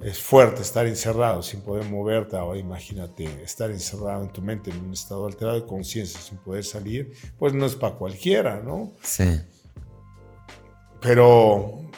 [0.00, 2.36] es fuerte estar encerrado sin poder moverte.
[2.36, 6.64] Ahora imagínate estar encerrado en tu mente en un estado alterado de conciencia sin poder
[6.64, 8.92] salir, pues no es para cualquiera, ¿no?
[9.02, 9.24] Sí.
[11.02, 11.90] Pero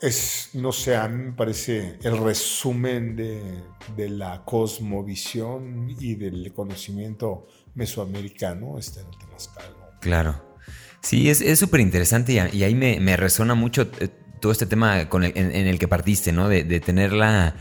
[0.00, 3.62] es, no sé, a mí me parece el resumen de,
[3.96, 9.76] de la cosmovisión y del conocimiento mesoamericano está en el Temazcal.
[9.78, 10.00] ¿no?
[10.00, 10.56] Claro.
[11.02, 14.08] Sí, es súper interesante y, ahí me, me, resuena mucho eh,
[14.40, 16.48] todo este tema en, el que partiste, ¿no?
[16.48, 17.54] De, de tener la,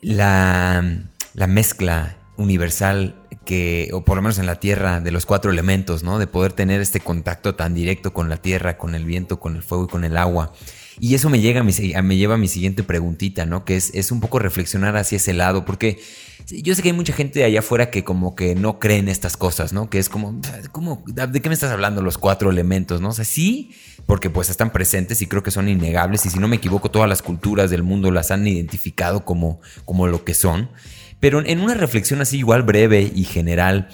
[0.00, 1.02] la,
[1.34, 6.02] la mezcla universal que, o por lo menos en la tierra, de los cuatro elementos,
[6.02, 6.18] ¿no?
[6.18, 9.62] De poder tener este contacto tan directo con la tierra, con el viento, con el
[9.62, 10.52] fuego y con el agua.
[10.98, 13.64] Y eso me, llega a mi, me lleva a mi siguiente preguntita, ¿no?
[13.64, 15.98] Que es, es un poco reflexionar hacia ese lado, porque
[16.48, 19.36] yo sé que hay mucha gente allá afuera que como que no cree en estas
[19.36, 19.90] cosas, ¿no?
[19.90, 20.40] Que es como,
[20.72, 23.08] ¿cómo, ¿de qué me estás hablando los cuatro elementos, no?
[23.08, 23.72] O sea, sí,
[24.06, 27.08] porque pues están presentes y creo que son innegables y si no me equivoco todas
[27.08, 30.70] las culturas del mundo las han identificado como, como lo que son.
[31.26, 33.88] Pero en una reflexión así igual breve y general,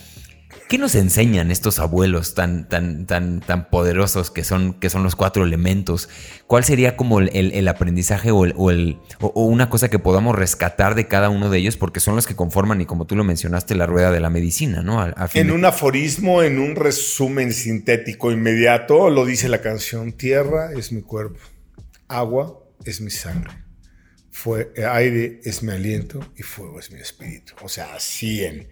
[0.68, 5.16] ¿Qué nos enseñan estos abuelos tan, tan, tan, tan poderosos que son, que son los
[5.16, 6.10] cuatro elementos?
[6.46, 11.30] ¿Cuál sería como el, aprendizaje o, el, o, una cosa que podamos rescatar de cada
[11.30, 11.78] uno de ellos?
[11.78, 14.82] Porque son los que conforman, y como tú lo mencionaste, la rueda de la medicina,
[14.82, 15.02] ¿no?
[15.32, 21.00] en un aforismo, en un resumen sintético inmediato, lo dice la canción, tierra es mi
[21.00, 21.38] cuerpo,
[22.08, 23.61] agua es mi sangre,
[24.32, 27.52] fue, aire es mi aliento y fuego es mi espíritu.
[27.62, 28.68] O sea, así en...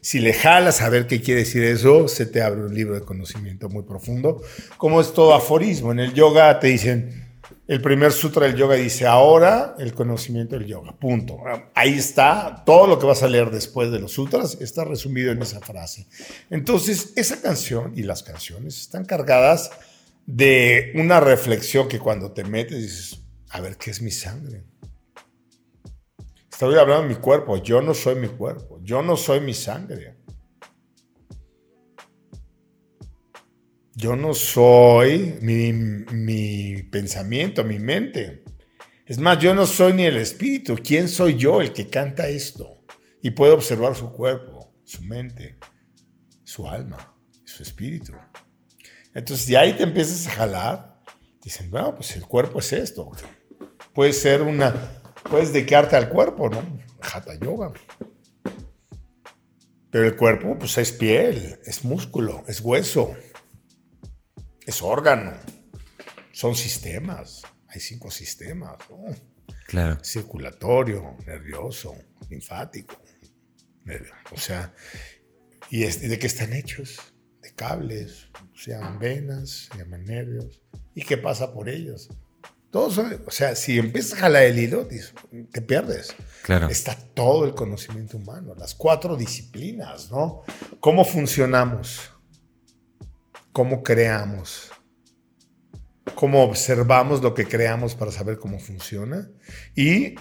[0.00, 3.02] Si le jalas a ver qué quiere decir eso, se te abre un libro de
[3.02, 4.42] conocimiento muy profundo.
[4.76, 5.92] Como es todo aforismo.
[5.92, 7.24] En el yoga te dicen,
[7.66, 10.92] el primer sutra del yoga dice, ahora el conocimiento del yoga.
[10.98, 11.38] Punto.
[11.74, 12.62] Ahí está.
[12.66, 16.06] Todo lo que vas a leer después de los sutras está resumido en esa frase.
[16.50, 19.70] Entonces, esa canción y las canciones están cargadas
[20.26, 23.23] de una reflexión que cuando te metes dices,
[23.54, 24.64] a ver, ¿qué es mi sangre?
[26.50, 27.62] Estoy hablando de mi cuerpo.
[27.62, 28.80] Yo no soy mi cuerpo.
[28.82, 30.16] Yo no soy mi sangre.
[33.94, 38.42] Yo no soy mi, pensamiento, mi mente.
[39.06, 40.76] Es más, yo no soy ni el espíritu.
[40.82, 42.84] ¿Quién soy yo el que canta esto?
[43.22, 45.60] Y puede observar su cuerpo, su mente,
[46.42, 48.14] su alma, su espíritu.
[49.14, 51.00] Entonces, de ahí te empiezas a jalar.
[51.40, 53.12] Dicen, bueno, pues el cuerpo es esto.
[53.94, 54.74] Puede ser una
[55.30, 56.62] puedes dedicarte al cuerpo, ¿no?
[57.00, 57.72] Hatha yoga.
[59.90, 63.14] Pero el cuerpo, pues es piel, es músculo, es hueso,
[64.66, 65.32] es órgano.
[66.32, 67.42] Son sistemas.
[67.68, 69.04] Hay cinco sistemas, ¿no?
[69.66, 70.02] Claro.
[70.04, 71.94] Circulatorio, nervioso,
[72.28, 73.00] linfático.
[74.32, 74.74] O sea,
[75.70, 77.00] ¿y de qué están hechos?
[77.40, 80.60] De cables, se llaman venas, se llaman nervios.
[80.94, 82.08] ¿Y qué pasa por ellos?
[82.74, 84.88] O sea, si empiezas a jalar el hilo,
[85.52, 86.14] te pierdes.
[86.42, 86.68] Claro.
[86.68, 90.42] Está todo el conocimiento humano, las cuatro disciplinas, ¿no?
[90.80, 92.10] ¿Cómo funcionamos?
[93.52, 94.72] ¿Cómo creamos?
[96.14, 99.30] ¿Cómo observamos lo que creamos para saber cómo funciona?
[99.74, 100.16] Y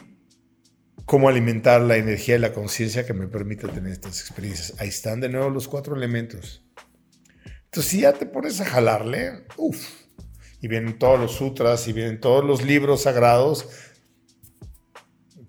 [1.06, 4.80] cómo alimentar la energía y la conciencia que me permite tener estas experiencias.
[4.80, 6.64] Ahí están de nuevo los cuatro elementos.
[7.66, 10.03] Entonces, si ya te pones a jalarle, uff
[10.64, 13.68] y vienen todos los sutras y vienen todos los libros sagrados.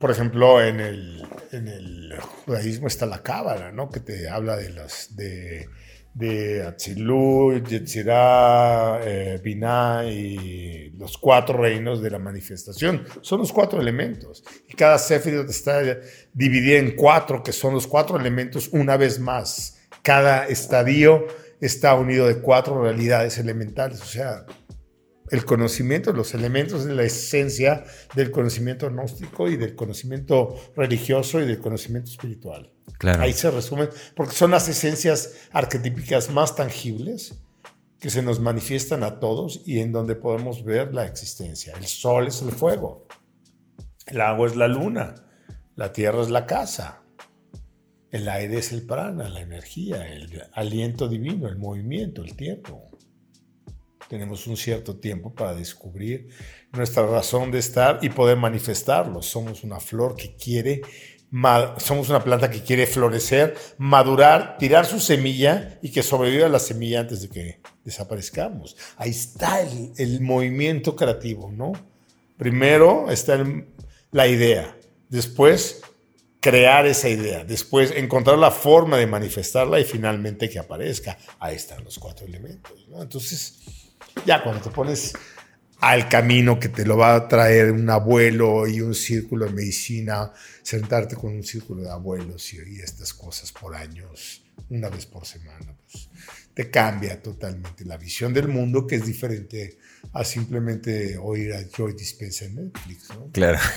[0.00, 1.24] Por ejemplo, en el,
[2.44, 3.90] judaísmo está la cábala, ¿no?
[3.90, 5.68] Que te habla de las de,
[6.14, 9.40] de Atzilut, Yetzirah, eh,
[10.10, 13.04] y los cuatro reinos de la manifestación.
[13.20, 14.42] Son los cuatro elementos.
[14.68, 15.80] Y cada Sefirot está
[16.32, 19.78] dividido en cuatro, que son los cuatro elementos una vez más.
[20.02, 21.28] Cada estadio
[21.60, 24.02] está unido de cuatro realidades elementales.
[24.02, 24.44] O sea,
[25.30, 27.84] el conocimiento, los elementos de la esencia
[28.14, 32.70] del conocimiento gnóstico y del conocimiento religioso y del conocimiento espiritual.
[32.98, 33.22] Claro.
[33.22, 37.40] Ahí se resumen, porque son las esencias arquetípicas más tangibles
[37.98, 41.74] que se nos manifiestan a todos y en donde podemos ver la existencia.
[41.78, 43.06] El sol es el fuego,
[44.06, 45.14] el agua es la luna,
[45.74, 47.02] la tierra es la casa,
[48.10, 52.90] el aire es el prana, la energía, el aliento divino, el movimiento, el tiempo.
[54.14, 56.28] Tenemos un cierto tiempo para descubrir
[56.70, 59.22] nuestra razón de estar y poder manifestarlo.
[59.22, 60.82] Somos una flor que quiere,
[61.78, 67.00] somos una planta que quiere florecer, madurar, tirar su semilla y que sobreviva la semilla
[67.00, 68.76] antes de que desaparezcamos.
[68.96, 69.60] Ahí está
[69.98, 71.72] el, movimiento creativo, ¿no?
[72.36, 73.44] Primero está
[74.12, 74.78] la idea,
[75.08, 75.82] después
[76.38, 81.18] crear esa idea, después encontrar la forma de manifestarla y finalmente que aparezca.
[81.40, 83.02] Ahí están los cuatro elementos, ¿no?
[83.02, 83.83] Entonces,
[84.26, 85.12] ya cuando te pones
[85.80, 90.32] al camino que te lo va a traer un abuelo y un círculo de medicina,
[90.62, 95.74] sentarte con un círculo de abuelos y estas cosas por años, una vez por semana,
[95.90, 96.08] pues
[96.54, 99.78] te cambia totalmente la visión del mundo que es diferente
[100.12, 103.30] a simplemente oír a Joy Dispenza en Netflix, ¿no?
[103.32, 103.58] Claro.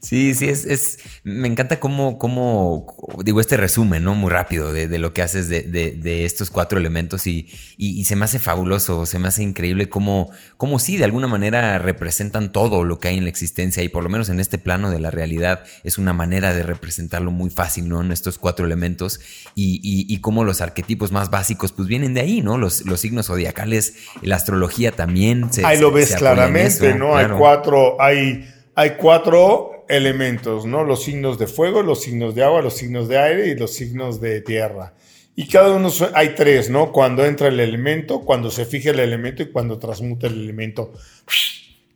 [0.00, 2.86] Sí, sí, es, es me encanta cómo, cómo,
[3.24, 4.14] digo, este resumen, ¿no?
[4.14, 8.24] Muy rápido de, lo que haces de, de, estos cuatro elementos y, y, se me
[8.24, 13.00] hace fabuloso, se me hace increíble cómo, cómo sí, de alguna manera representan todo lo
[13.00, 15.64] que hay en la existencia y por lo menos en este plano de la realidad
[15.82, 18.00] es una manera de representarlo muy fácil, ¿no?
[18.00, 19.20] En estos cuatro elementos
[19.54, 22.58] y, y cómo los arquetipos más básicos pues vienen de ahí, ¿no?
[22.58, 25.52] Los, los signos zodiacales, la astrología también.
[25.52, 27.16] Se, ahí lo ves claramente, ¿no?
[27.16, 30.84] Hay cuatro, hay, hay cuatro elementos, ¿no?
[30.84, 34.20] Los signos de fuego, los signos de agua, los signos de aire y los signos
[34.20, 34.94] de tierra.
[35.34, 36.90] Y cada uno hay tres, ¿no?
[36.90, 40.92] Cuando entra el elemento, cuando se fija el elemento y cuando transmuta el elemento.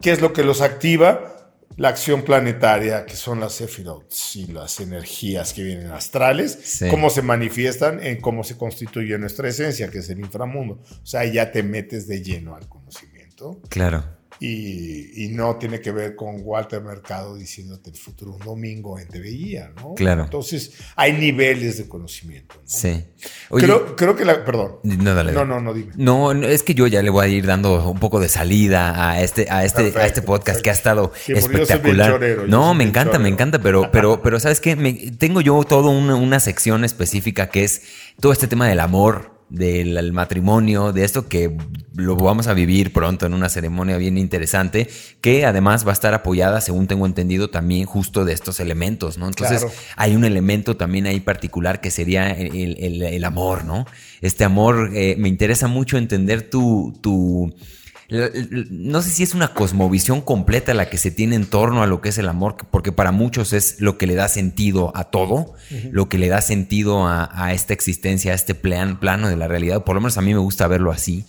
[0.01, 1.42] ¿Qué es lo que los activa?
[1.77, 6.89] La acción planetaria, que son las Sephiroths y las energías que vienen astrales, Sí.
[6.91, 10.81] cómo se manifiestan en cómo se constituye nuestra esencia, que es el inframundo.
[11.03, 14.05] O sea, ya te metes de lleno al conocimiento Claro.
[14.45, 19.07] Y, y no tiene que ver con Walter Mercado diciéndote el futuro un domingo en
[19.07, 19.95] TV Guía, ¿no?
[19.95, 20.25] Claro.
[20.25, 22.55] Entonces, hay niveles de conocimiento.
[22.57, 22.63] ¿no?
[22.65, 23.05] Sí.
[23.51, 24.45] Oye, Creo, creo que la.
[24.45, 24.77] Perdón.
[24.83, 25.33] no, dale.
[25.33, 25.93] No, no, no, dime.
[25.97, 29.11] No, no, es que yo ya le voy a ir dando un poco de salida
[29.11, 30.63] a este, a este, Perfecto, a este podcast perfecto.
[30.65, 32.11] que ha estado Sí, porque yo soy bien espectacular.
[32.13, 35.91] chorero, no, me encanta, me encanta, pero, pero, pero sabes qué, Me- tengo yo toda
[35.91, 37.83] una, una sección específica que es
[38.21, 41.57] todo este tema del amor, del el matrimonio, de esto que
[41.95, 44.89] lo vamos a vivir pronto en una ceremonia bien interesante,
[45.21, 49.27] que además va a estar apoyada, según tengo entendido, también justo de estos elementos, ¿no?
[49.29, 49.75] Entonces, Claro.
[49.97, 53.85] hay un elemento también ahí particular que sería el, el- el amor, ¿no?
[54.23, 57.55] Este amor, eh, me interesa mucho entender tu, tu
[58.71, 62.01] no sé si es una cosmovisión completa la que se tiene en torno a lo
[62.01, 65.55] que es el amor, porque para muchos es lo que le da sentido a todo,
[65.91, 69.49] lo que le da sentido a, a esta existencia, a este plan, plano de la
[69.49, 69.85] realidad.
[69.85, 71.25] Por lo menos a mí me gusta verlo así.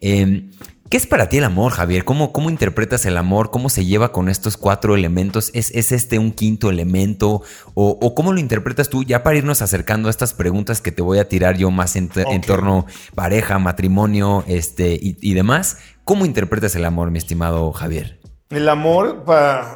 [0.00, 0.50] Eh,
[0.88, 2.04] ¿Qué es para ti el amor, Javier?
[2.04, 3.50] ¿Cómo, ¿Cómo interpretas el amor?
[3.50, 5.50] ¿Cómo se lleva con estos cuatro elementos?
[5.52, 7.42] ¿Es, es este un quinto elemento?
[7.74, 9.02] ¿O, o cómo lo interpretas tú?
[9.02, 12.08] Ya para irnos acercando a estas preguntas que te voy a tirar yo más en,
[12.14, 12.46] en Ok.
[12.46, 12.86] torno
[13.16, 15.78] pareja, matrimonio este, y, y demás.
[16.04, 18.20] ¿Cómo interpretas el amor, mi estimado Javier?
[18.50, 19.24] El amor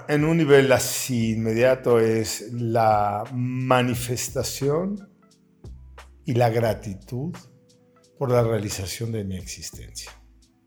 [0.06, 5.10] en un nivel así inmediato es la manifestación
[6.24, 7.34] y la gratitud
[8.16, 10.12] por la realización de mi existencia.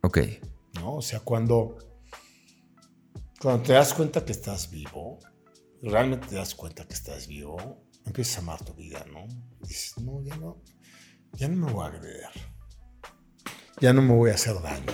[0.06, 0.20] Ok,
[0.74, 0.98] ¿no?
[0.98, 1.78] O sea, cuando,
[3.42, 5.20] cuando te das cuenta que estás vivo,
[5.82, 9.26] realmente te das cuenta que estás vivo, empiezas a amar tu vida, ¿no?
[9.62, 10.62] Dices, no, ya no,
[11.34, 12.28] ya no me voy a agredir.
[13.80, 14.92] Ya no me voy a hacer daño.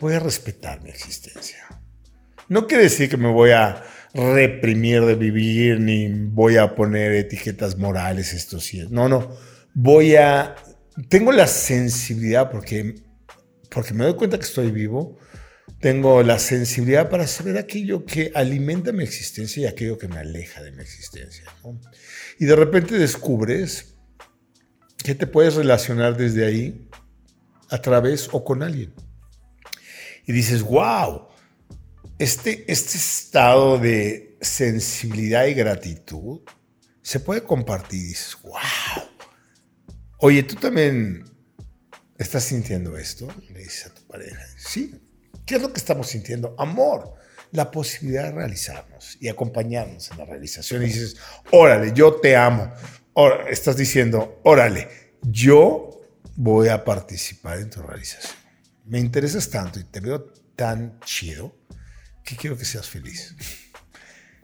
[0.00, 1.58] Voy a respetar mi existencia.
[2.48, 7.76] No quiere decir que me voy a reprimir de vivir, ni voy a poner etiquetas
[7.76, 8.86] morales, esto sí.
[8.90, 9.36] No, no.
[9.74, 10.56] Voy a...
[11.10, 13.11] Tengo la sensibilidad porque
[13.72, 15.18] porque me doy cuenta que estoy vivo,
[15.80, 20.62] tengo la sensibilidad para saber aquello que alimenta mi existencia y aquello que me aleja
[20.62, 21.44] de mi existencia.
[22.38, 23.94] Y de repente descubres
[25.02, 26.88] que te puedes relacionar desde ahí
[27.70, 28.92] a través o con alguien.
[30.26, 31.28] Y dices, wow,
[32.18, 36.40] este, este estado de sensibilidad y gratitud
[37.00, 38.00] se puede compartir.
[38.00, 39.04] Y dices, wow.
[40.18, 41.24] Oye, tú también
[42.22, 43.26] ¿Estás sintiendo esto?
[43.52, 44.40] Le dices a tu pareja.
[44.56, 44.94] Sí.
[45.44, 46.54] ¿Qué es lo que estamos sintiendo?
[46.56, 47.14] Amor.
[47.50, 50.82] La posibilidad de realizarnos y acompañarnos en la realización.
[50.82, 51.16] Y dices,
[51.50, 52.72] órale, yo te amo.
[53.14, 54.88] Ora- estás diciendo, órale,
[55.22, 55.90] yo
[56.36, 58.32] voy a participar en tu realización.
[58.86, 61.54] Me interesas tanto y te veo tan chido
[62.24, 63.34] que quiero que seas feliz.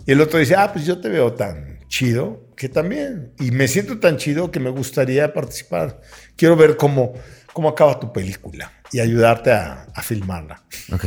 [0.04, 3.32] Y el otro dice, ah, pues yo te veo tan chido que también.
[3.38, 6.00] Y me siento tan chido que me gustaría participar.
[6.36, 7.14] Quiero ver cómo,
[7.52, 10.62] cómo acaba tu película y ayudarte a, a filmarla.
[10.92, 11.04] ok.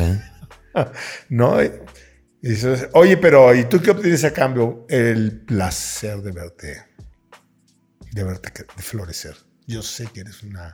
[1.29, 1.61] ¿No?
[1.63, 4.85] Y dices, oye, pero ¿y tú qué obtienes a cambio?
[4.89, 6.85] El placer de verte,
[8.11, 9.35] de verte de florecer.
[9.67, 10.73] Yo sé que eres una...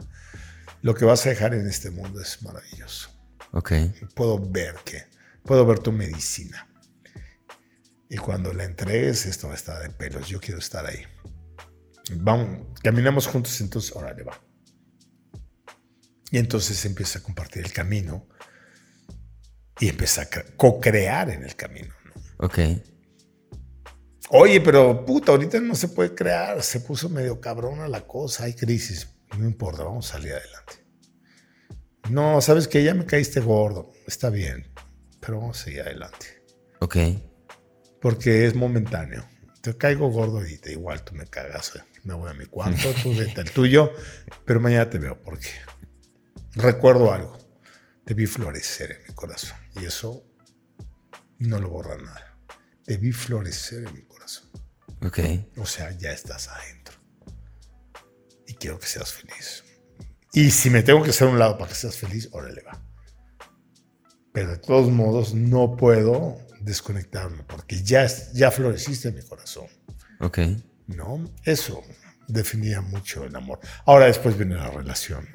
[0.82, 3.10] Lo que vas a dejar en este mundo es maravilloso.
[3.52, 3.74] Ok.
[4.16, 5.04] Puedo ver que,
[5.44, 6.68] puedo ver tu medicina.
[8.10, 10.28] Y cuando la entregues, esto va a estar de pelos.
[10.30, 11.04] Yo quiero estar ahí.
[12.14, 14.40] Vamos, caminamos juntos, entonces, órale, va.
[16.32, 18.28] Y entonces empieza a compartir el camino
[19.80, 21.94] y empieza a cre- co-crear en el camino.
[22.06, 22.46] ¿no?
[22.46, 22.60] Ok.
[24.30, 26.62] Oye, pero puta, ahorita no se puede crear.
[26.64, 28.44] Se puso medio cabrona la cosa.
[28.44, 29.08] Hay crisis.
[29.38, 30.74] No importa, vamos a salir adelante.
[32.10, 33.92] No, sabes que ya me caíste gordo.
[34.06, 34.72] Está bien,
[35.22, 36.44] pero vamos a seguir adelante.
[36.80, 36.98] Ok.
[38.02, 39.26] Porque es momentáneo.
[39.62, 41.74] Te caigo gordo ahorita, igual tú me cagas.
[42.04, 43.92] Me voy a mi cuarto, tú vete al tuyo,
[44.46, 45.50] pero mañana te veo porque
[46.58, 47.38] recuerdo algo.
[48.06, 50.24] Te vi florecer en mi corazón y eso
[51.40, 52.38] no lo borra nada.
[52.84, 54.50] Te vi florecer en mi corazón.
[55.06, 55.20] Ok.
[55.58, 56.96] O sea, ya estás adentro.
[58.48, 59.64] Y quiero que seas feliz.
[60.34, 62.82] Y si me tengo que hacer a un lado para que seas feliz, órale va.
[64.32, 69.68] Pero de todos modos, no puedo desconectarme porque ya, ya floreciste en mi corazón.
[70.20, 70.40] Ok.
[70.88, 71.24] ¿No?
[71.44, 71.84] Eso.
[72.28, 73.60] Definía mucho el amor.
[73.86, 75.28] Ahora después viene la relación.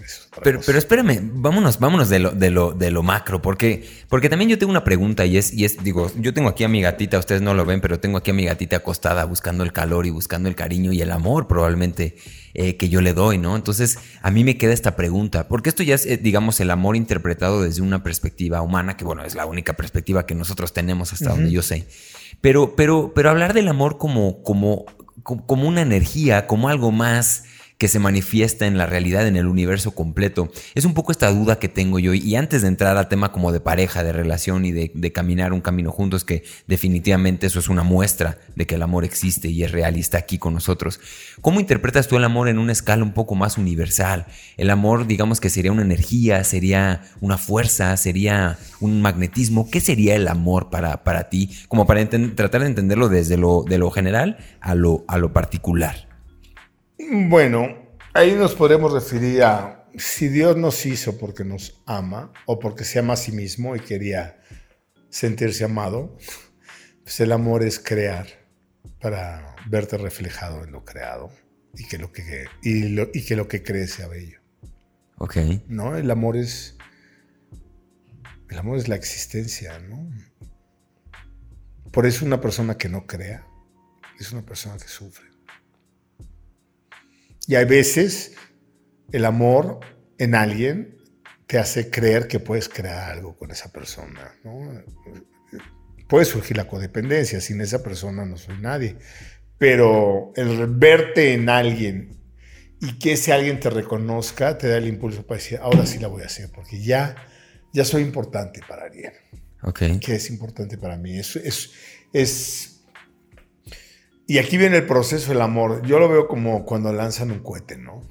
[0.43, 4.51] pero, pero espérame, vámonos, vámonos de lo, de lo, de lo macro, porque, porque también
[4.51, 7.19] yo tengo una pregunta y es, y es, digo, yo tengo aquí a mi gatita,
[7.19, 10.11] ustedes no lo ven, pero tengo aquí a mi gatita acostada buscando el calor y
[10.11, 12.17] buscando el cariño y el amor probablemente
[12.55, 13.57] eh, que yo le doy, ¿no?
[13.57, 16.97] Entonces a mí me queda esta pregunta, porque esto ya es, eh, digamos, el amor
[16.97, 21.31] interpretado desde una perspectiva humana, que bueno, es la única perspectiva que nosotros tenemos hasta
[21.31, 21.87] donde yo sé.
[22.43, 24.85] Pero, pero, pero hablar del amor como, como,
[25.23, 27.45] como una energía, como algo más
[27.83, 30.53] que se manifiesta en la realidad, en el universo completo.
[30.77, 32.15] Es un poco esta duda que tengo yo.
[32.15, 35.61] Y antes de entrar al tema como de pareja, de relación y de, caminar un
[35.61, 39.73] camino juntos, que definitivamente eso es una muestra de que el amor existe y es
[39.73, 41.01] real y está aquí con nosotros.
[41.41, 44.27] ¿Cómo interpretas tú el amor en una escala un poco más universal?
[44.57, 49.69] El amor, digamos que sería una energía, sería una fuerza, sería un magnetismo.
[49.69, 51.51] ¿Qué sería el amor para, para ti?
[51.67, 56.12] Como para tratar de entenderlo desde lo, de lo general a lo, a lo particular.
[57.11, 62.85] Bueno, ahí nos podemos referir a si Dios nos hizo porque nos ama o porque
[62.85, 64.41] se ama a sí mismo y quería
[65.11, 66.17] sentirse amado,
[67.03, 68.27] pues el amor es crear
[69.01, 71.31] para verte reflejado en lo creado
[71.77, 74.41] y que lo que, y que, lo que crees sea bello.
[75.19, 75.37] Ok.
[75.69, 75.97] ¿No?
[75.97, 76.77] El amor es.
[78.49, 80.11] El amor es la existencia, ¿no?
[81.91, 83.47] Por eso una persona que no crea
[84.19, 85.32] es una persona que sufre.
[87.47, 88.33] Y hay veces
[89.11, 89.81] el amor
[90.19, 90.97] en alguien
[91.47, 94.35] te hace creer que puedes crear algo con esa persona.
[96.09, 98.97] Puede surgir la codependencia, sin esa persona no soy nadie.
[99.59, 102.19] Pero el verte en alguien
[102.81, 106.09] y que ese alguien te reconozca te da el impulso para decir, ahora sí la
[106.09, 107.15] voy a hacer, porque ya,
[107.73, 109.13] ya soy importante para alguien.
[109.63, 110.01] Okay.
[110.01, 111.17] Que es importante para mí.
[111.17, 111.71] Es, es,
[112.13, 112.72] es
[114.27, 115.85] y aquí viene el proceso del amor.
[115.87, 118.03] Yo lo veo como cuando lanzan un cohete, ¿no?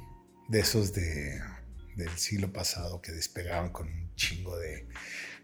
[0.50, 1.40] De esos de,
[1.96, 4.88] del siglo pasado que despegaban con un chingo de,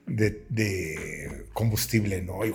[0.05, 2.45] de, combustible, ¿no?
[2.45, 2.53] Y,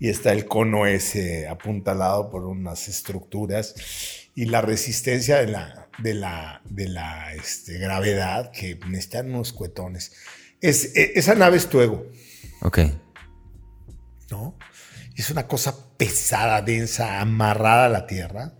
[0.00, 3.74] y, está el cono ese apuntalado por unas estructuras
[4.34, 10.12] y la resistencia de la, de la, de la este, gravedad que necesitan unos cuetones.
[10.60, 12.06] Es, e, esa nave es tu ego.
[12.62, 12.78] Ok.
[14.30, 14.56] ¿No?
[15.22, 18.52] Es una cosa pesada, densa, amarrada a la tierra.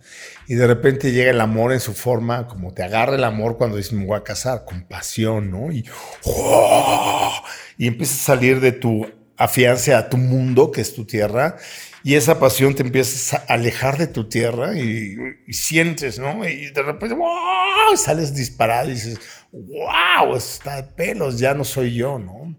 [0.47, 3.77] Y de repente llega el amor en su forma, como te agarra el amor cuando
[3.77, 5.71] dices me voy a casar, con pasión, ¿no?
[5.71, 5.85] Y,
[6.23, 7.33] ¡oh!
[7.77, 9.05] y empiezas a salir de tu
[9.37, 11.57] afianza a tu mundo, que es tu tierra,
[12.03, 15.17] y esa pasión te empiezas a alejar de tu tierra y,
[15.49, 16.47] sientes, ¿no?
[16.47, 17.97] Y de repente, ¡wow!
[17.97, 19.19] Sales disparado y dices,
[19.51, 20.35] ¡wow!
[20.35, 22.55] Está de pelos, ya no soy yo, ¿no?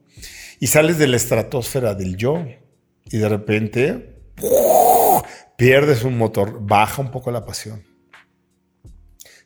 [0.61, 2.45] Y sales de la estratosfera del yo
[3.11, 4.17] y de repente
[5.57, 7.85] pierdes un motor, baja un poco la pasión.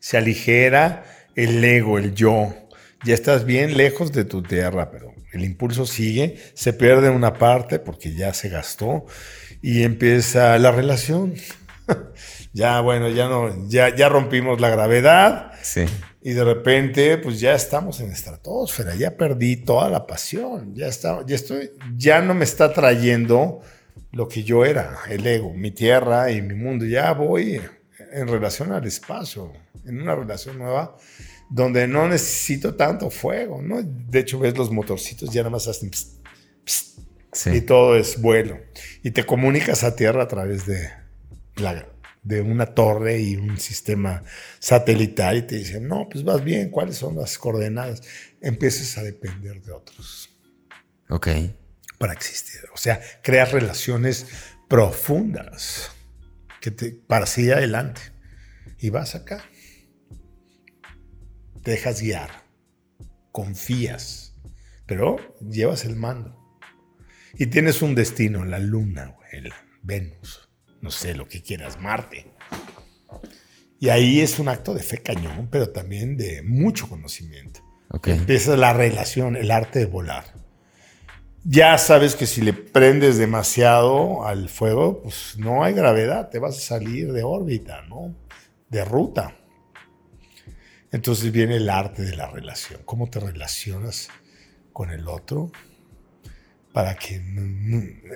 [0.01, 1.05] Se aligera
[1.35, 2.55] el ego, el yo.
[3.05, 7.79] Ya estás bien lejos de tu tierra, pero el impulso sigue, se pierde una parte
[7.79, 9.07] porque ya se gastó
[9.63, 11.35] y empieza la relación.
[12.59, 15.53] ya, bueno, ya no, ya, ya rompimos la gravedad.
[15.63, 15.85] Sí.
[16.23, 21.25] Y de repente, pues ya estamos en estratosfera, ya perdí toda la pasión, ya está,
[21.25, 23.61] ya estoy, ya no me está trayendo
[24.11, 26.85] lo que yo era, el ego, mi tierra y mi mundo.
[26.85, 27.61] Ya voy
[28.13, 29.53] en relación al espacio,
[29.87, 30.97] en una relación nueva
[31.51, 33.81] donde no necesito tanto fuego, ¿no?
[33.83, 35.91] De hecho, ves los motorcitos, ya nada más hacen
[37.55, 38.59] y todo es vuelo.
[39.05, 40.91] Y te comunicas a tierra a través de
[41.55, 41.87] la
[42.23, 44.23] de una torre y un sistema
[44.59, 48.03] satelital y te dicen, no, pues vas bien, ¿cuáles son las coordenadas?
[48.41, 50.31] Empiezas a depender de otros.
[51.09, 51.29] Ok.
[51.99, 52.61] Para existir.
[52.75, 54.27] O sea, creas relaciones
[54.69, 55.91] profundas
[56.61, 58.01] que te, para seguir adelante.
[58.79, 59.45] Y vas acá.
[61.63, 62.45] Te dejas guiar.
[63.33, 64.35] Confías.
[64.87, 66.37] Pero llevas el mando.
[67.35, 70.48] Y tienes un destino, la luna, el Venus
[70.81, 72.27] no sé, lo que quieras, Marte.
[73.81, 77.61] Y ahí es un acto de fe cañón, pero también de mucho conocimiento.
[78.05, 80.25] Empieza la relación, el arte de volar.
[81.45, 86.57] Ya sabes que si le prendes demasiado al fuego, pues no hay gravedad, te vas
[86.57, 88.15] a salir de órbita, ¿no?
[88.69, 89.37] De ruta.
[90.91, 92.83] Entonces viene el arte de la relación.
[92.85, 94.09] ¿Cómo te relacionas
[94.73, 95.51] con el otro?
[96.73, 97.23] Para que,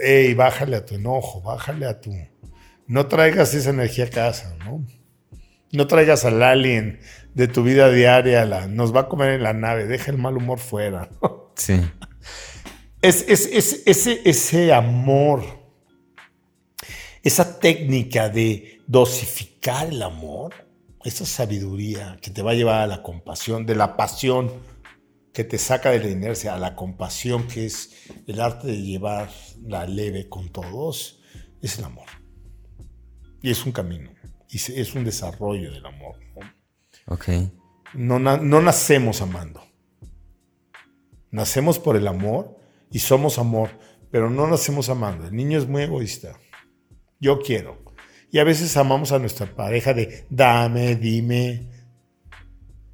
[0.03, 2.13] hey, bájale a tu enojo, bájale a tu
[2.93, 4.85] no traigas esa energía a casa, ¿no?
[5.73, 7.01] No traigas al alien
[7.35, 10.37] de tu vida diaria, la, nos va a comer en la nave, deja el mal
[10.37, 11.09] humor fuera.
[11.55, 11.81] Sí.
[13.01, 15.63] Es, ese, ese amor
[17.23, 20.55] esa técnica de dosificar el amor,
[21.05, 24.53] esa sabiduría que te va a llevar a la compasión, de la pasión
[25.33, 27.91] que te saca de la inercia, a la compasión que es
[28.27, 29.31] el arte de llevar
[29.63, 31.21] la leve con todos,
[31.63, 32.22] es el amor.
[33.43, 34.11] Y es un camino,
[34.49, 36.17] y es un desarrollo del amor.
[37.07, 37.29] Ok.
[37.95, 39.63] No, no nacemos amando.
[41.31, 42.57] Nacemos por el amor
[42.91, 43.71] y somos amor,
[44.11, 45.27] pero no nacemos amando.
[45.27, 46.39] El niño es muy egoísta.
[47.19, 47.83] Yo quiero.
[48.31, 51.69] Y a veces amamos a nuestra pareja de dame, dime.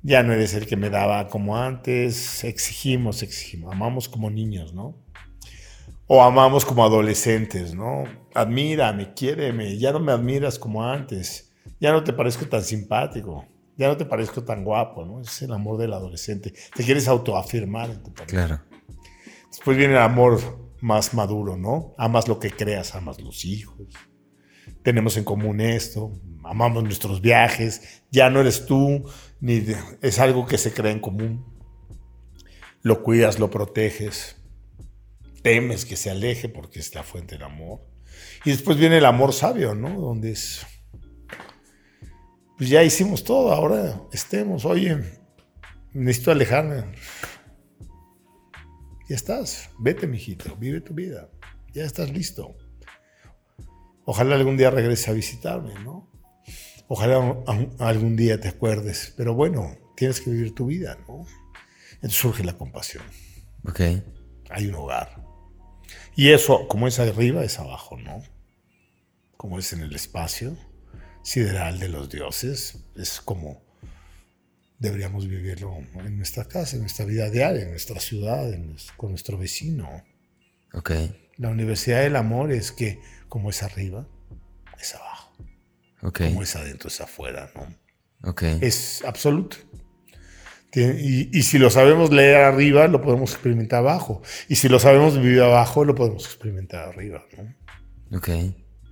[0.03, 2.43] Ya no eres el que me daba como antes.
[2.45, 3.73] Exigimos, exigimos.
[3.73, 4.97] Amamos como niños, ¿no?
[6.09, 8.05] O amamos como adolescentes, ¿no?
[8.35, 9.79] Admírame, quiéreme.
[9.79, 11.55] Ya no me admiras como antes.
[11.79, 13.47] Ya no te parezco tan simpático.
[13.77, 15.21] Ya no te parezco tan guapo, ¿no?
[15.21, 16.53] Es el amor del adolescente.
[16.75, 18.47] Te quieres autoafirmar en tu pareja.
[18.47, 18.61] Claro.
[19.51, 20.41] Después viene el amor
[20.81, 21.95] más maduro, ¿no?
[21.99, 23.89] Amas lo que creas, amas los hijos,
[24.83, 26.13] tenemos en común esto,
[26.45, 29.05] amamos nuestros viajes, ya no eres tú,
[29.41, 29.65] ni
[30.03, 31.45] es algo que se crea en común.
[32.83, 34.38] Lo cuidas, lo proteges,
[35.43, 37.81] temes que se aleje porque es la fuente del amor.
[38.45, 40.01] Y después viene el amor sabio, ¿no?
[40.01, 40.67] Donde es,
[42.57, 44.99] pues ya hicimos todo, ahora estemos, oye,
[45.93, 46.85] necesito alejarme.
[49.09, 51.31] Ya estás, vete, mijito, vive tu vida,
[51.73, 52.57] ya estás listo.
[54.05, 56.11] Ojalá algún día regrese a visitarme, ¿no?
[56.89, 57.37] Ojalá
[57.79, 59.13] algún día te acuerdes.
[59.17, 61.27] Pero bueno, tienes que vivir tu vida, ¿no?
[61.97, 63.05] Entonces surge la compasión.
[63.65, 63.81] Ok.
[64.51, 65.28] Hay un hogar.
[66.19, 68.25] Y eso, como es arriba, es abajo, ¿no?
[69.37, 70.59] Como es en el espacio
[71.23, 73.63] sideral de los dioses, es como
[74.81, 78.51] deberíamos vivirlo en nuestra casa, en nuestra vida diaria, en nuestra ciudad,
[78.97, 80.03] con nuestro vecino.
[80.73, 80.91] Ok.
[81.37, 84.09] La universidad del amor es que como es arriba,
[84.81, 85.37] es abajo.
[86.01, 88.29] Como es adentro, es afuera, ¿no?
[88.29, 88.59] Okay.
[88.61, 89.59] Es absoluto.
[90.75, 94.23] Y, si lo sabemos leer arriba, lo podemos experimentar abajo.
[94.49, 98.17] Y si lo sabemos vivir abajo, lo podemos experimentar arriba, ¿no?
[98.17, 98.29] Ok.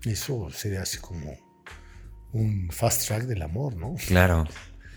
[0.04, 1.36] Eso sería así como
[2.32, 3.94] un fast track del amor, ¿no?
[4.06, 4.46] Claro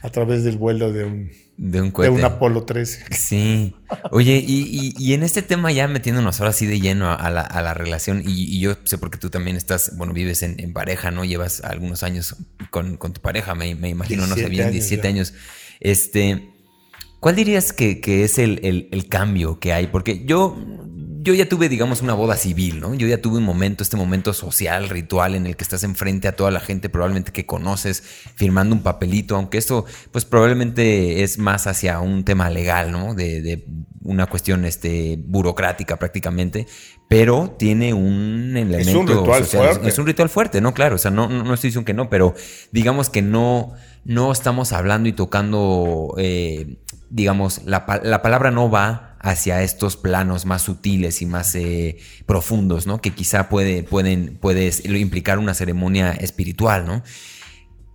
[0.01, 3.05] a través del vuelo de un, de un, de un Apolo 13.
[3.11, 3.75] Sí.
[4.11, 7.61] Oye, y, y, en este tema ya metiéndonos ahora sí de lleno a la, a
[7.61, 11.25] la relación, y, yo sé porque tú también estás, bueno, vives en, pareja, ¿no?
[11.25, 12.37] Llevas algunos años
[12.69, 15.33] con, con tu pareja, me, me imagino, no sé bien, 17 años.
[15.81, 16.49] Este,
[17.19, 19.87] ¿cuál dirías que, que es el, el, el, cambio que hay?
[19.87, 20.57] Porque yo
[21.21, 22.93] yo ya tuve, digamos, una boda civil, ¿no?
[22.95, 26.35] Yo ya tuve un momento, este momento social, ritual, en el que estás enfrente a
[26.35, 28.03] toda la gente probablemente que conoces,
[28.35, 33.13] firmando un papelito, aunque esto, pues probablemente es más hacia un tema legal, ¿no?
[33.13, 33.65] De,
[34.01, 36.65] una cuestión este, burocrática prácticamente,
[37.09, 39.87] pero tiene un elemento es un ritual Fuerte.
[39.89, 40.73] Es un ritual fuerte, ¿no?
[40.73, 42.33] Claro, o sea, no, no, estoy diciendo que no, pero
[42.71, 43.73] digamos que no,
[44.05, 46.77] no estamos hablando y tocando, eh,
[47.09, 52.87] digamos, la, la palabra no va hacia estos planos más sutiles y más eh, profundos,
[52.87, 53.01] ¿no?
[53.01, 57.03] Que quizá puede, pueden, puede implicar una ceremonia espiritual, ¿no?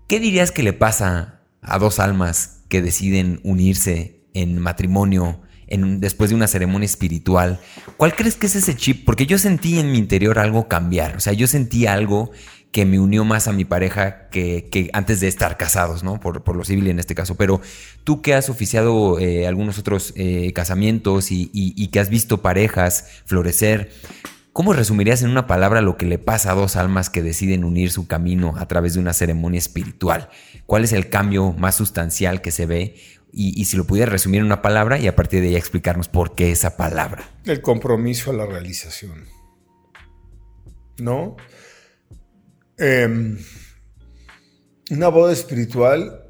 [0.07, 6.29] ¿Qué dirías que le pasa a dos almas que deciden unirse en matrimonio en, después
[6.29, 7.59] de una ceremonia espiritual?
[7.97, 9.07] ¿Cuál crees que es ese chip?
[9.07, 12.33] Porque yo sentí en mi interior algo cambiar, o sea, yo sentí algo
[12.75, 16.19] que me unió más a mi pareja que, antes de estar casados, ¿no?
[16.19, 17.37] Por, por, lo civil en este caso.
[17.37, 17.61] Pero
[18.03, 23.93] tú que has oficiado eh, algunos otros eh, casamientos y, que has visto parejas florecer,
[24.53, 27.93] ¿cómo resumirías en una palabra lo que le pasa a dos almas que deciden unir
[27.93, 30.29] su camino a través de una ceremonia espiritual?
[30.67, 32.97] ¿Cuál es el cambio más sustancial que se ve?
[33.33, 36.09] Y, y si lo pudieras resumir en una palabra y a partir de ella explicarnos
[36.09, 37.23] por qué esa palabra.
[37.45, 39.27] El compromiso a la realización.
[40.99, 41.37] ¿No?
[42.77, 43.39] Em,
[44.91, 46.25] una boda espiritual,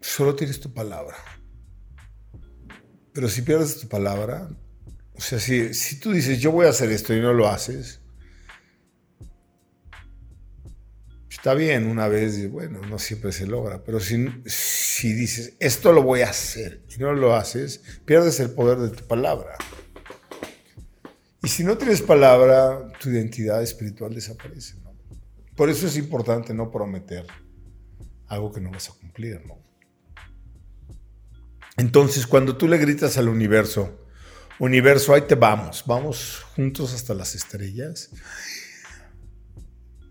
[0.00, 1.16] solo tienes tu palabra.
[3.12, 4.48] Pero si pierdes tu palabra,
[5.14, 8.00] o sea, si, tú dices, yo voy a hacer esto y no lo haces,
[11.30, 16.02] está bien una vez, bueno, no siempre se logra, pero si, si dices, esto lo
[16.02, 19.56] voy a hacer y no lo haces, pierdes el poder de tu palabra.
[21.42, 24.74] Y si no tienes palabra, tu identidad espiritual desaparece.
[25.58, 27.26] Por eso es importante no prometer
[28.28, 29.58] algo que no vas a cumplir, ¿no?
[31.76, 34.06] Entonces, cuando tú le gritas al universo,
[34.60, 38.10] universo, ahí te vamos, vamos juntos hasta las estrellas,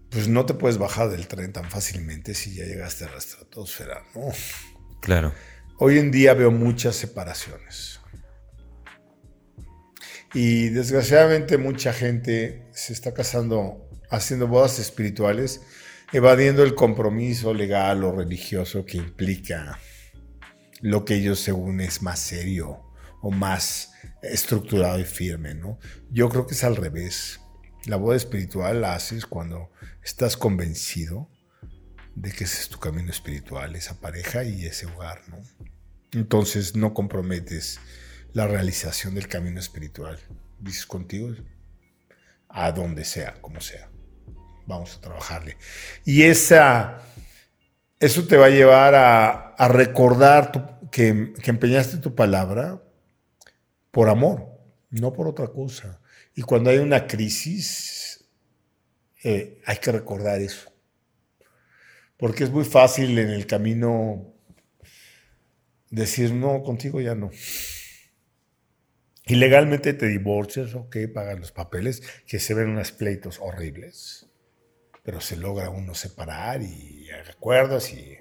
[0.09, 4.03] pues no te puedes bajar del tren tan fácilmente si ya llegaste a la estratosfera,
[4.15, 4.27] ¿no?
[5.01, 5.33] Claro.
[5.77, 8.01] Hoy en día veo muchas separaciones.
[10.33, 15.61] Y desgraciadamente mucha gente se está casando haciendo bodas espirituales,
[16.13, 19.79] evadiendo el compromiso legal o religioso que implica
[20.81, 22.83] lo que ellos según es más serio
[23.21, 25.79] o más estructurado y firme, ¿no?
[26.11, 27.41] Yo creo que es al revés.
[27.85, 29.71] La boda espiritual la haces cuando
[30.03, 31.29] estás convencido
[32.15, 35.37] de que ese es tu camino espiritual, esa pareja y ese hogar, ¿no?
[36.13, 37.79] Entonces no comprometes
[38.33, 40.19] la realización del camino espiritual.
[40.59, 41.33] Dices contigo,
[42.49, 43.89] a donde sea, como sea.
[44.67, 45.57] Vamos a trabajarle.
[46.05, 47.01] Y esa,
[47.99, 52.83] eso te va a llevar a, recordar que, empeñaste tu palabra
[53.91, 54.45] por amor,
[54.91, 55.99] no por otra cosa.
[56.35, 58.25] Y cuando hay una crisis,
[59.23, 60.71] eh, hay que recordar eso.
[62.17, 64.33] Porque es muy fácil en el camino
[65.89, 67.31] decir, no, contigo ya no.
[69.25, 74.26] Y legalmente te divorcias, ok, pagan los papeles, que se ven unos pleitos horribles,
[75.07, 78.17] pero se logra uno separar y acuerdas y,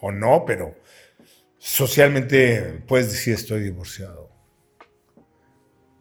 [0.00, 0.74] o no, pero
[1.56, 4.36] socialmente puedes decir estoy divorciado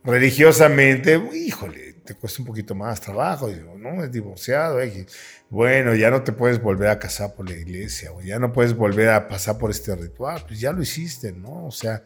[0.03, 3.49] religiosamente, híjole, te cuesta un poquito más trabajo.
[3.49, 4.81] Digo, no, es divorciado.
[4.81, 5.05] Eh.
[5.49, 8.75] Bueno, ya no te puedes volver a casar por la iglesia, o ya no puedes
[8.75, 10.43] volver a pasar por este ritual.
[10.47, 11.65] Pues ya lo hiciste, ¿no?
[11.65, 12.03] O sea,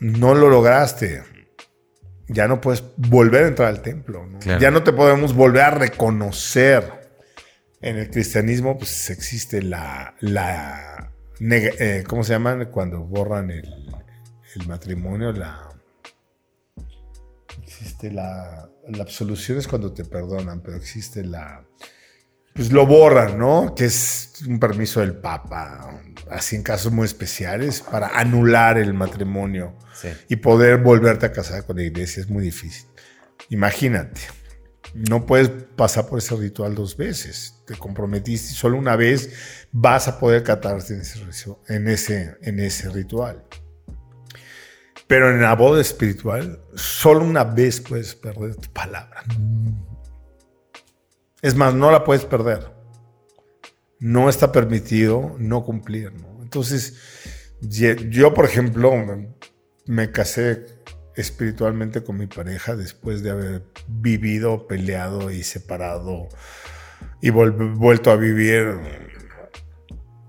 [0.00, 1.22] no lo lograste.
[2.28, 4.38] Ya no puedes volver a entrar al templo, ¿no?
[4.40, 7.03] Ya no te podemos volver a reconocer.
[7.84, 10.14] En el cristianismo, pues existe la.
[10.20, 12.64] la eh, ¿Cómo se llama?
[12.70, 13.68] Cuando borran el,
[14.54, 15.68] el matrimonio, la
[17.62, 21.62] existe la, la absolución es cuando te perdonan, pero existe la,
[22.54, 23.74] pues lo borran, ¿no?
[23.74, 26.00] Que es un permiso del Papa,
[26.30, 29.76] así en casos muy especiales, para anular el matrimonio
[30.30, 32.88] y poder volverte a casar con la iglesia es muy difícil.
[33.50, 34.22] Imagínate,
[34.94, 37.53] no puedes pasar por ese ritual dos veces.
[37.66, 41.20] Te comprometiste y solo una vez vas a poder catarte en ese,
[41.68, 43.44] en ese, en ese ritual.
[45.06, 49.22] Pero en la boda espiritual, solo una vez puedes perder tu palabra.
[51.42, 52.72] Es más, no la puedes perder.
[53.98, 56.12] No está permitido no cumplir.
[56.42, 56.96] Entonces,
[57.60, 58.92] yo, por ejemplo,
[59.86, 60.66] me, casé
[61.16, 66.28] espiritualmente con mi pareja después de haber vivido, peleado y separado
[67.20, 68.78] y vuelto a vivir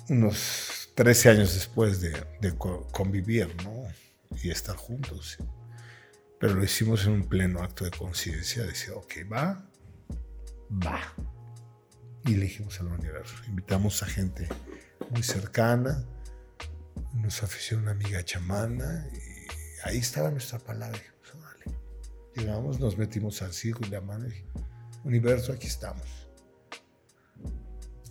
[0.10, 2.11] unos 13 años después de,
[2.41, 3.85] de convivir, ¿no?
[4.41, 5.38] y estar juntos.
[6.39, 9.65] Pero lo hicimos en un pleno acto de conciencia, decir, ok, va,
[10.69, 10.99] va.
[12.26, 13.35] Y elegimos al universo.
[13.47, 14.47] Invitamos a gente
[15.10, 16.03] muy cercana,
[17.14, 20.99] nos aficionó una amiga chamana y ahí estaba nuestra palabra.
[22.35, 24.43] Llegamos, nos metimos al circo y la mano y
[25.06, 26.24] universo, aquí estamos.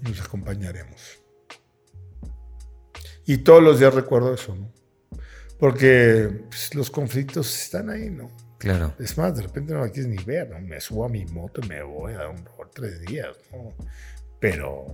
[0.05, 1.21] Nos acompañaremos.
[3.27, 4.73] Y todos los días recuerdo eso, ¿no?
[5.59, 8.31] Porque pues, los conflictos están ahí, ¿no?
[8.59, 8.95] Claro.
[8.99, 10.61] Es más, de repente no la quieres ni ver, ¿no?
[10.61, 13.75] Me subo a mi moto y me voy a dar un rol tres días, ¿no?
[14.41, 14.87] Pero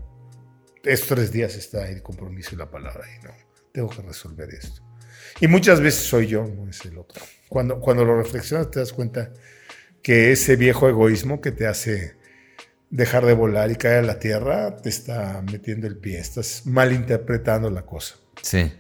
[0.85, 3.33] estos tres días está el compromiso y la palabra ahí, ¿no?
[3.73, 4.83] Tengo que resolver esto.
[5.41, 7.23] Y muchas veces soy yo, no es el otro.
[7.49, 9.33] Cuando, cuando lo reflexionas te das cuenta
[10.03, 12.17] que ese viejo egoísmo que te hace
[12.91, 17.71] dejar de volar y caer a la tierra te está metiendo el pie, estás malinterpretando
[17.71, 18.17] la cosa.
[18.43, 18.73] Sí.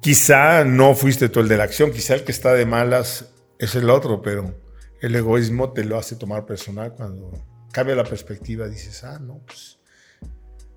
[0.00, 3.74] Quizá no fuiste tú el de la acción, quizá el que está de malas es
[3.74, 4.54] el otro, pero
[5.00, 7.32] el egoísmo te lo hace tomar personal cuando
[7.72, 9.78] cambia la perspectiva, dices, ah, no, pues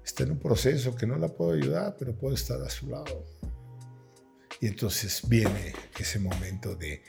[0.03, 3.25] está en un proceso que no la puedo ayudar, pero puedo estar a su lado.
[4.59, 7.03] Y entonces viene ese momento de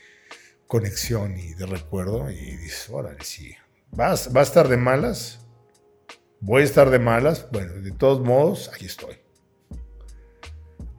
[0.66, 3.54] conexión y de recuerdo y dices, órale, sí,
[3.92, 5.40] ¿Vas, ¿va a estar de malas?
[6.40, 7.46] ¿Voy a estar de malas?
[7.52, 9.20] Bueno, de todos modos, aquí estoy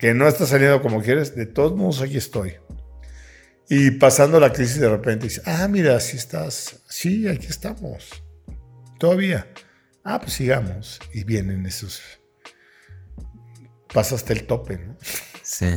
[0.02, 2.56] que no está saliendo como quieres, de todos modos aquí estoy.
[3.70, 8.10] Y pasando la crisis de repente dice, ah, mira, si estás, sí, aquí estamos.
[8.98, 9.48] Todavía.
[10.04, 11.00] Ah, pues sigamos.
[11.14, 12.02] Y vienen esos...
[13.94, 14.98] Pasaste el tope, ¿no?
[15.44, 15.68] Sí.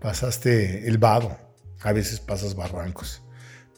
[0.00, 1.38] Pasaste el vado.
[1.82, 3.22] A veces pasas barrancos.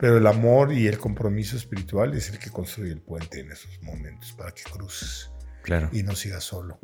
[0.01, 3.83] Pero el amor y el compromiso espiritual es el que construye el puente en esos
[3.83, 5.31] momentos para que cruces.
[5.63, 5.91] Claro.
[5.93, 6.81] Y no sigas solo.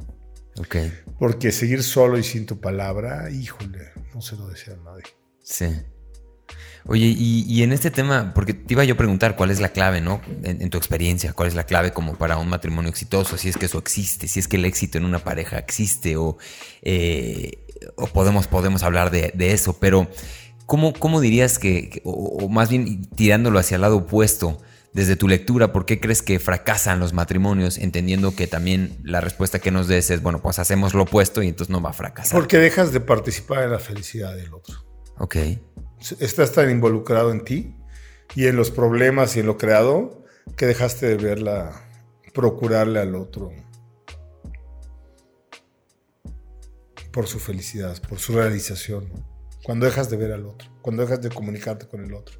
[0.59, 0.93] Okay.
[1.18, 5.05] Porque seguir solo y sin tu palabra, híjole, no se lo desea a nadie.
[5.43, 5.66] Sí.
[6.88, 10.01] Oye, y, en este tema, porque te iba yo a preguntar cuál es la clave,
[10.01, 10.20] ¿no?
[10.44, 13.66] En, tu experiencia, cuál es la clave como para un matrimonio exitoso, si es que
[13.66, 16.38] eso existe, si es que el éxito en una pareja existe o,
[16.82, 17.66] eh,
[17.97, 20.09] o podemos, podemos hablar de, eso, pero
[20.66, 24.60] ¿cómo, cómo dirías que, o, más bien tirándolo hacia el lado opuesto,
[24.93, 27.76] desde tu lectura, ¿por qué crees que fracasan los matrimonios?
[27.76, 31.48] Entendiendo que también la respuesta que nos des es, bueno, pues hacemos lo opuesto y
[31.48, 32.38] entonces no va a fracasar.
[32.38, 34.86] Porque dejas de participar en la felicidad del otro.
[35.18, 35.36] Ok.
[36.18, 37.74] Estás tan involucrado en ti
[38.34, 40.24] y en los problemas y en lo creado
[40.56, 41.90] que dejaste de verla,
[42.32, 43.52] procurarle al otro
[47.12, 49.35] por su felicidad, por su realización.
[49.66, 52.38] Cuando dejas de ver al otro, cuando dejas de comunicarte con el otro.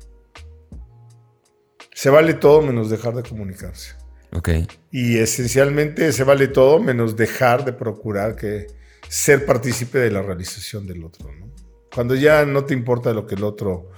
[1.93, 3.97] Se vale todo menos dejar de comunicarse.
[4.33, 4.51] Ok.
[4.93, 8.69] Y esencialmente se vale todo menos dejar de procurar que
[9.09, 11.29] ser partícipe de la realización del otro.
[11.33, 11.51] ¿no?
[11.93, 13.91] Cuando ya no te importa lo que el otro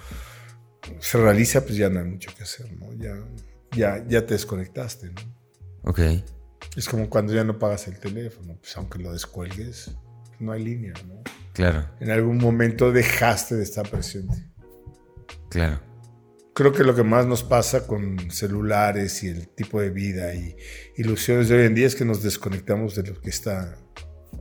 [0.98, 2.94] se realiza, pues ya no hay mucho que hacer, ¿no?
[2.94, 3.14] Ya,
[3.72, 5.20] ya, ya te desconectaste, ¿no?
[5.82, 6.00] Ok.
[6.76, 9.90] Es como cuando ya no pagas el teléfono, pues aunque lo descuelgues,
[10.38, 11.22] no hay línea, ¿no?
[11.58, 11.90] Claro.
[12.00, 14.34] En algún momento dejaste de estar presente.
[15.50, 15.88] Claro
[16.58, 20.56] creo que lo que más nos pasa con celulares y el tipo de vida y
[20.96, 23.78] ilusiones de hoy en día es que nos desconectamos de lo que está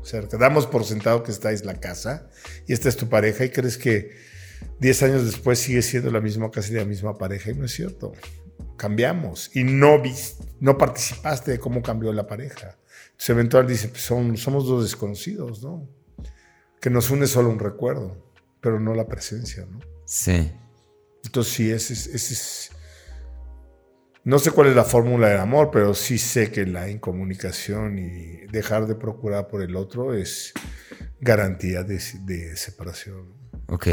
[0.02, 0.36] cerca.
[0.36, 2.28] Damos por sentado que esta es la casa
[2.66, 4.18] y esta es tu pareja y crees que
[4.80, 7.74] 10 años después sigue siendo la misma casa y la misma pareja y no es
[7.74, 8.14] cierto.
[8.78, 10.02] Cambiamos y no,
[10.60, 12.80] no participaste de cómo cambió la pareja.
[13.12, 15.88] Entonces eventual dice, pues somos dos desconocidos, ¿no?
[16.82, 18.32] Que nos une solo un recuerdo,
[18.62, 19.80] pero no la presencia, ¿no?
[20.06, 20.52] Sí.
[21.24, 22.72] Entonces sí, ese es,
[24.24, 28.46] No sé cuál es la fórmula del amor, pero sí sé que la incomunicación y
[28.52, 30.54] dejar de procurar por el otro es
[31.20, 33.34] garantía de, de separación.
[33.68, 33.88] Ok.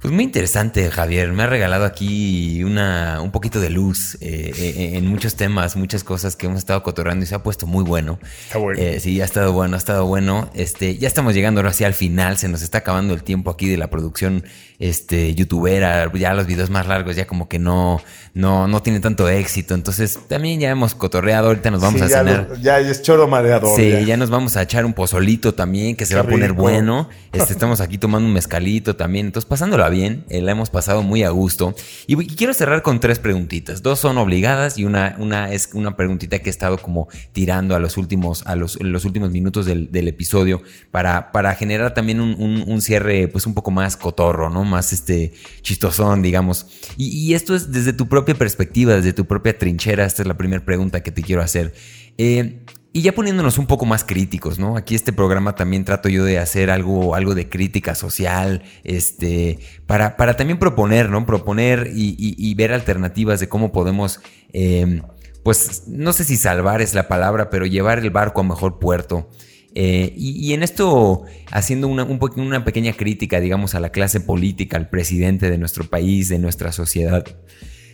[0.00, 1.30] Pues muy interesante, Javier.
[1.32, 6.04] Me ha regalado aquí una, un poquito de luz eh, eh, en muchos temas, muchas
[6.04, 8.18] cosas que hemos estado cotorreando y se ha puesto muy bueno.
[8.46, 8.80] Está bueno.
[8.80, 10.50] Eh, sí, ha estado bueno, ha estado bueno.
[10.54, 12.38] Este, ya estamos llegando ahora sí al final.
[12.38, 14.42] Se nos está acabando el tiempo aquí de la producción
[14.80, 16.10] este, youtubera.
[16.14, 18.00] Ya los videos más largos ya como que no,
[18.34, 19.74] no, no tienen tanto éxito.
[19.74, 21.48] Entonces también ya hemos cotorreado.
[21.48, 22.60] Ahorita nos vamos a ya cenar.
[22.60, 23.76] ya es choro mareador.
[23.76, 24.16] Sí, ya.
[24.16, 27.08] nos vamos a echar un pozolito también que se va a poner bueno.
[27.32, 29.26] Este, estamos aquí tomando un mezcalito también.
[29.26, 31.74] Entonces pasándolo bien, eh, la hemos pasado muy a gusto.
[32.06, 33.82] Y, quiero cerrar con tres preguntitas.
[33.82, 37.78] Dos son obligadas y una, una es una preguntita que he estado como tirando a
[37.78, 43.28] los últimos, a los, los últimos minutos del, episodio para, para generar también un, cierre
[43.28, 44.64] pues un poco más cotorro, ¿no?
[44.70, 45.32] Más este
[45.62, 46.66] chistosón, digamos.
[46.96, 50.06] Y, esto es desde tu propia perspectiva, desde tu propia trinchera.
[50.06, 51.74] Esta es la primera pregunta que te quiero hacer.
[52.16, 54.76] Eh, y ya poniéndonos un poco más críticos, ¿no?
[54.76, 60.16] Aquí este programa también trato yo de hacer algo, algo de crítica social, este, para,
[60.16, 61.24] para también proponer, ¿no?
[61.24, 64.20] Proponer y, ver alternativas de cómo podemos,
[64.52, 65.02] em,
[65.44, 69.30] pues, no sé si salvar es la palabra, pero llevar el barco a mejor puerto.
[69.74, 74.76] Eh, y, en esto, haciendo una, un una pequeña crítica, digamos, a la clase política,
[74.76, 77.24] al presidente de nuestro país, de nuestra sociedad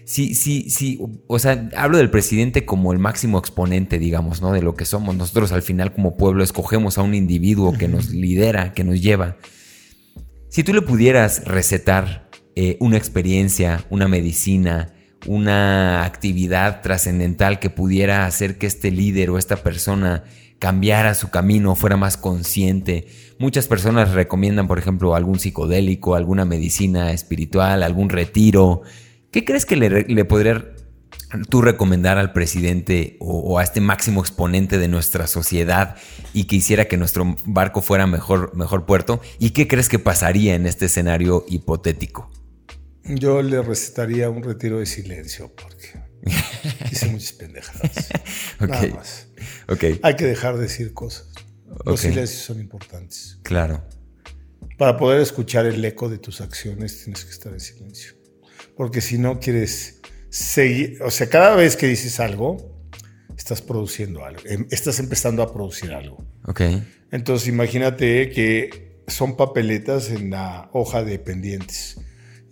[0.07, 4.53] sí, sí, sí, o sea, hablo del presidente como el máximo exponente, digamos, ¿no?
[4.53, 5.15] De lo que somos.
[5.17, 9.37] Nosotros al final como pueblo escogemos a un individuo que nos lidera, que nos lleva.
[10.49, 14.95] Si tú le pudieras recetar eh, una experiencia, una medicina,
[15.27, 20.25] una actividad trascendental que pudiera hacer que este líder o esta persona
[20.59, 23.09] cambiara su camino, fuera más consciente.
[23.39, 28.83] Muchas personas recomiendan, por ejemplo, algún psicodélico, alguna medicina espiritual, algún retiro,
[29.37, 30.65] ¿Qué crees que le, podría
[31.51, 35.97] tú recomendar al presidente o, a este máximo exponente de nuestra sociedad
[36.33, 39.21] y que hiciera que nuestro barco fuera mejor, mejor puerto?
[39.39, 42.31] ¿Y qué crees que pasaría en este escenario hipotético?
[43.05, 46.01] Yo le recetaría un retiro de silencio porque
[46.91, 48.09] hice muchas pendejadas.
[48.61, 49.26] Nada más.
[50.03, 51.29] Hay que dejar de decir cosas.
[51.85, 53.39] Los silencios son importantes.
[53.43, 53.85] Claro.
[54.79, 58.17] Para poder escuchar el eco de tus acciones tienes que estar en silencio
[58.77, 62.87] porque si no quieres seguir, o sea, cada vez que dices algo,
[63.37, 66.25] estás produciendo algo, em, estás empezando a producir algo.
[66.45, 66.61] Ok.
[67.11, 71.97] Entonces imagínate que son papeletas en la hoja de pendientes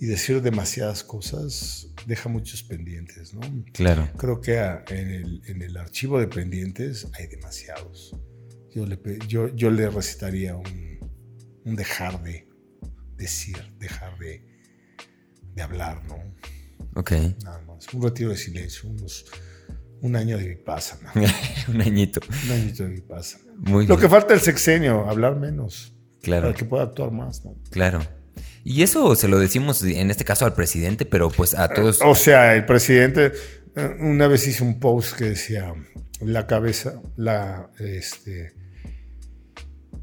[0.01, 3.41] y decir demasiadas cosas deja muchos pendientes, ¿no?
[3.73, 4.09] Claro.
[4.17, 4.59] Creo que
[4.89, 8.17] en, el, archivo de pendientes hay demasiados.
[8.73, 8.99] Yo le,
[9.29, 10.99] yo, yo le recetaría un,
[11.65, 12.49] un dejar de
[13.17, 14.55] decir, dejar de
[15.55, 16.17] de hablar, ¿no?
[16.95, 17.13] Ok.
[17.43, 17.93] Nada más.
[17.93, 19.27] Un retiro de silencio, unos,
[20.01, 21.13] un año de vipassana.
[21.69, 22.21] un añito.
[22.45, 23.45] Un añito de vipassana.
[23.57, 25.95] Muy Lo que falta el sexenio, hablar menos.
[26.23, 26.49] Claro.
[26.49, 27.57] Para que pueda actuar más, ¿no?
[27.71, 28.01] Claro.
[28.65, 32.01] Y eso se lo decimos en este caso al presidente, pero pues a todos.
[32.03, 33.33] O sea, el presidente,
[34.01, 35.75] una vez hizo un post que decía,
[36.21, 38.55] la cabeza, la, este,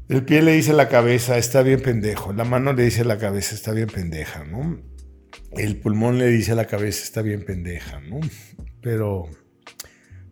[0.08, 3.04] el pie le dice a la cabeza, está bien pendejo, la mano le dice a
[3.04, 4.80] la cabeza, está bien pendeja, ¿no?
[5.56, 8.20] el pulmón le dice a la cabeza, está bien pendeja, ¿no?
[8.80, 9.28] Pero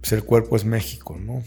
[0.01, 1.43] pues el cuerpo es México, ¿no?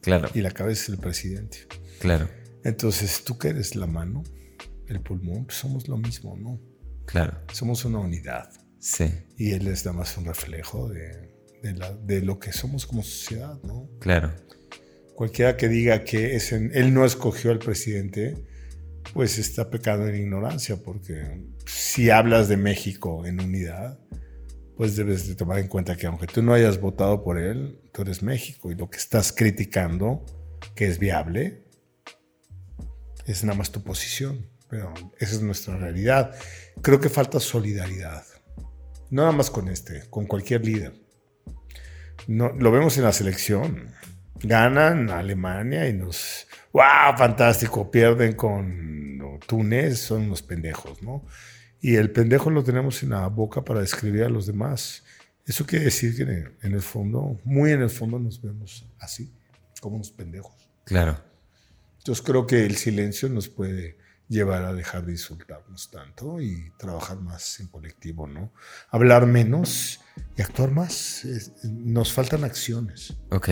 [0.00, 0.28] Claro.
[0.34, 1.58] Y la cabeza es el presidente.
[2.00, 2.28] Claro.
[2.64, 4.24] Entonces, ¿tú qué eres la mano?
[4.88, 6.60] El pulmón, pues somos lo mismo, ¿no?
[7.06, 7.38] Claro.
[7.52, 8.50] Somos una unidad.
[8.78, 9.06] Sí.
[9.36, 11.32] Y él es nada más un reflejo de,
[11.62, 13.88] de, lo que somos como sociedad, ¿no?
[14.00, 14.32] Claro.
[15.14, 18.34] Cualquiera que diga que es él no escogió al presidente,
[19.14, 23.98] pues está pecando en ignorancia, porque si hablas de México en unidad,
[24.76, 28.02] pues debes de tomar en cuenta que aunque tú no hayas votado por él, tú
[28.02, 30.24] eres México y lo que estás criticando,
[30.74, 31.64] que es viable,
[33.26, 36.34] es nada más tu posición, pero esa es nuestra realidad.
[36.80, 38.24] Creo que falta solidaridad,
[39.10, 40.94] no nada más con este, con cualquier líder.
[42.26, 43.92] No, lo vemos en la selección.
[44.42, 46.46] Ganan Alemania y nos...
[46.72, 47.18] ¡Wow!
[47.18, 47.90] Fantástico.
[47.90, 49.98] Pierden con Túnez.
[49.98, 51.26] Son unos pendejos, ¿no?
[51.82, 55.04] Y el pendejo lo tenemos en la boca para describir a los demás.
[55.44, 56.22] Eso quiere decir que
[56.66, 59.34] en el fondo, muy en el fondo nos vemos así,
[59.82, 60.70] como unos pendejos.
[60.84, 61.22] Claro.
[61.98, 64.00] Entonces creo que el silencio nos puede
[64.32, 68.52] llevar a dejar de insultarnos tanto y trabajar más en colectivo, ¿no?
[68.90, 70.00] Hablar menos
[70.36, 71.22] y actuar más.
[71.62, 73.14] nos faltan acciones.
[73.30, 73.50] Ok.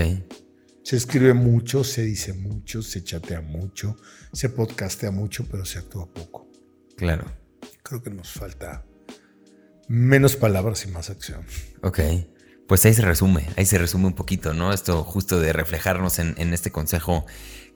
[0.83, 3.97] Se escribe mucho, se dice mucho, se chatea mucho,
[4.33, 6.51] se podcastea mucho, pero se actúa poco.
[6.97, 7.41] Claro
[7.83, 8.85] creo que nos falta
[9.89, 11.45] menos palabras y más acción.
[11.83, 12.01] Ok.
[12.69, 14.73] Pues ahí se resume, ahí se resume un poquito, ¿no?
[14.73, 17.27] Esto justo de reflejarnos en, este consejo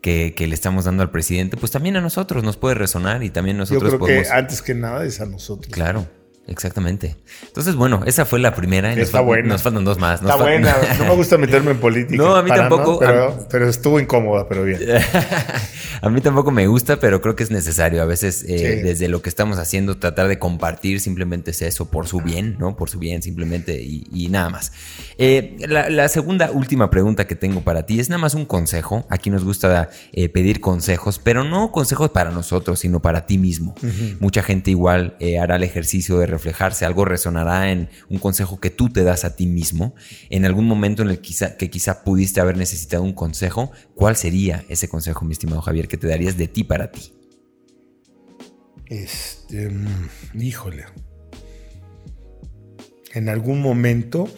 [0.05, 3.57] que, le estamos dando al presidente, pues también a nosotros nos puede resonar y también
[3.57, 5.73] nosotros Yo creo que antes que nada es a nosotros.
[5.73, 6.07] Claro.
[6.47, 7.17] Exactamente.
[7.47, 8.93] Entonces, bueno, esa fue la primera.
[8.93, 9.49] Y nos, Está buena.
[9.49, 10.21] nos faltan dos más.
[10.21, 10.75] Está buena.
[10.99, 12.23] No me gusta meterme en política.
[12.23, 13.01] No, a mí tampoco.
[13.51, 14.79] pero, estuvo incómoda, pero bien.
[16.03, 18.03] a mí tampoco me gusta, pero creo que es necesario.
[18.03, 22.07] A veces, eh, desde lo que estamos haciendo, tratar de compartir simplemente es eso, por
[22.07, 22.77] su bien, ¿no?
[22.77, 24.73] Por su bien, simplemente, y, nada más.
[25.19, 29.07] Eh, la, segunda, última pregunta que tengo para ti es nada más un consejo.
[29.09, 33.75] Aquí nos gusta eh, pedir consejos, pero no consejos para nosotros, sino para ti mismo.
[34.21, 38.91] Mucha gente igual hará el ejercicio de reflejarse, algo resonará en un consejo que tú
[38.91, 39.95] te das a ti mismo.
[40.31, 44.89] En algún momento en el que quizá pudiste haber necesitado un consejo, ¿cuál sería ese
[44.89, 47.13] consejo, mi estimado Javier, que te darías de ti para ti?
[48.87, 50.09] Este, mm,
[50.41, 50.85] híjole.
[53.13, 54.29] En algún momento,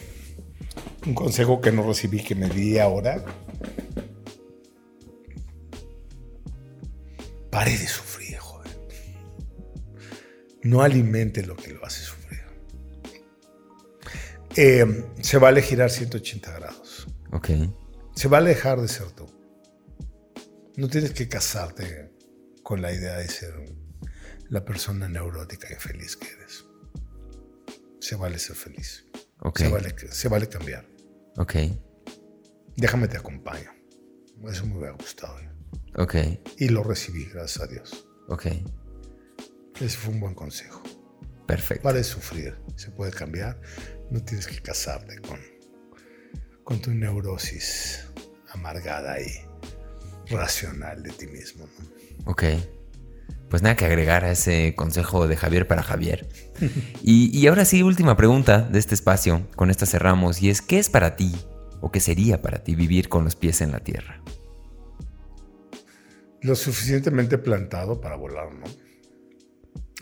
[1.06, 3.24] un consejo que no recibí que me di ahora.
[7.50, 8.05] Pare de sufrir
[10.66, 12.40] no alimente lo que lo hace sufrir.
[14.56, 17.06] Eh, se vale girar 180 grados.
[17.32, 17.50] Ok.
[18.14, 19.26] Se va a dejar de ser tú.
[20.76, 22.10] No tienes que casarte
[22.62, 23.54] con la idea de ser
[24.48, 26.64] la persona neurótica y feliz que eres.
[28.00, 29.04] Se vale ser feliz.
[29.40, 29.66] Okay.
[29.66, 30.86] Se, vale, se vale cambiar.
[31.36, 31.54] Ok.
[32.76, 33.70] Déjame te acompaño.
[34.48, 35.36] Eso me hubiera gustado.
[35.96, 36.14] Ok.
[36.58, 38.06] Y lo recibí, gracias a Dios.
[38.28, 38.46] Ok.
[39.80, 40.82] Ese fue un buen consejo.
[41.46, 41.84] Perfecto.
[41.84, 43.60] Vale sufrir, se puede cambiar.
[44.10, 45.38] No tienes que casarte con,
[46.64, 48.06] con tu neurosis
[48.52, 49.26] amargada y
[50.30, 51.68] racional de ti mismo.
[52.24, 52.44] Ok.
[53.50, 56.26] Pues nada que agregar a ese consejo de Javier para Javier.
[57.02, 59.46] y, y ahora sí, última pregunta de este espacio.
[59.56, 60.42] Con esta cerramos.
[60.42, 61.32] Y es, ¿qué es para ti
[61.80, 64.22] o qué sería para ti vivir con los pies en la tierra?
[66.40, 68.85] Lo suficientemente plantado para volar, ¿no?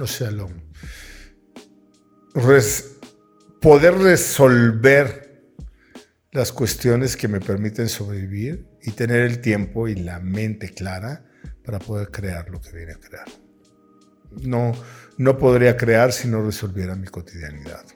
[0.02, 0.50] Sea, lo,
[3.60, 5.54] poder resolver
[6.32, 11.24] las cuestiones que me permiten sobrevivir y tener el tiempo y la mente clara
[11.64, 13.26] para poder crear lo que viene a crear.
[14.42, 14.72] No,
[15.16, 17.86] no podría crear si no resolviera mi cotidianidad.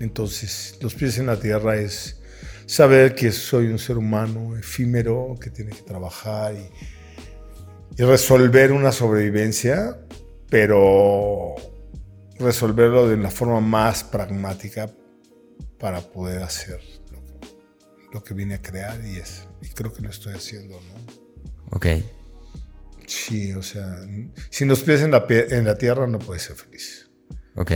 [0.00, 2.20] Entonces, los pies en la tierra es
[2.66, 6.54] saber que soy un ser humano efímero, que tiene que trabajar
[7.96, 9.98] y resolver una sobrevivencia
[10.50, 11.54] pero
[12.38, 14.90] resolverlo de la forma más pragmática
[15.78, 16.80] para poder hacer
[18.12, 21.76] lo, que vine a crear y es y creo que lo estoy haciendo, ¿no?
[21.76, 21.86] Ok.
[23.06, 24.06] Sí, o sea,
[24.50, 27.10] si nos pies en la, en la tierra no puedes ser feliz.
[27.54, 27.72] Ok.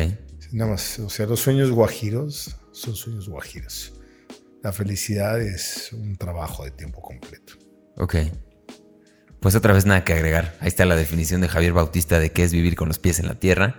[0.53, 3.95] Nada más, o sea, los sueños guajiros son sueños guajiros.
[4.63, 7.55] La felicidad es un trabajo de tiempo completo.
[7.97, 8.17] Ok.
[9.43, 10.55] Pues otra vez nada que agregar.
[10.61, 13.27] Ahí está la definición de Javier Bautista de qué es vivir con los pies en
[13.27, 13.75] la tierra.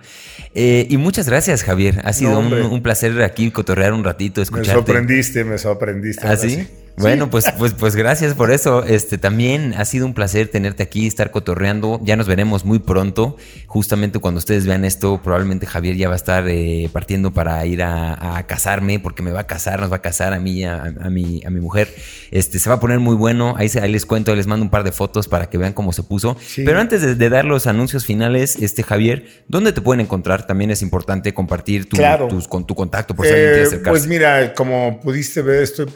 [0.54, 2.02] Eh, y muchas gracias, Javier.
[2.04, 4.72] Ha sido un, placer aquí cotorrear un ratito, escucharte.
[4.72, 6.28] Me sorprendiste, me sorprendiste.
[6.28, 6.68] ¿Ah, sí?
[6.98, 8.84] Bueno, pues, pues, pues gracias por eso.
[8.84, 12.00] Este también ha sido un placer tenerte aquí, estar cotorreando.
[12.04, 13.36] Ya nos veremos muy pronto.
[13.68, 17.82] Justamente cuando ustedes vean esto, probablemente Javier ya va a estar eh, partiendo para ir
[17.82, 21.10] a, casarme, porque me va a casar, nos va a casar a mí, a, a,
[21.10, 21.94] mi, a mi mujer.
[22.32, 23.56] Este se va a poner muy bueno.
[23.58, 26.04] Ahí, ahí les cuento, les mando un par de fotos para que vean cómo se
[26.04, 26.38] puso.
[26.58, 30.46] Pero antes de, dar los anuncios finales, este Javier, ¿dónde te pueden encontrar?
[30.46, 31.98] También es importante compartir tu,
[32.30, 33.90] tus, con tu contacto por si alguien quiere eh, acercarse.
[33.90, 35.88] Pues mira, como pudiste ver, estoy,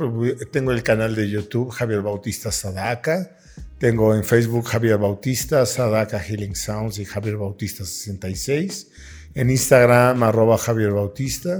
[0.51, 3.35] tengo el canal de YouTube Javier Bautista Sadaka.
[3.77, 8.87] Tengo en Facebook Javier Bautista, Sadaka Healing Sounds y Javier Bautista 66.
[9.35, 11.59] En Instagram, arroba Javier Bautista.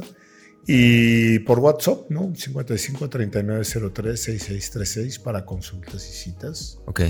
[0.66, 2.34] Y por WhatsApp, ¿no?
[2.34, 6.80] 55 39 03 6636 para consultas y citas.
[6.86, 7.02] Ok.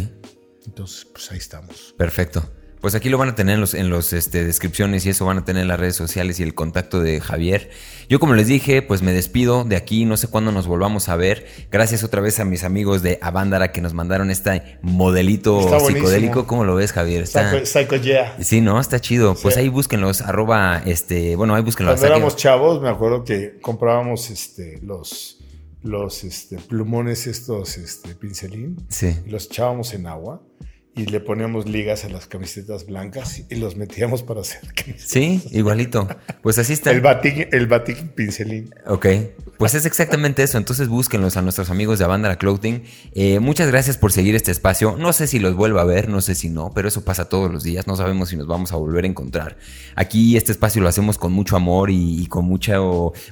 [0.65, 1.93] Entonces, pues ahí estamos.
[1.99, 2.49] Perfecto.
[2.81, 5.39] Pues aquí lo van a tener en los, en los este, descripciones y eso van
[5.39, 7.71] a tener en las redes sociales y el contacto de Javier.
[8.07, 11.15] Yo como les dije, pues me despido de aquí, no sé cuándo nos volvamos a
[11.15, 11.47] ver.
[11.71, 16.45] Gracias otra vez a mis amigos de Avándara que nos mandaron este modelito psicodélico.
[16.45, 17.23] ¿Cómo lo ves, Javier?
[17.23, 18.37] Está, Psycho, yeah.
[18.41, 18.79] Sí, ¿no?
[18.79, 19.35] Está chido.
[19.41, 21.99] Pues ahí búsquenlos, arroba, este, bueno, ahí búsquenlos.
[21.99, 25.39] Cuando éramos chavos, me acuerdo que comprábamos este, los,
[25.81, 28.77] los este, plumones estos, este, pincelín.
[28.87, 29.15] Sí.
[29.25, 30.43] Y los echábamos en agua
[30.97, 35.09] y le poníamos ligas a las camisetas blancas y los metíamos para hacer camisetas.
[35.09, 36.07] Sí, igualito.
[36.41, 36.91] Pues así está.
[36.91, 38.73] el batik, el batik pincelín.
[38.87, 39.05] Ok,
[39.57, 40.57] pues es exactamente eso.
[40.57, 42.83] Entonces búsquenlos a nuestros amigos de Avandara Clothing.
[43.13, 44.95] Eh, muchas gracias por seguir este espacio.
[44.97, 47.51] No sé si los vuelvo a ver, no sé si no, pero eso pasa todos
[47.51, 47.85] los días.
[47.85, 49.57] No sabemos si nos vamos a volver a encontrar.
[49.95, 52.79] Aquí este espacio lo hacemos con mucho amor y, con mucha,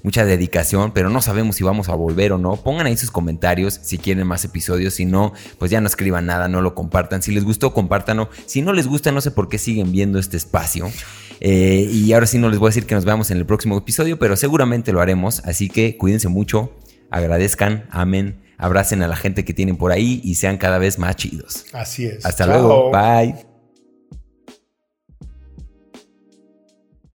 [0.03, 2.57] mucha dedicación, pero no sabemos si vamos a volver o no.
[2.57, 4.93] Pongan ahí sus comentarios si quieren más episodios.
[4.95, 7.21] Si no, pues ya no escriban nada, no lo compartan.
[7.21, 8.29] Si les gusta gustó, compártanlo.
[8.45, 10.91] Si no les gusta, no sé por qué siguen viendo este espacio.
[11.39, 13.77] Eh, y ahora sí no les voy a decir que nos veamos en el próximo
[13.77, 15.39] episodio, pero seguramente lo haremos.
[15.45, 16.73] Así que cuídense mucho,
[17.09, 21.15] agradezcan, amen, abracen a la gente que tienen por ahí y sean cada vez más
[21.15, 21.65] chidos.
[21.73, 22.25] Así es.
[22.25, 22.91] Hasta luego.
[22.91, 23.54] Bye.